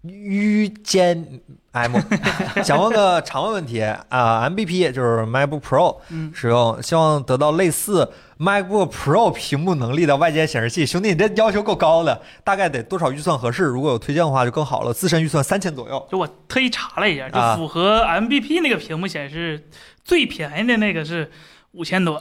[0.04, 1.42] 于坚
[1.74, 1.98] M
[2.64, 8.10] 想问个常问问题啊，MBP 就是 MacBook Pro 嗯，使用，希望得到类似
[8.40, 10.86] MacBook Pro 屏幕能力的外接显示器。
[10.86, 13.66] 兄弟，你这要求够高的，大概得多少预算合适？
[13.66, 14.94] 如果有推荐的话就更好了。
[14.94, 16.08] 自身预算三千左右。
[16.10, 19.68] 就我特意查了一下，就啊符合 MBP 那个屏幕显示
[20.06, 21.30] 最便宜的那个是
[21.74, 22.16] 五千多，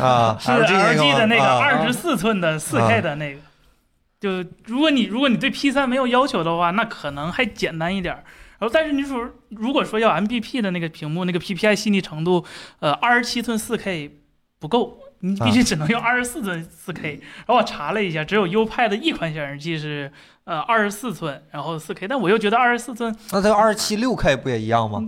[0.00, 3.40] 啊， 是 LG 的那个啊二十四寸的四 K 的那个。
[4.20, 8.22] 就如果你如果你对 P 三没有要求的话，那可能还简单一点儿。
[8.58, 12.44] 然后，但是你说如果说要 MBP 的那个屏幕，那个 PPI 细腻程度，
[12.80, 14.18] 呃，二十七寸四 K
[14.58, 17.12] 不够，你必须只能用二十四寸四 K。
[17.38, 20.12] 然后我查了一下，只有 U 派的一款显示器是
[20.44, 25.02] 呃二十四寸，然后四 K，但我又觉得二十四寸那它二十七六 K 不也一样吗？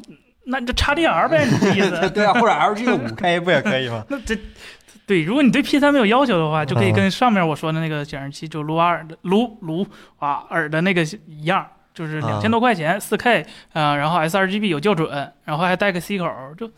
[0.44, 2.10] 那你就 XDR 呗，你的意思？
[2.10, 4.05] 对啊，或者 LG 的五 K 不也可以吗？
[4.10, 4.36] 那这
[5.06, 9.86] 对，如果你对 P 三没有要求的话，就可以嗯跟上面我说的那个显示器，就卢瓦尔的卢卢
[10.20, 16.26] 瓦尔的那个一样，就是啊两千多块钱，四 K 啊，然后 sRGB 有校准，然后还带个 C 口，
[16.56, 16.68] 就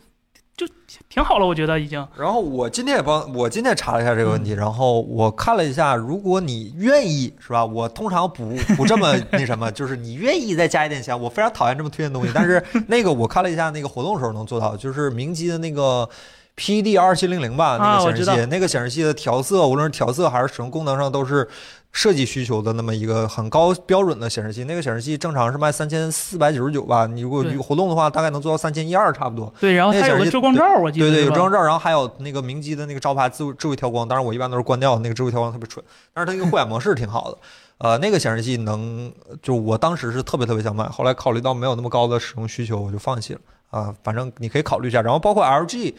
[0.57, 0.65] 就
[1.09, 2.05] 挺好了，我觉得已经。
[2.17, 7.63] 然后我今天也帮我今天查了一下这个问题，然后我看了一下，如果你愿意是吧？
[7.65, 12.31] 我通常不不这么 那什么，就是你愿意再加一点钱，我非常讨厌这么推荐东西。
[12.33, 16.09] 但是那个我看了一下，那个活动时候能做到，就是明基的那个
[16.55, 21.47] PD 二七零零吧，那啊个显示器，那个显示器的调色，无论是调色还是使用功能上，都是
[21.91, 24.63] 设计需求的那么一个很高标准的显示器。
[24.63, 29.53] 那个显示器正常是卖三千四百九十九吧，你如果有活动的话，大概能做到三千一二差不多。
[29.59, 35.83] 对，然后那个显示器它有个遮光罩，我记得对对，有遮光罩，然后还有那个明基的那个招牌智慧智慧调光，当然我一般都是关掉，那个智慧调光特别蠢，
[36.13, 37.37] 但是它那个护眼模式挺好的。
[37.79, 39.11] 呃，那个显示器能，
[39.41, 43.39] 就我当时是特别特别想买，后来考虑到没有那么高的使用需求，我就放弃了。
[43.69, 45.01] 啊，反正你可以考虑一下。
[45.01, 45.93] 然后包括 LG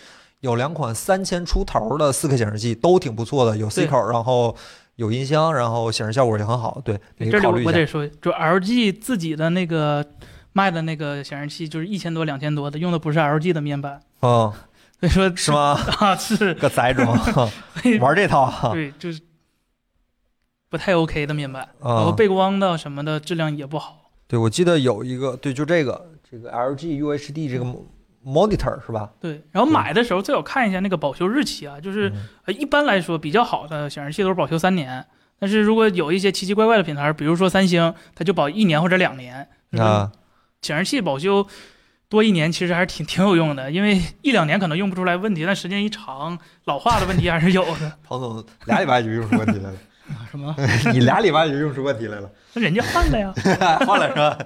[0.46, 4.56] 有两款三千出头的四 K 显示器，都挺不错的，有 C 口，然后
[4.94, 6.80] 有音箱，然后显示效果也很好。
[6.84, 7.68] 对，你这里以考虑一下。
[7.68, 10.06] 我得说，就 LG 自己的那个
[10.52, 14.52] 卖的那个显示器，就是一千多、两千多的，用的不是 LG 的面板，嗯，
[15.00, 15.72] 所以说是吗？
[15.98, 17.04] 啊，是个宅种
[18.00, 18.70] 玩这套啊。
[18.72, 19.20] 对，就是
[20.70, 24.10] 不太 OK 的面板，然后啊，背光的什么的质量也不好。
[24.28, 27.64] 对，我记得有一个，对，就这个这个 LG UHD 这个
[28.26, 29.10] monitor 是吧？
[29.20, 32.12] 对，然后买的时候最好看一下那个保修日期啊，就是
[32.48, 35.06] 一般来说比较好的显示器都是保修三年，
[35.38, 39.48] 但是如果有一些奇奇怪怪的品牌，比如说三星，它就保一年或者两年。
[39.78, 40.10] 啊，
[40.62, 41.46] 显示器保修
[42.08, 47.92] 多一年其实还是挺挺有用的，因为一两年可能用不出来问题，但时间一长，老化的问题还是有的。
[48.02, 49.76] 庞总俩礼拜就用出问题来了，
[50.30, 50.54] 什么？
[50.92, 52.30] 你俩礼拜就用出问题来了。
[52.54, 53.32] 那人家换了呀，
[53.86, 54.38] 换了是吧？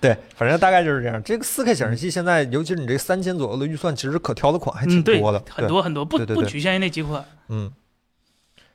[0.00, 1.22] 对，反正大概就是这样。
[1.22, 7.24] 这个四 K 显示器现在，尤其是你这三千左右的预算，其实可挑的款还挺多的，，很多很多，不不局限于那几款。
[7.48, 7.72] 嗯，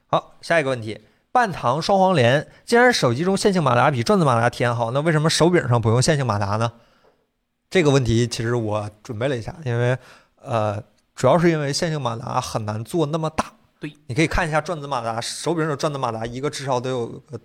[0.08, 1.02] 好，下一个问题，
[1.32, 6.72] 半糖双黄连，既然手机中线性马达比转子马达体验好，那为什么手柄上不用线性马达呢？
[7.70, 9.98] 这个问题其实我准备了一下，因为
[10.42, 10.82] 呃，
[11.14, 13.52] 主要是因为线性马达很难做那么大。
[13.88, 17.40] 对，你可以看一下转子马达，手柄上转子马达，一个至少得有个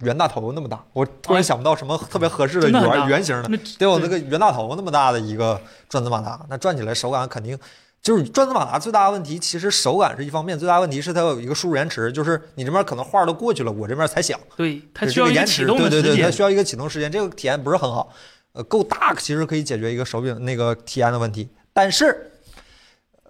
[0.00, 0.84] 袁大头那么大。
[0.92, 7.58] 我突然想不到什么特别合适的圆圆形的，得有那个袁大头那么大的一个转子马达，那转起来手感肯定
[8.02, 16.30] 就是转子马达最大的问题，其实手感是一方面，最大问题是它有一个输入延迟，就是你这边可能话都过去了，我这边才响，对，它需要一个延迟，启动的时对对对，它。
[16.30, 18.12] 需要一个启动时间，这个体验不是很好。
[18.54, 22.31] 呃，够大其实可以解决一个手柄那个体验的问题，但是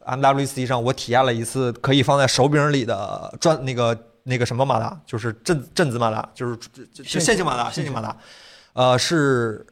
[0.07, 6.59] MWC 上我体验了一次可以放在手柄里的转那个那个什么马达，就是振振子马达，就是
[7.05, 8.17] 线线性马达，线性马达，
[8.73, 9.67] 呃，是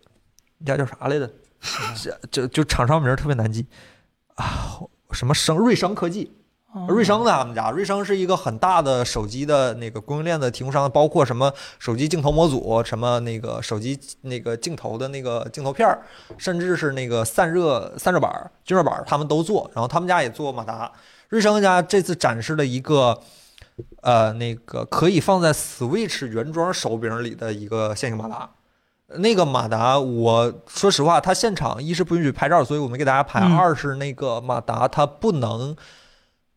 [0.58, 1.30] 那家叫啥来着？
[1.94, 3.66] 这就就厂商名特别难记。
[4.36, 4.80] 啊，
[5.12, 6.39] 什么生瑞声科技，哦
[6.88, 16.00] 瑞声的他们家，瑞声是一个很大的手机的那个供应链的提供商，包括什么手机镜头模组，什么那个手机那个镜头的那个镜头片儿，
[16.38, 19.68] 甚至是那个散热散热板儿、均热板，他们都做。
[19.74, 20.90] 然后他们家也做马达。
[21.28, 23.20] 瑞声家这次展示了一个，
[24.02, 28.48] 呃，那个可以放在 Switch 原装手柄里的一个线性马达。
[29.16, 35.74] 那个马达，我说实话，它现场一是不允许拍照，所以我没给大家拍；嗯二是那个马达它不能，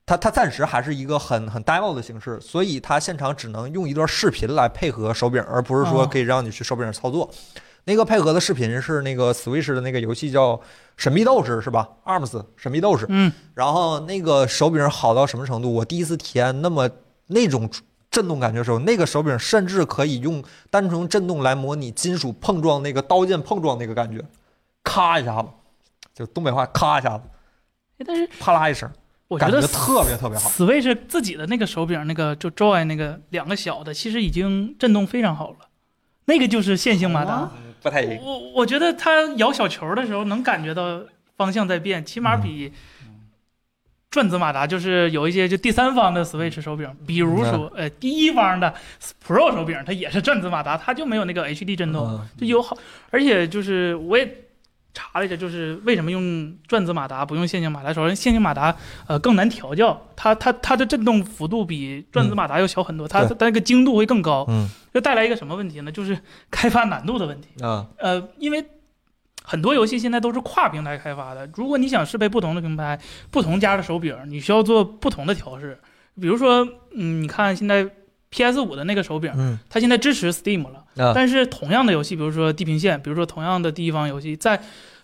[0.05, 7.29] 它它暂时还是一个很很 demo 的形式，所以它现场只能用一段视频来配合手柄，而不是说哦可以让你去手柄上操作。
[7.85, 10.55] 那个配合的视频是那个 Switch 的那个游戏叫
[10.95, 13.05] 《神秘斗士》是吧？Arms 神秘斗士。
[13.09, 15.73] 嗯，然后那个手柄好到什么程度？
[15.73, 16.89] 我第一次体验那么
[17.27, 17.69] 那种
[18.09, 24.23] 震动感觉的时候，那个手柄甚至可以用单纯震动来模拟金属碰撞那个刀剑碰撞那个感觉，
[24.83, 25.49] 咔一下子，
[26.13, 27.23] 就东北话咔一下子，
[27.97, 28.89] 哎但是啪啦一声，
[29.33, 30.49] 我觉得感觉特别特别好。
[30.49, 35.57] Switch 自己的那个手柄，那个就 Joy 那个两个小的，其实已经震动非常好了。
[36.25, 37.51] 那个就是线性马达，
[37.81, 38.17] 不太行。
[38.21, 41.01] 我我觉得它摇小球的时候能感觉到
[41.35, 42.71] 方向在变，起码比
[44.09, 48.73] 转子马达就是有一些就第三方的 Switch 手柄，比如说呃第一方的
[49.25, 52.77] Pro 手柄，它也是转子马达，它就没有那个 HD 震动，嗯就有好，
[53.09, 54.25] 而且就是我也
[54.93, 57.91] 查了一下，就是为什么用转子马达不用线性马达？
[57.91, 58.75] 首先，线性马达
[59.07, 65.91] 呃更难调教，它它它的震动幅度比转子马达要小很多，它它那个精度会更高，嗯这带来一个什么问题呢？
[65.91, 66.17] 就是
[66.51, 67.63] 开发难度的问题。
[67.63, 68.63] 啊呃，因为
[69.43, 72.99] 很多游戏现在都是跨平台开发的，如果你想适配不同的平台、
[73.31, 75.79] 不同家的手柄，你需要做不同的调试。
[76.21, 76.63] 比如说，
[76.95, 77.89] 嗯，你看现在
[78.29, 84.59] PS 五的那个手柄，嗯它现在支持 Steam 了，啊但是同样的游戏，比如说《地平线》，比如说同样的第一方游戏，在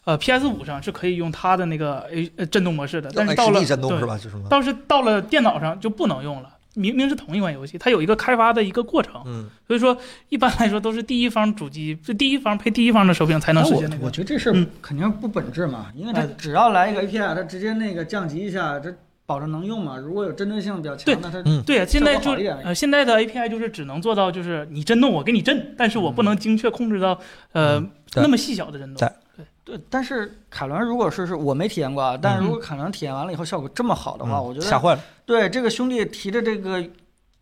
[0.06, 4.18] 呃 PS 五上是可以用它的那个 A 呃震动模式的，但是到了震动对是吧？
[4.18, 4.48] 就是吗？
[4.50, 6.50] 倒是到了电脑上就不能用了。
[6.76, 9.98] 明明是同一款游戏，它有一个开发的一个过程，嗯所以说
[10.30, 14.06] 一般来说都是第一方主机，这第一方配第一方的手柄才能实现那个。
[14.06, 14.52] 我觉得这事
[14.82, 18.96] 肯定不本质嘛，因为它哎只要来一个 API，它直接那个降级一下，这
[19.30, 19.96] 保证能用嘛。
[19.96, 22.32] 如果有针对性比较强的，它嗯对啊，现在就
[22.64, 27.20] 呃现在的 API 就是只能做到就是你震动我给你震，但是我不能精确控制到
[27.52, 29.46] 呃嗯那么细小的震动对。
[29.64, 35.02] 对，但是凯伦如果是是我没体验过啊，但如果凯伦体验完了以后效果这么好的话，嗯我觉得吓坏了。
[35.28, 36.84] 对这个兄弟提的这个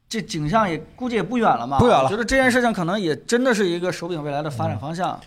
[0.09, 1.79] 这景象也估计也不远了嘛。
[1.79, 5.17] 不远了我觉得这件事情可能也真的是一个手柄未来的发展方向。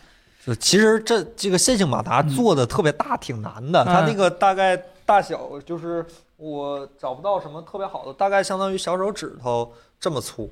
[0.45, 3.85] 就其实这这个线性马达做的特别大，挺难的。
[3.85, 4.75] 它那个大概
[5.05, 6.05] 大小就是
[6.41, 10.51] 我找不到什么特别好的，大概相当于小手指头这么粗，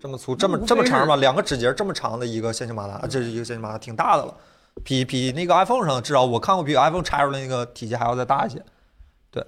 [0.00, 4.34] 这么粗，这么这么长吧，两个指节这么长的一个线性马达，这是一个线性马达，挺大的了。
[4.82, 8.60] 比比那个 iPhone 上至少我看过比 iPhone 插出来那个体积还要再大一些，
[9.30, 9.46] 对，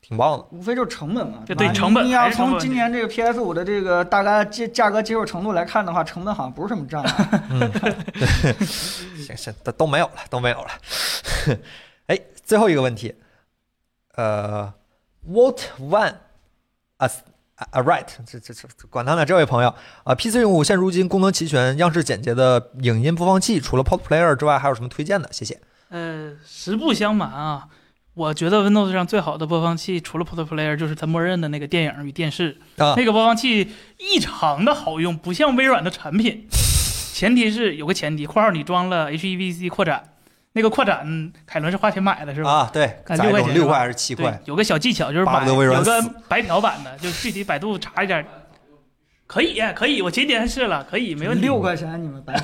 [0.00, 0.46] 挺棒的。
[0.50, 7.42] 无非就是成本嘛，对吧你成本你要从今年这个 PS 五的这个大概价价格接受程度来看的话，成本好像不是什么障碍。
[9.18, 10.70] 行行，都都没有了，都没有了。
[12.08, 13.14] 哎，最后一个问题，
[14.14, 14.72] 呃
[15.26, 16.14] ，What one
[16.98, 17.18] as
[17.70, 18.06] a right？
[18.26, 19.74] 这这这管他呢，这位朋友
[20.04, 25.28] 啊、p c 用户现如今功能齐全、样式简洁的影音播放器，除了 Pod Player 之外，还有什么推荐的？
[25.32, 25.60] 谢谢。
[25.90, 27.68] 呃，实不相瞒啊，
[28.14, 36.48] 我觉得 Windows 上最好的播放器除了 Port Player 就是它默认的那个电影与电视，啊那个播放器异常的好用，不像微软的产品。
[37.12, 40.11] 前提是有个前提，括号你装了 HEVC 扩展，
[40.52, 42.50] 那个扩展凯伦是花钱买的是吧？
[42.50, 48.22] 啊，对，六块钱六块还是七对块？，有个小技巧就是买巴不得微软有个白嫖版的，就具体百度查一下。
[49.24, 51.42] 可以，可以，我前几天试了，可以，没问题。
[51.42, 52.34] 六块钱你们白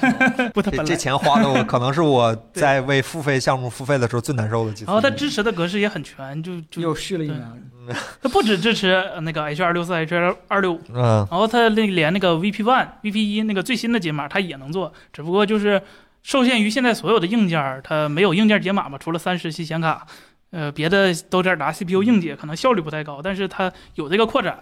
[0.54, 4.86] 不，他这这本来，钱花的我可能是我在为付费项目付费的时候最难受的几次。
[4.86, 7.70] 然后它支持的格式也很全，就就又续了一年。
[8.22, 10.14] 它不只支持呃那个 H 二六四、H
[10.48, 15.82] 二六五，嗯然后它那连那个 VP One、VP 一那个最新的解码它也能做，只不过就是
[16.28, 20.06] 受限于现在所有的硬件儿，它没有硬件解码嘛，除了三十系显卡，
[20.50, 24.58] 呃，别的都在拿 CPU 硬解，可能效率不太高，但是它有这个扩展。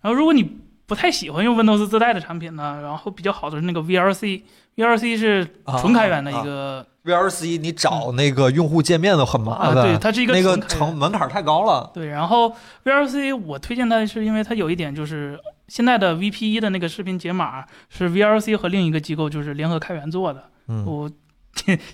[0.00, 5.46] 然后如果你不太喜欢用 Windows 自带的产品呢，然后比较好的是那个 VLC，VLC 是
[5.78, 11.88] 纯开源的一个 VLC 你找那个用户界面都很麻啊，烦，对，它是一个那个成门槛太高了。
[11.94, 12.52] 对，然后
[12.84, 21.10] VLC 我推荐它是因为它有一点就是现在的 VP 一的那个视频解码是 VLC 和另一个机构就是联合开源做的，嗯， 我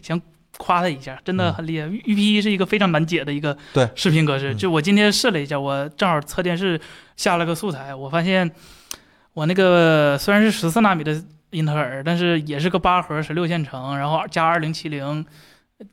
[0.03, 0.21] 想
[0.59, 1.87] 夸他一下，真的很厉害。
[1.87, 6.81] VP 一是一个非常难解的一个对视频格式，嗯就我今天试了一下，我正好测电视
[7.17, 8.51] 下了个素材，我发现
[9.33, 15.25] 我那个虽然是十四纳米的英特尔，但是也是个八核十六线程，然后加二零七零，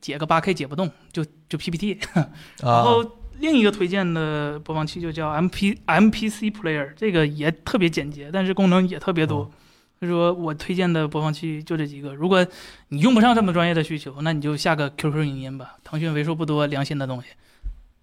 [0.00, 1.98] 解个八 K 解不动，就就 PPT。
[2.14, 3.02] 然啊后
[3.40, 9.50] 另一个推荐的播放器就叫 MP MPC Player，这个也特别简洁，但是功能也特别多。
[9.98, 12.14] 所以说我推荐的播放器就这几个。
[12.14, 12.46] 如果
[12.88, 17.28] 你用不上这么专业的需求，那你就下个 QQ 影音吧，腾讯为数不多良心的东西。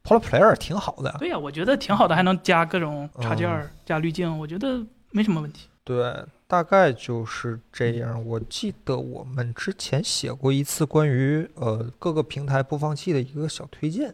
[0.03, 1.15] Polar Player 挺好的。
[1.19, 3.49] 对呀、我觉得挺好的，还能加各种插件
[3.85, 5.67] 加滤镜，我觉得没什么问题。
[5.83, 6.13] 对，
[6.47, 8.23] 大概就是这样。
[8.25, 14.13] 我记得我们之前写过一次关于呃各个平台播放器的一个小推荐，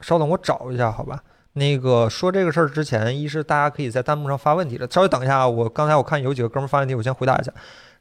[0.00, 1.22] 稍等我找一下，好吧？
[1.54, 7.52] 那个说这个事儿之前，一是大家可以在弹幕上发问题的，稍微等一下啊，我刚才我看有几个哥们儿发问题，我先回答一下。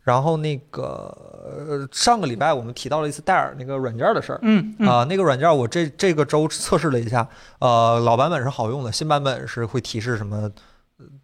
[0.04, 1.14] 然后那个
[1.68, 7.28] 呃上个礼拜我们提到了一次戴尔那个软件的事儿，嗯嗯啊、那个软件我这这个周测试了一下，
[7.60, 10.50] 呃，老版本是好用的，新版本是会提示什么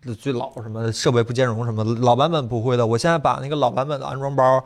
[0.05, 2.85] 呃最老什么设备不兼容什么，老版本不会的。
[2.85, 4.63] 我现在把那个老版本的安装包，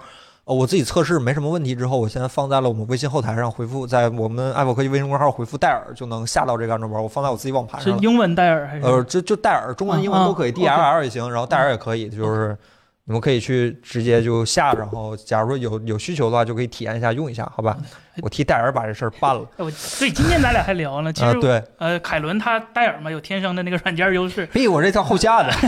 [0.48, 8.00] 呃，我自己测试没什么问题之后，我现在放在了我们微信后台上回复，在我们爱博科技微信公众号回复戴尔就能下到这个安装包，我放在我自己网盘上了。
[8.00, 8.86] 是英文戴尔还是？
[8.86, 12.58] 呃，就就戴尔，中文、英文都可以，DLL 也行，然后戴尔也可以，就是
[13.04, 17.78] 你们可以去直接就下，然后假如说有有需求的话，就可以体验一下用一下，好吧？
[18.24, 21.12] 我替戴尔把这事儿办了哎 我对，今天咱俩还聊呢。
[21.14, 25.52] 其啊、实、对，呃，凯伦他戴尔嘛有天生的那个软件优势，嘿，我这套后下的，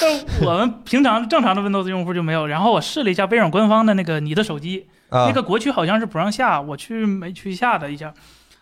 [0.00, 0.12] 但
[0.42, 2.46] 我们平常正常的 Windows 用户就没有。
[2.46, 8.12] 然后我试了一下微软官方的那个你的手机，啊那个国区好像是不让下，我去没去下的一下。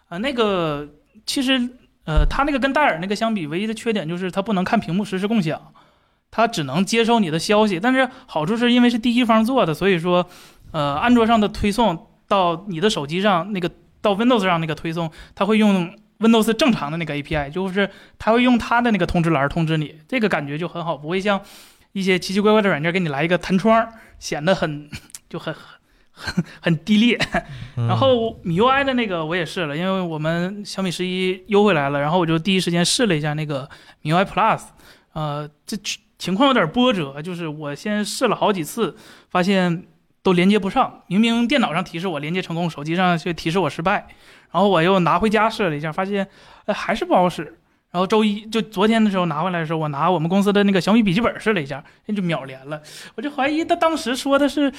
[0.08, 0.86] 啊、那个
[1.26, 1.58] 其实
[2.04, 5.72] 呃，它那个跟戴尔那个相比，唯一的缺点就是它不能看屏幕实时共享，
[6.30, 7.80] 它只能接收你的消息。
[7.80, 10.26] 但是好处是因为是第一方做的，所以说
[10.70, 13.70] 呃，安卓上的推送到你的手机上那个
[14.01, 15.89] 到 Windows 上那个推送，它会用
[16.19, 17.89] Windows 正常的那个 API，就是
[18.19, 21.40] 它会用它的那个通知栏通知你，这个感觉就很好，不会像
[21.93, 23.89] 一些奇奇怪怪的软件给你来一个弹窗，
[24.19, 24.90] 显得很
[25.28, 25.55] 就很
[26.11, 27.19] 很很低劣。
[27.77, 33.69] 嗯然后米 UI 的那个我也试了，因为我们小米十一优惠来了，然后我就第一时间试了一下那个
[34.02, 34.62] 米 UI Plus，
[35.12, 35.77] 呃，这
[36.19, 38.97] 情况有点波折，就是我先试了好几次，
[39.31, 39.85] 发现
[40.24, 44.06] 都连接不上，明明电脑上提示我连接成功，手机上却提示我失败，
[44.51, 46.26] 然后我又拿回家试了一下，发现
[46.64, 47.59] 呃还是不好使。
[47.90, 52.80] 然后周一就昨天的时候拿回来的时候，我拿我们公司的那个小米笔记本试了一下，那就秒连了。
[53.16, 54.72] 我就怀疑他当时说的是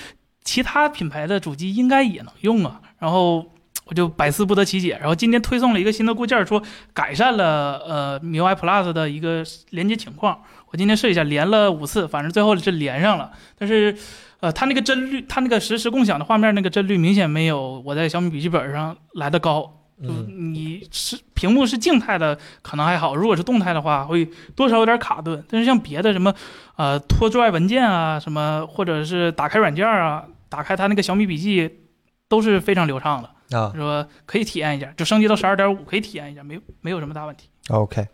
[0.44, 3.46] 其他品牌的主机应该也能用啊，然后
[3.86, 4.98] 我就百思不得其解。
[5.00, 6.62] 然后今天推送了一个新的固件，说
[6.92, 10.42] 改善了呃 MIUI Plus 的一个连接情况。
[10.72, 13.96] 我今天试一下，连了五次，反正最后是连上了，但是。
[14.40, 19.82] 呃，它那个帧率，它那个实时共享的画面那个帧率明显没有我在小米笔记本上来的高。
[19.98, 25.42] 嗯你是屏幕是静态的，可能还好；如果是动态的话，会多少有点卡顿。
[25.50, 26.34] 但是像别的什么，
[26.76, 31.80] 呃，拖拽文件啊，什么或者是打开软件啊，打开它那个小米笔记
[32.28, 37.48] 都是非常流畅的，啊说可以体验一下，就升级到十二点五可以体验一下，没没有什么大问题。
[37.70, 38.06] ，OK。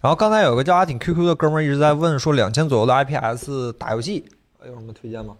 [0.00, 4.24] 然后刚才有个叫阿挺 QQ 的哥们儿一直在问说，两千左右的 IPS 打游戏
[4.66, 5.36] 有什么推荐吗？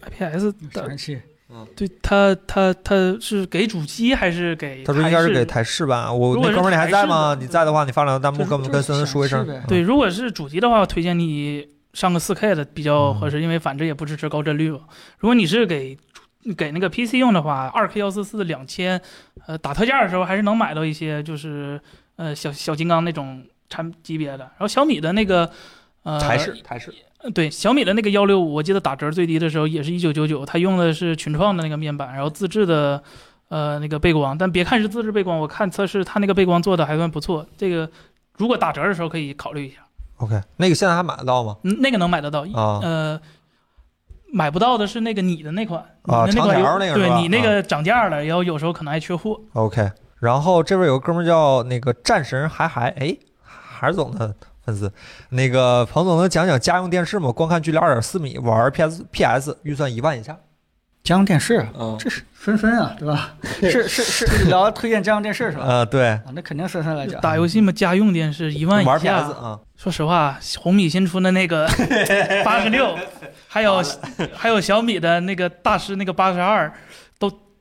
[0.00, 1.20] IPS 的显示器
[1.76, 4.82] 对它它它是给主机还是给？
[4.84, 5.44] 他说应该是给。
[5.44, 6.10] 台式吧。
[6.10, 7.36] 我哥们儿你还在吗？
[7.38, 9.46] 你在的话，你发两个弹幕跟我们跟森森说一声。
[9.68, 14.80] 对，如果是主机的话，我推荐你上个四 K 的比较合适，嗯因为反正也不支持高帧率嘛。
[15.18, 15.98] 如果你是给
[16.56, 18.98] 给那个 PC 用的话二 K 幺四四两千，
[19.46, 21.78] 呃，打特价的时候还是能买到一些，就是
[22.16, 24.38] 呃小小金刚那种产级别的。
[24.38, 25.50] 然后小米的那个
[26.02, 33.02] 呃台式台式呃对，小米的那个幺六五，我记得打折最低的时候也是一九九九，它用的是群创的那个面板，然后自制的
[33.48, 37.46] 呃那个背光，但别看是自制背光，我看测试它那个背光做的还算不错。
[37.56, 37.88] 这个
[38.36, 39.76] 如果打折的时候可以考虑一下
[40.16, 41.56] ，OK，那个现在还买得到吗？
[41.62, 43.20] 嗯，那个能买得到，啊呃。
[44.34, 49.38] 买不到的是那个你的那款，啊你的那款长条那个对你那个涨价了，然后有时候可能还缺货。
[49.52, 54.34] OK，然后这边有个哥们叫那个战神海海哎，海儿总的
[54.64, 54.92] 粉丝，
[55.30, 57.30] 那个彭总能讲讲家用电视吗？
[57.32, 60.36] 观看距离二点四米，玩 PS PS，预算一万以下。
[61.02, 63.34] 家用电视，嗯这是纷纷啊，对吧？
[63.60, 65.64] 是是是 聊推荐家用电视是吧？
[65.82, 67.20] 呃，对，啊，那肯定纷纷来讲。
[67.20, 71.68] 打游戏嘛，家用电视一万以玩下 PS 啊，说实话，红米新出的那个
[72.46, 72.96] 八十六，
[73.48, 73.82] 还有
[74.32, 76.72] 还有小米的那个大师那个八十二，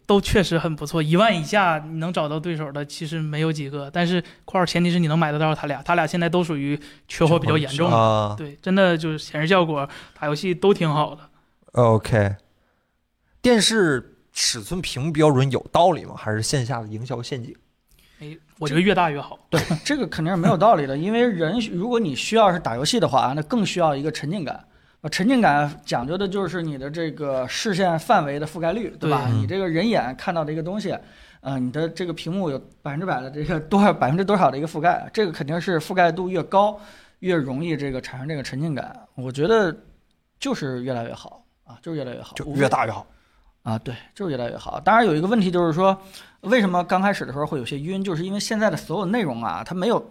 [0.05, 1.01] 都都确实很不错。
[1.01, 7.95] 一万以下你能找到对手的其实没有几个，但是括号前提是你能买得到他俩，他俩现在都属于缺货比较严重的。
[7.95, 8.35] 啊。
[8.37, 9.87] 对，真的就是显示效果、
[10.19, 11.21] 打游戏都挺好的。
[11.71, 12.35] OK，
[13.41, 16.13] 电视尺寸屏标准有道理吗？
[16.17, 17.55] 还是线下的营销陷阱？
[18.19, 19.39] 哎，我觉得越大越好。
[19.49, 24.65] 对，这个肯定是没有道理的，因为人如果你需要是打游戏的话，那更需要一个沉浸感。
[25.01, 29.25] 啊，沉浸感讲究的就是你的这个视线范围的覆盖率，对吧？
[29.27, 30.95] 对你这个人眼看到的一个东西，
[31.41, 36.79] 呃，你的这个屏幕有百分之百的这个多少百分之多少的一个覆盖，这个肯定是覆盖度越高，
[37.19, 38.95] 越容易这个产生这个沉浸感。
[39.15, 39.75] 我觉得
[40.39, 43.05] 就是越来越好啊，就是越来越好，就越大越好。
[43.63, 44.79] 啊，对，就是越来越好。
[44.79, 45.95] 当然有一个问题就是说，
[46.41, 50.03] 为什么刚开始的时候会有些晕，就是因为现在的所有内容啊，它没有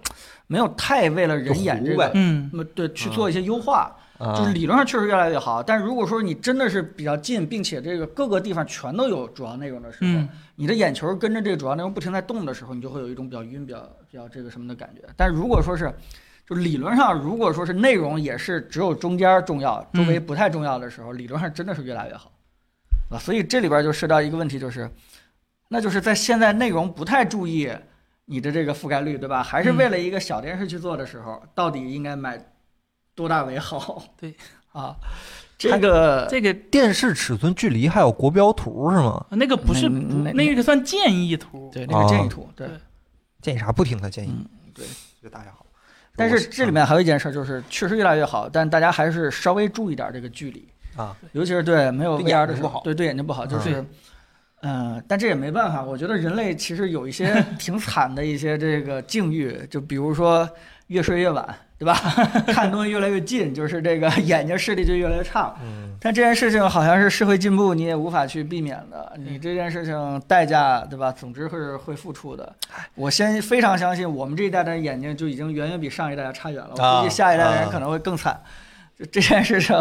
[0.47, 3.97] 没有太为了人眼这个，嗯那，么对去做一些优化，啊
[4.37, 5.63] 就是理论上确实越来越好。
[5.63, 13.81] 但如果说你真的是比较近，并且这个各个地方全都有主要内容的时候，嗯，你的眼球跟着这个主要内容不停在动的时候，你就会有一种比较晕、比较
[14.11, 15.03] 比较这个什么的感觉。
[15.17, 15.91] 但如果说是，
[16.47, 22.31] 就理论上，如果说是内容也是只有中间重要，周围不太重要的时候，理论上真的是越来越好，
[23.11, 24.91] 啊，所以这里边就涉及到一个问题，就是，
[25.69, 27.71] 那就是在现在内容不太注意
[28.27, 29.43] 你的这个覆盖率，对吧？
[29.43, 32.37] 还是为了一个小电视去做的时候，到底应该买
[33.15, 34.03] 多大为好？
[34.19, 34.35] 对，
[34.73, 34.97] 啊，
[35.59, 39.25] 这个这个电视尺寸距离还有国标图是吗？
[39.31, 41.71] 那个不是那个算建议图。
[41.73, 42.67] 对那个建议啊图，对。
[42.67, 42.77] 对
[43.43, 44.85] 建议啥不听他建议，嗯，对。
[45.23, 45.65] 越大越好。
[46.17, 53.85] 但是这里面还有一件事，就是确实越来越好，但大家还是稍微注意点这个距离啊，尤其是对没有对 VR 眼睛不好，的时候对对眼睛不好，就嗯是，
[54.63, 60.47] 嗯，但这也没办法，我觉得人类其实有一些挺惨的一些这个境遇，就比如说
[60.89, 61.95] 越睡越晚，对吧？
[62.49, 65.55] 看东西越来越近，就是这个 眼睛视力就越来越差。
[65.63, 69.15] 嗯，但这件事情好像是社会进步，你也无法去避免的。
[69.17, 71.11] 你这件事情代价，对吧？
[71.11, 72.53] 总之会会付出的。
[72.95, 76.73] 我先非常相信，我们这一代的眼睛就已经远远比上一代要差远了。
[76.77, 78.39] 我啊估计下一代的人啊可能会更惨。
[78.99, 79.75] 就这件事情，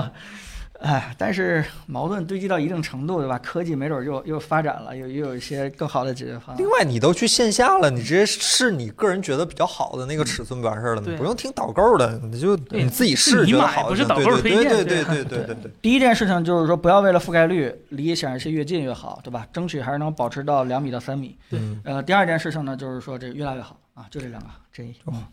[0.79, 3.37] 哎，但是矛盾堆积到一定程度，对吧？
[3.39, 6.69] 科技没准又又发展了，又又有一些更好的解决方案另。
[6.69, 14.07] 外，你都去线下了，你直接试你个人觉得比较好的那个尺寸就完事儿了，你不用听导购的，你就你自己试你觉得好就行。
[14.07, 15.71] 买不是导购对对推荐对对对对对对对。
[15.81, 19.45] 第一件事情就是说，不要为了覆盖率离显示器越近越好，对吧？
[19.51, 21.37] 争取还是能保持到两米到三米。
[21.51, 24.95] 嗯，呃，第二件事情呢，就是说这越来越好啊，就这两个建议。
[25.07, 25.23] 嗯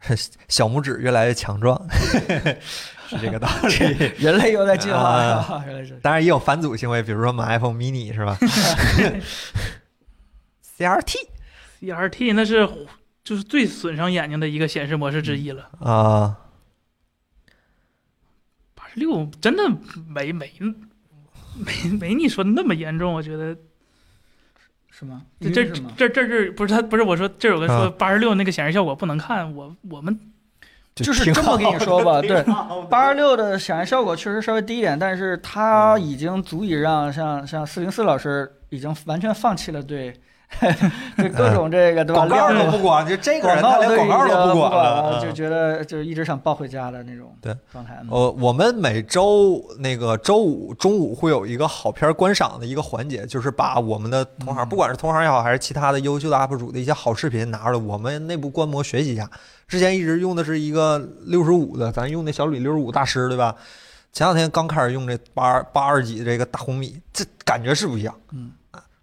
[0.48, 1.80] 小拇指越来越强壮，
[3.08, 4.12] 是这个道理。
[4.18, 5.64] 人类又在进化，啊？
[5.66, 5.94] 原来是。
[6.02, 8.38] 当然也有反祖行为，比如说买 iPhone mini 是吧？
[10.78, 11.16] CRT
[11.80, 12.68] CRT 那是
[13.24, 15.68] 就是最损伤眼睛的一个显示模式之一了。
[15.80, 16.38] 啊，
[18.74, 19.68] 八十六真的
[20.06, 20.52] 没没
[21.56, 23.56] 没没你说的那么严重，我觉得
[24.98, 25.22] 是吗？
[25.40, 25.64] 这这？
[25.96, 30.18] 这这这不是他不是我说这有个说啊八十六那个显示效果不能看，我我们
[30.96, 32.44] 就是这么跟你说吧，对，
[32.90, 40.12] 八十六的显示效果确实稍微低一点，但是它已经足以让像像四零四老师已经完全放弃了对
[41.18, 42.26] 就各种这个对吧？
[42.26, 47.98] 广告都不管，就这个人他连广告都不管了，就觉得就一直想抱回家的那种对状态。
[48.02, 59.30] 嗯呃，我们每周那个周五中午会有一个好片观赏的一个环节，就是把我们的同行，嗯不管是同行也好，还是其他的优秀的 UP 主的一些好视频拿出来，我们内部观摩学习一下。
[59.68, 63.54] 之前一直用的是一个六十五的，咱用那小李六十五大师，对吧？
[64.14, 68.14] 前两天刚开始用这八八二几这个大红米，这感觉是不一样。
[68.32, 68.50] 嗯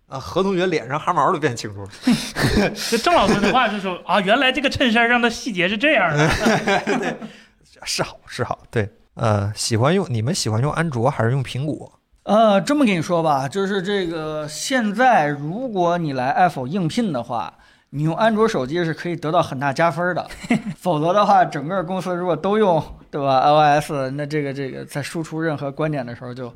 [0.07, 1.89] 啊，何同学脸上汗毛都变清楚了。
[2.89, 6.29] 这郑老师的话就说啊，原来这个衬衫上的细节是这样的。
[7.83, 11.91] 是好是好，对，呃，喜欢用你们喜欢用安卓还是用苹果？
[12.23, 17.53] 呃，这么跟你说吧，就是这个现在，如果你来 Apple 应聘的话，
[17.91, 20.27] 你用安卓手机是可以得到很大加分的。
[20.79, 26.51] 否则的话，整个公司如果都用对吧 iOS，那这个这个在输出任何观点的时候就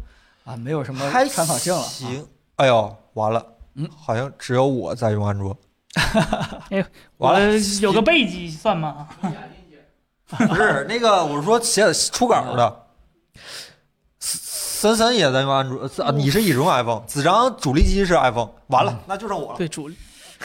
[0.46, 1.80] 啊没有什么还参考性了。
[1.80, 5.56] 啊行，哎呦，完了，嗯好像只有我在用安卓。
[6.70, 6.86] 哎，
[7.18, 9.08] 完了有个备机算吗？
[10.30, 12.86] 不是那个，我是说写出稿的。
[14.20, 19.58] 森森也在用安卓，啊你是一直用 iPhone，子章主力机是 iPhone，完了，那就剩我了。
[19.58, 19.96] 对，主力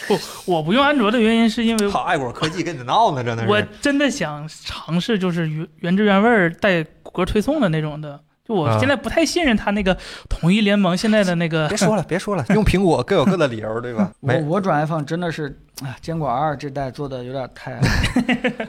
[0.09, 3.63] 不，我不用安卓的原因是因为靠，爱国科技跟你闹呢，真的是我。
[3.81, 8.21] 真的想尝试就是原原汁原味带谷歌推送的那种的。
[8.47, 8.79] 就我啊。
[8.79, 9.97] 现在不太信任他那个
[10.29, 14.13] 统一联盟现在的那个别说了， 别说了，用苹果各有各的理由，对吧？
[14.21, 17.81] 我，我转 iPhone 真的是啊，坚果二这代做的有点太，
[18.27, 18.67] 对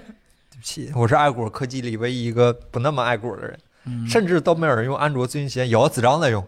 [0.58, 4.08] 不起，我是爱果科技里唯一一个不那么爱果的人，嗯。
[4.08, 6.44] 甚至都没有人用安卓最新旗舰，有子章在用，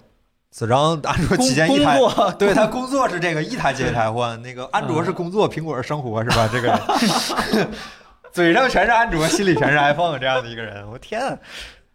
[0.49, 1.99] 子章安卓旗舰一台，
[2.40, 6.49] 对他工作是这个一台接一台换，那个安卓是工作，苹果是生活，是吧？
[6.52, 7.68] 这个人。
[8.32, 11.38] 嘴上全是安卓，心里全是 iPhone 这样的一个人，我天啊！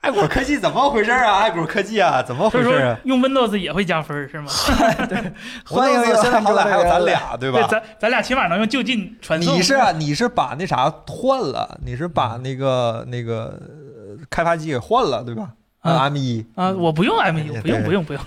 [0.02, 1.38] 爱果科技怎么回事啊？
[1.38, 2.98] 爱果科技啊，怎么回事啊？
[3.04, 4.46] 用 Windows 也会加分是吗？
[5.08, 5.32] 对
[5.64, 7.66] 欢迎 Windows 现在好歹还有咱俩，对吧？
[7.70, 9.54] 咱咱俩起码能用就近传送。
[9.54, 15.50] 你是啊，你是把那啥换了，你是把那个那个呃开发机给换了，对吧？
[15.82, 18.22] 啊 M 一啊，我不用 M 一不用对不用不用。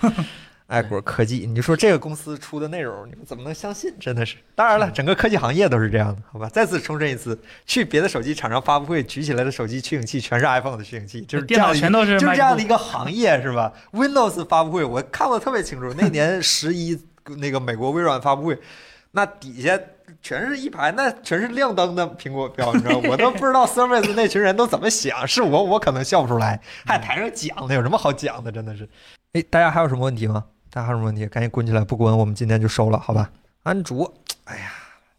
[0.68, 3.94] 爱国科技，你就说这个公司出的内容，你们怎么能相信？
[4.00, 6.50] 真的是，当然了，整个科技行业都是这样的，好吧？
[6.50, 17.00] 再次重申一次，去别的手机厂商发布会举起来的手机取景器全是 iPhone 的取景器，就是这电脑全都是就是这样的一个行业，是吧？Windows 发布会我看过特别清楚，那年 十一
[17.38, 18.58] 那个美国微软发布会，
[19.12, 19.80] 那底下
[20.24, 22.98] 全是一排，那全是亮灯的苹果标，你知道？
[23.08, 28.52] 我都不知道 Service 那群人都怎么想，是我我可能笑不出来，还台上讲呢，有什么好讲的？
[28.52, 28.90] 真的是。
[29.34, 30.46] 哎，大家还有什么问题吗？
[30.76, 31.26] 大家还有什么问题？
[31.28, 33.32] 赶紧滚起来，不滚我们今天就收了，好吧？
[33.64, 34.74] 安卓，哎呀，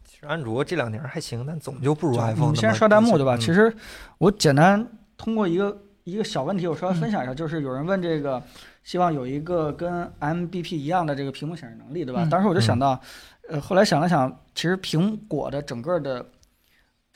[0.05, 3.35] 其实安卓这两年还行，但总就不如 iPhone 你那么们先刷弹幕对吧？
[3.35, 3.75] 嗯其实
[4.19, 8.39] 我简单通过一个一个小问题，我稍微分享一下，就是有人问这个，
[8.83, 12.21] 希望有一个跟 MBP 一样的这个屏幕显示能力，对吧？
[12.23, 13.01] 嗯当时我就想到，
[13.49, 16.23] 呃，后来想了想，其实苹果的整个的。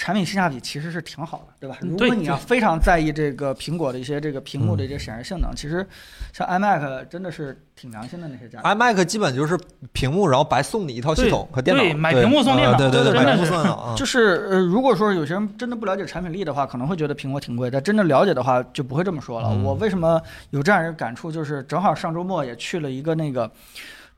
[0.02, 1.78] 产品性价比其实是挺好的，对吧？
[1.82, 5.86] 如果你要非常在意这个苹果的一些这个屏幕的一些显示性能，其实
[6.34, 8.68] 像 iMac 真的是挺良心的那些家伙。
[8.68, 9.56] iMac 基本就是
[9.94, 11.84] 屏幕，然后白送你一套系统和电脑。
[11.84, 13.96] 对买屏幕送电脑啊对对对，真的买屏幕是送电脑啊。
[13.96, 19.50] 就是呃，如果说有些人真的不了解产品力的话，可能会觉得苹果挺贵，但真正了解的话就不会这么说了。
[19.52, 20.20] 嗯我为什么
[20.50, 23.52] 有这样一个感触，就是正好上周末也去了一个那个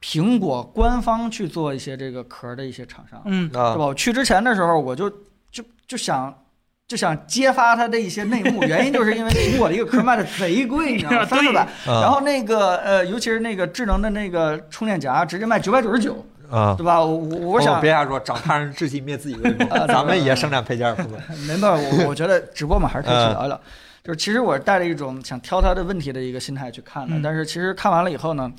[0.01, 3.85] 苹果官方去做一些这个壳的一些厂商，嗯，啊对吧？
[3.87, 5.11] 我去之前的时候，我就
[5.53, 6.37] 就就想。
[6.85, 11.25] 就想揭发它的一些内幕，原因就是因为苹果的一个壳卖的贼贵，你知道吗？
[11.25, 16.75] 三四百，啊然后那个呃，尤其是那个智能的那个充电夹，直接卖九百九十九，啊！
[16.77, 16.99] 对吧？
[17.03, 19.87] 我我我想哦别瞎说，长他人志气灭自己威风啊。
[19.87, 21.19] 咱们也生产配件，不吧？
[21.47, 23.59] 没办法，我我觉得直播嘛还是可以去嗯聊一聊。
[24.03, 28.51] 就是其实我是带着一种想挑他的问题的一个心态去看的，嗯但是其实看完了以后呢，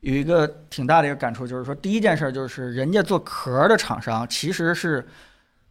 [0.00, 5.06] 有一个挺大的一个感触，就是说第一件事就是人家做壳的厂商其实是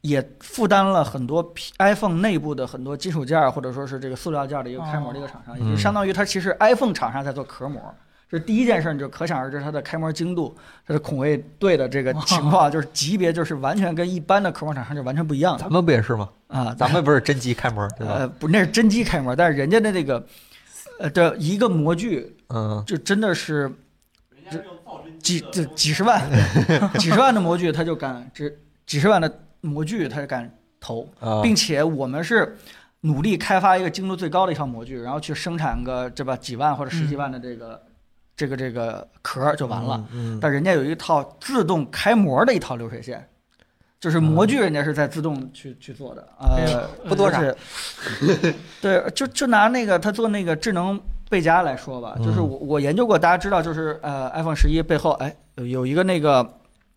[0.07, 7.81] 也负担了很多 iPhone 内部的很多金属件儿或者说是这个塑料件儿的一个开模的一个厂商，也就嗯相当于它其实 iPhone 厂商在做壳膜。
[8.27, 10.55] 这第一件事，你就可想而知它的开模精度、
[10.85, 16.29] 它的孔位对的这个情况，就是级别就是完全跟一般的壳膜厂商就完全不一样咱们不也是吗？
[16.47, 16.75] 啊。
[16.77, 18.13] 咱们不是真机开模，对吧？
[18.15, 20.25] 呃，不，那是真机开模，但是人家的那个，
[20.99, 23.71] 呃的一个模具嗯，就真的是
[25.21, 26.21] 几这几十万，
[26.97, 29.29] 几十万的模具他就敢只几十万的
[29.65, 31.41] 模具他就敢投，啊。
[31.41, 32.55] 并且我们是
[33.01, 37.81] 努力开发一个精度最高的一套模具，然后去生产个这吧几万或者十几万的这个、
[38.35, 40.03] 这个这个壳儿就完了。。
[40.11, 43.27] 嗯，但人家有一套自动开模的一套流水线，
[43.99, 47.53] 就是模具人家是在自动去去做的，呃，不多啥而
[48.41, 52.49] 且对，就就拿那个他做那个智能背夹来说吧，就是嗯。
[52.49, 56.47] 我我研究过，大家知道，就是呃，iPhone 十一背后哎有有一个那个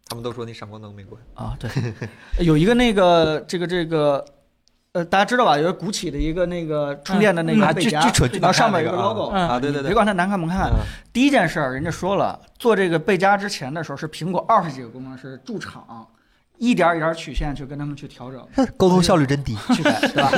[0.08, 1.20] 他们都说那闪光灯没关。
[1.34, 1.70] 啊，对，
[2.44, 4.24] 有一个那个这个这个。
[4.92, 5.58] 呃，大家知道吧？
[5.58, 8.00] 有个鼓起的一个那个充电的那个背夹，
[8.40, 10.80] 然后上面有个 logo，嗯啊，对对对，别管它难看不难看，嗯
[11.12, 16.08] 第一件事儿，人家说了，做这个背夹之前的时候，是苹果二十几个工程师驻场，
[16.56, 18.42] 一点儿一点儿曲线去跟他们去调整、
[18.78, 19.54] 沟通效率真低。
[19.74, 20.30] 去改，对吧？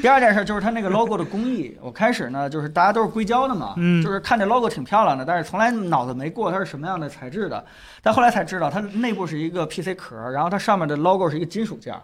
[0.00, 7.64] 对第二件事就是它那个 logo 的工艺，我开始呢就是大家都是硅胶的嘛，嗯就是看这 logo 挺漂亮的，但是从来脑子没过它是什么样的材质的，
[8.02, 11.94] 但后来才知道它内部是一个 PC 壳，然后它上面的 logo 是一个金属件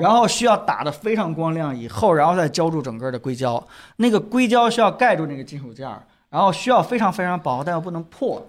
[0.00, 3.62] 然后需要打得非常光亮以后，然后再浇筑整个的硅胶。
[3.96, 8.42] 那个硅胶需要盖住那个金属件儿，然后需要非常非常薄，但又不能破。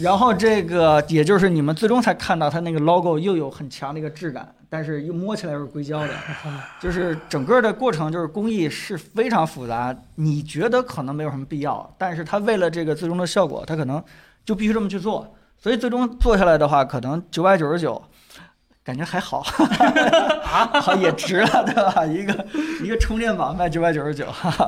[0.00, 6.10] 然后这个也就是你们最终才看到它那个 logo 又有很强的一个质感，但是又摸起来又是硅胶的，
[6.80, 9.96] 就是整个的过程就是工艺是非常复杂。
[10.14, 14.02] 你觉得可能没有什么必要，但是它为了这个最终的效果，它可能
[14.44, 15.34] 就必须这么去做。
[15.60, 18.00] 所以最终做下来的话，可能九百九十九。
[18.88, 19.42] 感觉还好，
[20.80, 22.06] 好也值了，对吧？
[22.06, 22.46] 一个
[22.82, 24.26] 一个充电宝卖九百九十九，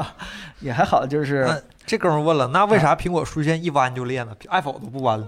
[0.61, 5.27] 也还好，就是那这哥们儿问了，那为啥苹果数据线一弯就裂呢？iPhone 都不弯了。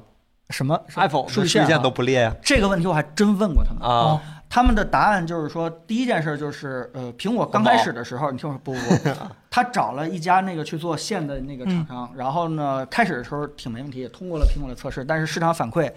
[0.50, 2.36] 什么，iPhone 数据线都不裂呀？
[2.42, 4.20] 这个问题我还真问过他们，啊，
[4.50, 9.10] 他们的答案就是说，第一件事就是，呃，苹果刚开始的时候，你听我说，不不不，
[9.50, 15.90] 他找了一家那个去做线的那个厂商，然后呢，开始的时候挺没问题，也通过了苹果的测试，但是市场反馈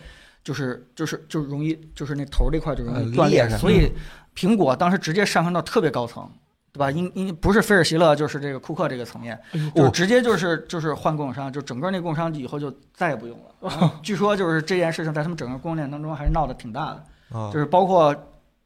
[0.45, 3.91] 就是就是就容易就是那头这块就容呃易断裂，所以
[4.34, 6.26] 苹果当时直接上升到特别高层。
[6.72, 6.91] 对吧？
[6.91, 9.39] 因因不是菲尔希勒，就是这个库克这个层面，
[9.73, 13.93] 就直接就是就是换供应商，就整个那供应商以后就再也不用了。
[14.03, 17.39] 据说就是这件事情在他们整个供应链当中还是闹得挺大的。
[17.39, 18.13] 啊就是包括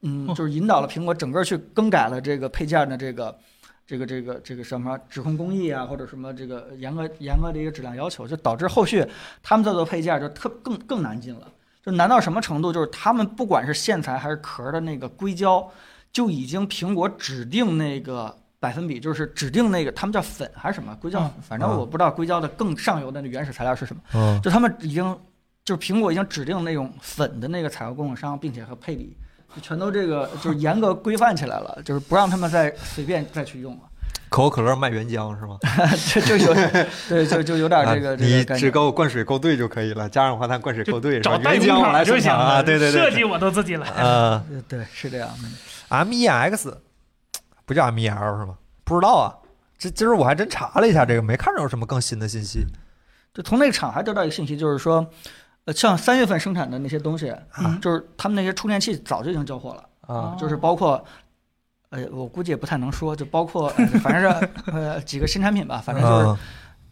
[0.01, 3.37] 嗯，哦就是引导了苹果整个去更改了这个配件的这个
[3.85, 9.05] 这个这个这个什么指控工艺啊，或者什么这个严格严格的一个质量要求，就导致后续
[9.43, 11.47] 他们在做配件就特更更难进了。
[11.83, 12.71] 就难到什么程度？
[12.71, 15.69] 就是他们不管是线材还是壳的那个硅胶，
[16.11, 18.35] 就已经苹果指定那个。
[18.61, 24.01] 百分比就是指定那个，他们叫粉还是什么硅胶嗯，反正我不知道硅胶的更上游的那原始材料是什么。
[24.13, 25.17] 嗯就他们已经，
[25.63, 29.15] 就是苹果已经指定那种粉的那个采购供应商，并且和配比，
[29.55, 33.83] 就全都这个就是严格规范起来了，就是不让他们再随便再去用了。
[34.29, 35.57] 可口可乐卖原浆是吗？
[36.13, 36.53] 这就有
[37.09, 38.65] 对，就就有点这个啊你这个感觉。
[38.65, 43.87] 只给我灌水勾兑就可以了，加二氧化碳灌水勾兑，找原浆我代工厂来生产啊，就行了，对对对，设计我都自己来。
[43.97, 45.29] 呃 对，是这样。
[45.89, 46.73] 嗯，MEX
[47.65, 48.55] 不叫 MEL 是吗？
[48.83, 49.33] 不知道啊，
[49.77, 52.65] 这今儿我还真查了一下这个，没看着有什么更新的信息
[53.33, 55.05] 就从那个厂还得到一个信息，就是说，
[55.65, 59.83] 呃，像三月份生产的那些东西，嗯就是他们那些充电器早就已经交货了。
[60.13, 60.35] 啊。
[60.39, 61.03] 就是包括，
[61.89, 66.37] 呃，我估计也不太能说，就包括，呃反正是呃几个新产品吧，反正就是嗯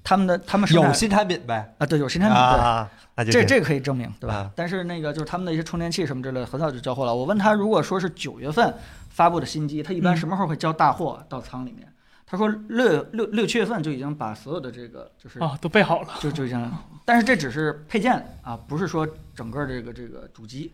[0.03, 4.51] 他们的他们有新产品呗，啊，对，有新产品，对，啊，那就这这个可以证明，对吧啊？
[4.55, 7.13] 但是那个就是他们的一些充电器什么之类的，很早就交货了。
[7.13, 8.73] 我问他，如果说是九月份
[9.09, 11.87] 发布的新机，他一般嗯什么时候会交大货到仓里面？
[12.25, 16.09] 他说六六六七月份就已经把所有的这个就是啊，都备好了。
[16.19, 16.71] 就就已经，
[17.05, 20.73] 但是这只是配件啊，不是说整个这个这个主机。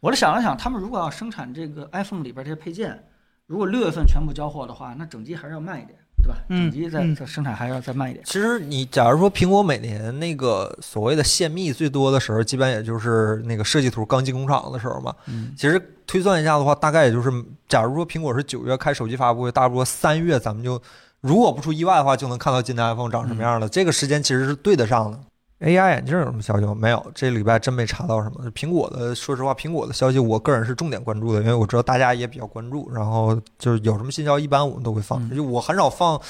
[0.00, 3.02] 我就想了想，他们如果要生产这个 iPhone 里边这些配件，
[3.46, 6.36] 如果六月份全部交货的话，那整机还是要慢一点，对吧？
[6.48, 8.24] 嗯整机在嗯在生产还是要再慢一点。
[8.24, 15.14] 其实你假如说苹果每年那个所谓的泄密最多的时候，基本也就是那个设计图刚进工厂的时候嘛。
[15.26, 17.30] 嗯，其实推算一下的话，大概也就是，
[17.68, 20.82] 假如说苹果是九月开手机发布会，大不多三月咱们就，
[21.20, 23.68] 如果不出意外的话，就能看到今年 iPhone 长什么样了。
[23.68, 25.20] 这个时间其实是对得上的。
[25.60, 26.74] AR 眼镜有什么消息吗？
[26.74, 28.50] 没有，这礼拜真没查到什么。
[28.50, 32.90] 苹果的，说实话，苹果的消息我个人是重点关注的，因为我知道大家也比较关注。
[32.92, 35.18] 然后就是有什么新消息，一般我们都会放。
[35.30, 36.20] 嗯就我很少放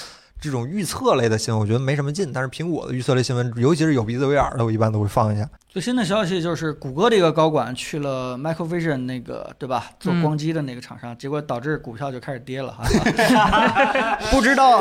[0.41, 2.31] 这种预测类的新闻，我觉得没什么劲。
[2.33, 5.49] 但是苹果的预测类新闻，尤其是有鼻子有眼儿的，我一般都会放一下。
[5.69, 12.83] 最新的消息就是谷歌的一个高管去了 Microvision 那个对吧，做嗯光机的那个厂商，结果导致股票就开始跌了哈。
[14.33, 14.81] 不知道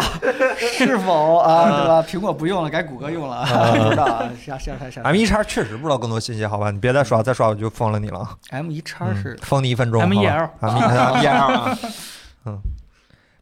[0.58, 2.02] 是否啊，对吧？
[2.04, 5.02] 苹果不用了，改谷歌用了，不知道啊，下下下下。
[5.02, 6.72] M 一叉确实不知道更多信息，好吧？
[6.72, 8.30] 你别再刷，再刷我就封了你了啊。
[8.52, 10.02] M 一叉嗯是封你一分钟。
[10.04, 11.78] MEL 好吧 MEL 啊，
[12.46, 12.58] 嗯。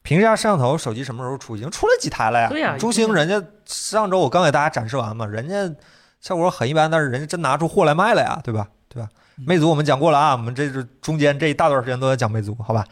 [0.04, 1.58] 屏下摄像头手机什么时候出？
[1.58, 2.50] 已经出了几台了呀？
[2.50, 5.74] 对呀中兴人家上周我刚给大家展示完嘛，人家
[6.22, 8.68] 效果很一般，但是人家真拿出货来卖了呀，对吧？
[8.88, 9.10] 对吧？
[9.38, 12.86] 嗯魅族我们讲过了啊，我们这是中间这一大段时间都在讲魅族，好吧？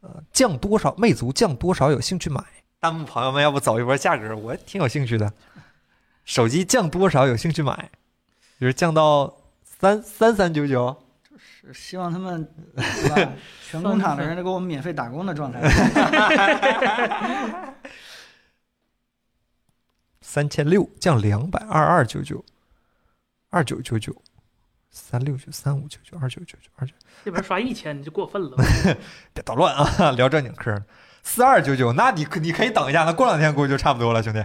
[0.00, 0.94] 呃，降多少？
[0.96, 1.90] 魅族降多少？
[1.90, 2.42] 有兴趣买？
[2.80, 4.34] 弹幕朋友们，要不走一波价格？
[4.34, 5.30] 我挺有兴趣的。
[6.24, 7.26] 手机降多少？
[7.26, 7.90] 有兴趣买？
[8.58, 10.96] 比如降到三三三九九。
[11.66, 12.46] 是希望他们
[12.76, 13.32] 对吧？
[13.68, 15.60] 全工厂的人都给我们免费打工的状态。
[20.20, 22.44] 三千六降两百二二九九，
[23.50, 24.20] 二九九九，
[24.90, 26.92] 三六九、三五九九、二九九九、二九，
[27.24, 28.56] 这边刷一千你就过分了。
[29.32, 30.10] 别捣乱啊！
[30.12, 30.82] 聊正经嗑。
[31.22, 34.44] 四二九九，那你可你可以等一下，那过两天估计就差不多了，兄弟。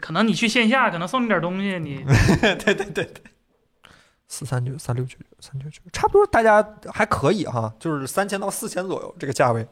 [0.00, 3.22] 可能你去线下，可能送你点东西，你对对对对。
[4.32, 9.66] 四三九、三六九九、三九九，差不多，大家还可以哈，就是三千到四千左右这个价位。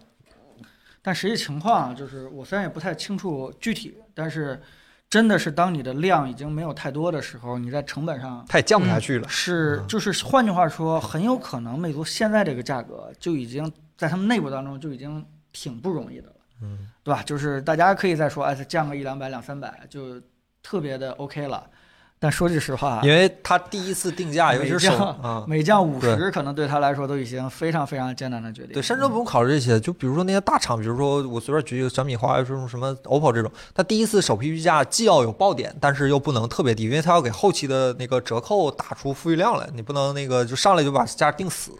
[1.00, 4.60] 但实际情况就是，我虽然也不太清楚具体，但是
[5.08, 9.28] 真的是当你的量已经没有太多的时候，你在成本上它也降不下去了。
[9.28, 17.22] 是就是换句话说，很有可能魅族现在这个价格就已经在他们内部当中就已经挺不容易的了，嗯，对吧？
[17.22, 20.20] 就是大家可以再说，哎，它降个一两百、两三百就
[20.64, 21.70] 特别的 OK 了。
[22.20, 25.16] 但说句实话，因为他第一次定价，尤其是手
[25.46, 28.72] 每降五十，可能对他来说都已经非常非常艰难的决定。
[28.72, 41.70] 对，甚至不用考虑这些，就比如说那些大厂，比如说我随便举一个小米、华为，说什么 OPPO 这种，它第一次首批预价既要有爆点，但是又不能特别低，因为它要给后期的那个折扣打出富裕量来，你不能那个就上来就把价定死。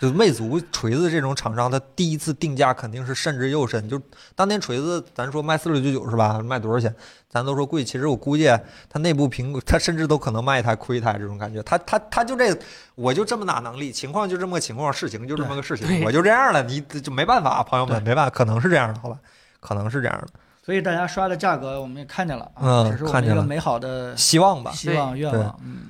[0.00, 3.88] 就魅族、锤子这种厂商，它第一次定价肯定是慎之又慎。
[3.88, 4.00] 就
[4.34, 6.40] 当年锤子，咱说卖四六九九是吧？
[6.40, 6.94] 卖多少钱？
[7.28, 8.48] 咱都说贵，其实我估计
[8.88, 11.62] 它内部评估，它甚至都可能卖一台亏一台这种感觉。
[11.62, 12.56] 它它它就这，
[12.94, 19.18] 我就这么大能力，情况就这么个情况，事情就这么个事情，我就这样了，你就没办法，朋友们没办法，可能是这样的，好吧？
[19.60, 20.28] 可能是这样的，
[20.62, 25.58] 所以大家刷的价格我们也看见了啊，嗯这是我看见了们一个美好的希望吧，希望愿望。
[25.64, 25.86] 嗯，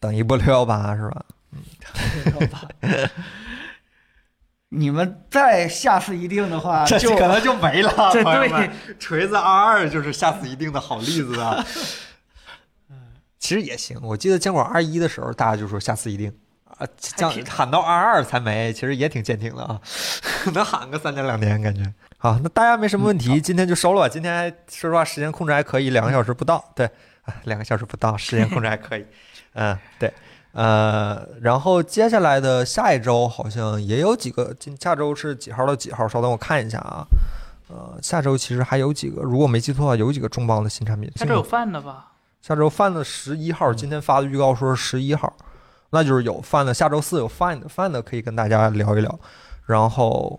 [0.00, 1.24] 等一波六幺八是吧？
[4.68, 8.12] 你们再下次一定的话，就可能就没了，
[8.98, 11.64] 锤子二二就是下次一定的好例子啊。
[13.38, 19.80] 其实也行，我记得坚果二一的时候，大家就说下次一定啊，降挺喊到二二才没，其实也挺坚挺的啊，
[20.52, 21.84] 能喊个三年两年感觉。
[22.18, 24.08] 好，那大家没什么问题，今天就收了吧。
[24.08, 26.86] 今天说实话，时间控制还可以，两个小时不到，对，
[27.22, 29.06] 啊，两个小时不到，时间控制还可以。
[29.52, 30.12] 嗯，对。
[30.56, 36.08] 呃，然后接下来的下一周好像也有几个，今下周是几号到几号？
[36.08, 37.06] 稍等我看一下啊。
[37.68, 41.12] 呃，下周其实还有几个，如果没记错的话，有几个重磅的新产品。
[41.14, 42.12] 下周有饭的吧？
[42.40, 45.30] 下周 Find 十一号，今天发的预告说是十一号，
[45.90, 46.72] 那就是有 Find。
[46.72, 49.18] 下周四有 Find，Find 可以跟大家聊一聊。
[49.66, 50.38] 然后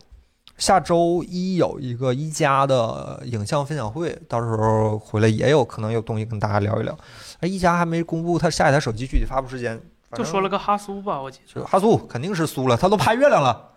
[0.58, 6.98] 下周一有一个一加的影像分享会，到时候回来也有可能有东西跟大家聊一聊。
[7.42, 9.78] 哎，一加还没公布它下一台手机具体发布时间，
[10.16, 11.66] 就说了个哈苏吧，我记得。
[11.66, 13.72] 哈苏肯定是苏了，他都拍月亮了。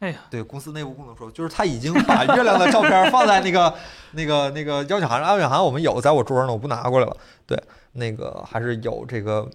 [0.00, 3.72] 哎呀，对公司内部不能说，就是他已经把月亮的照片放在那个、
[4.12, 5.28] 那个、那个邀请函上。
[5.28, 7.16] 邀请函我们有，在我桌上呢，我不拿过来了。
[7.46, 7.56] 对，
[7.92, 9.48] 那个还是有这个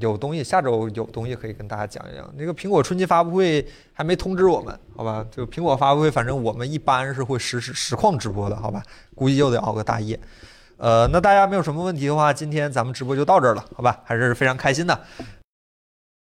[0.00, 2.28] 有东西，下周有东西可以跟大家讲一讲。
[2.36, 5.24] 那个苹果春季发布会还没通知我们，好吧？
[5.30, 8.82] 就苹果发布会，反正我们一般是会实时实况直播的，好吧？
[9.14, 10.18] 估计又得熬个大夜。
[10.80, 14.00] 呃，那大家没有什么问题的话，今天咱们直播就到这儿了，好吧？
[14.02, 14.98] 还是非常开心的。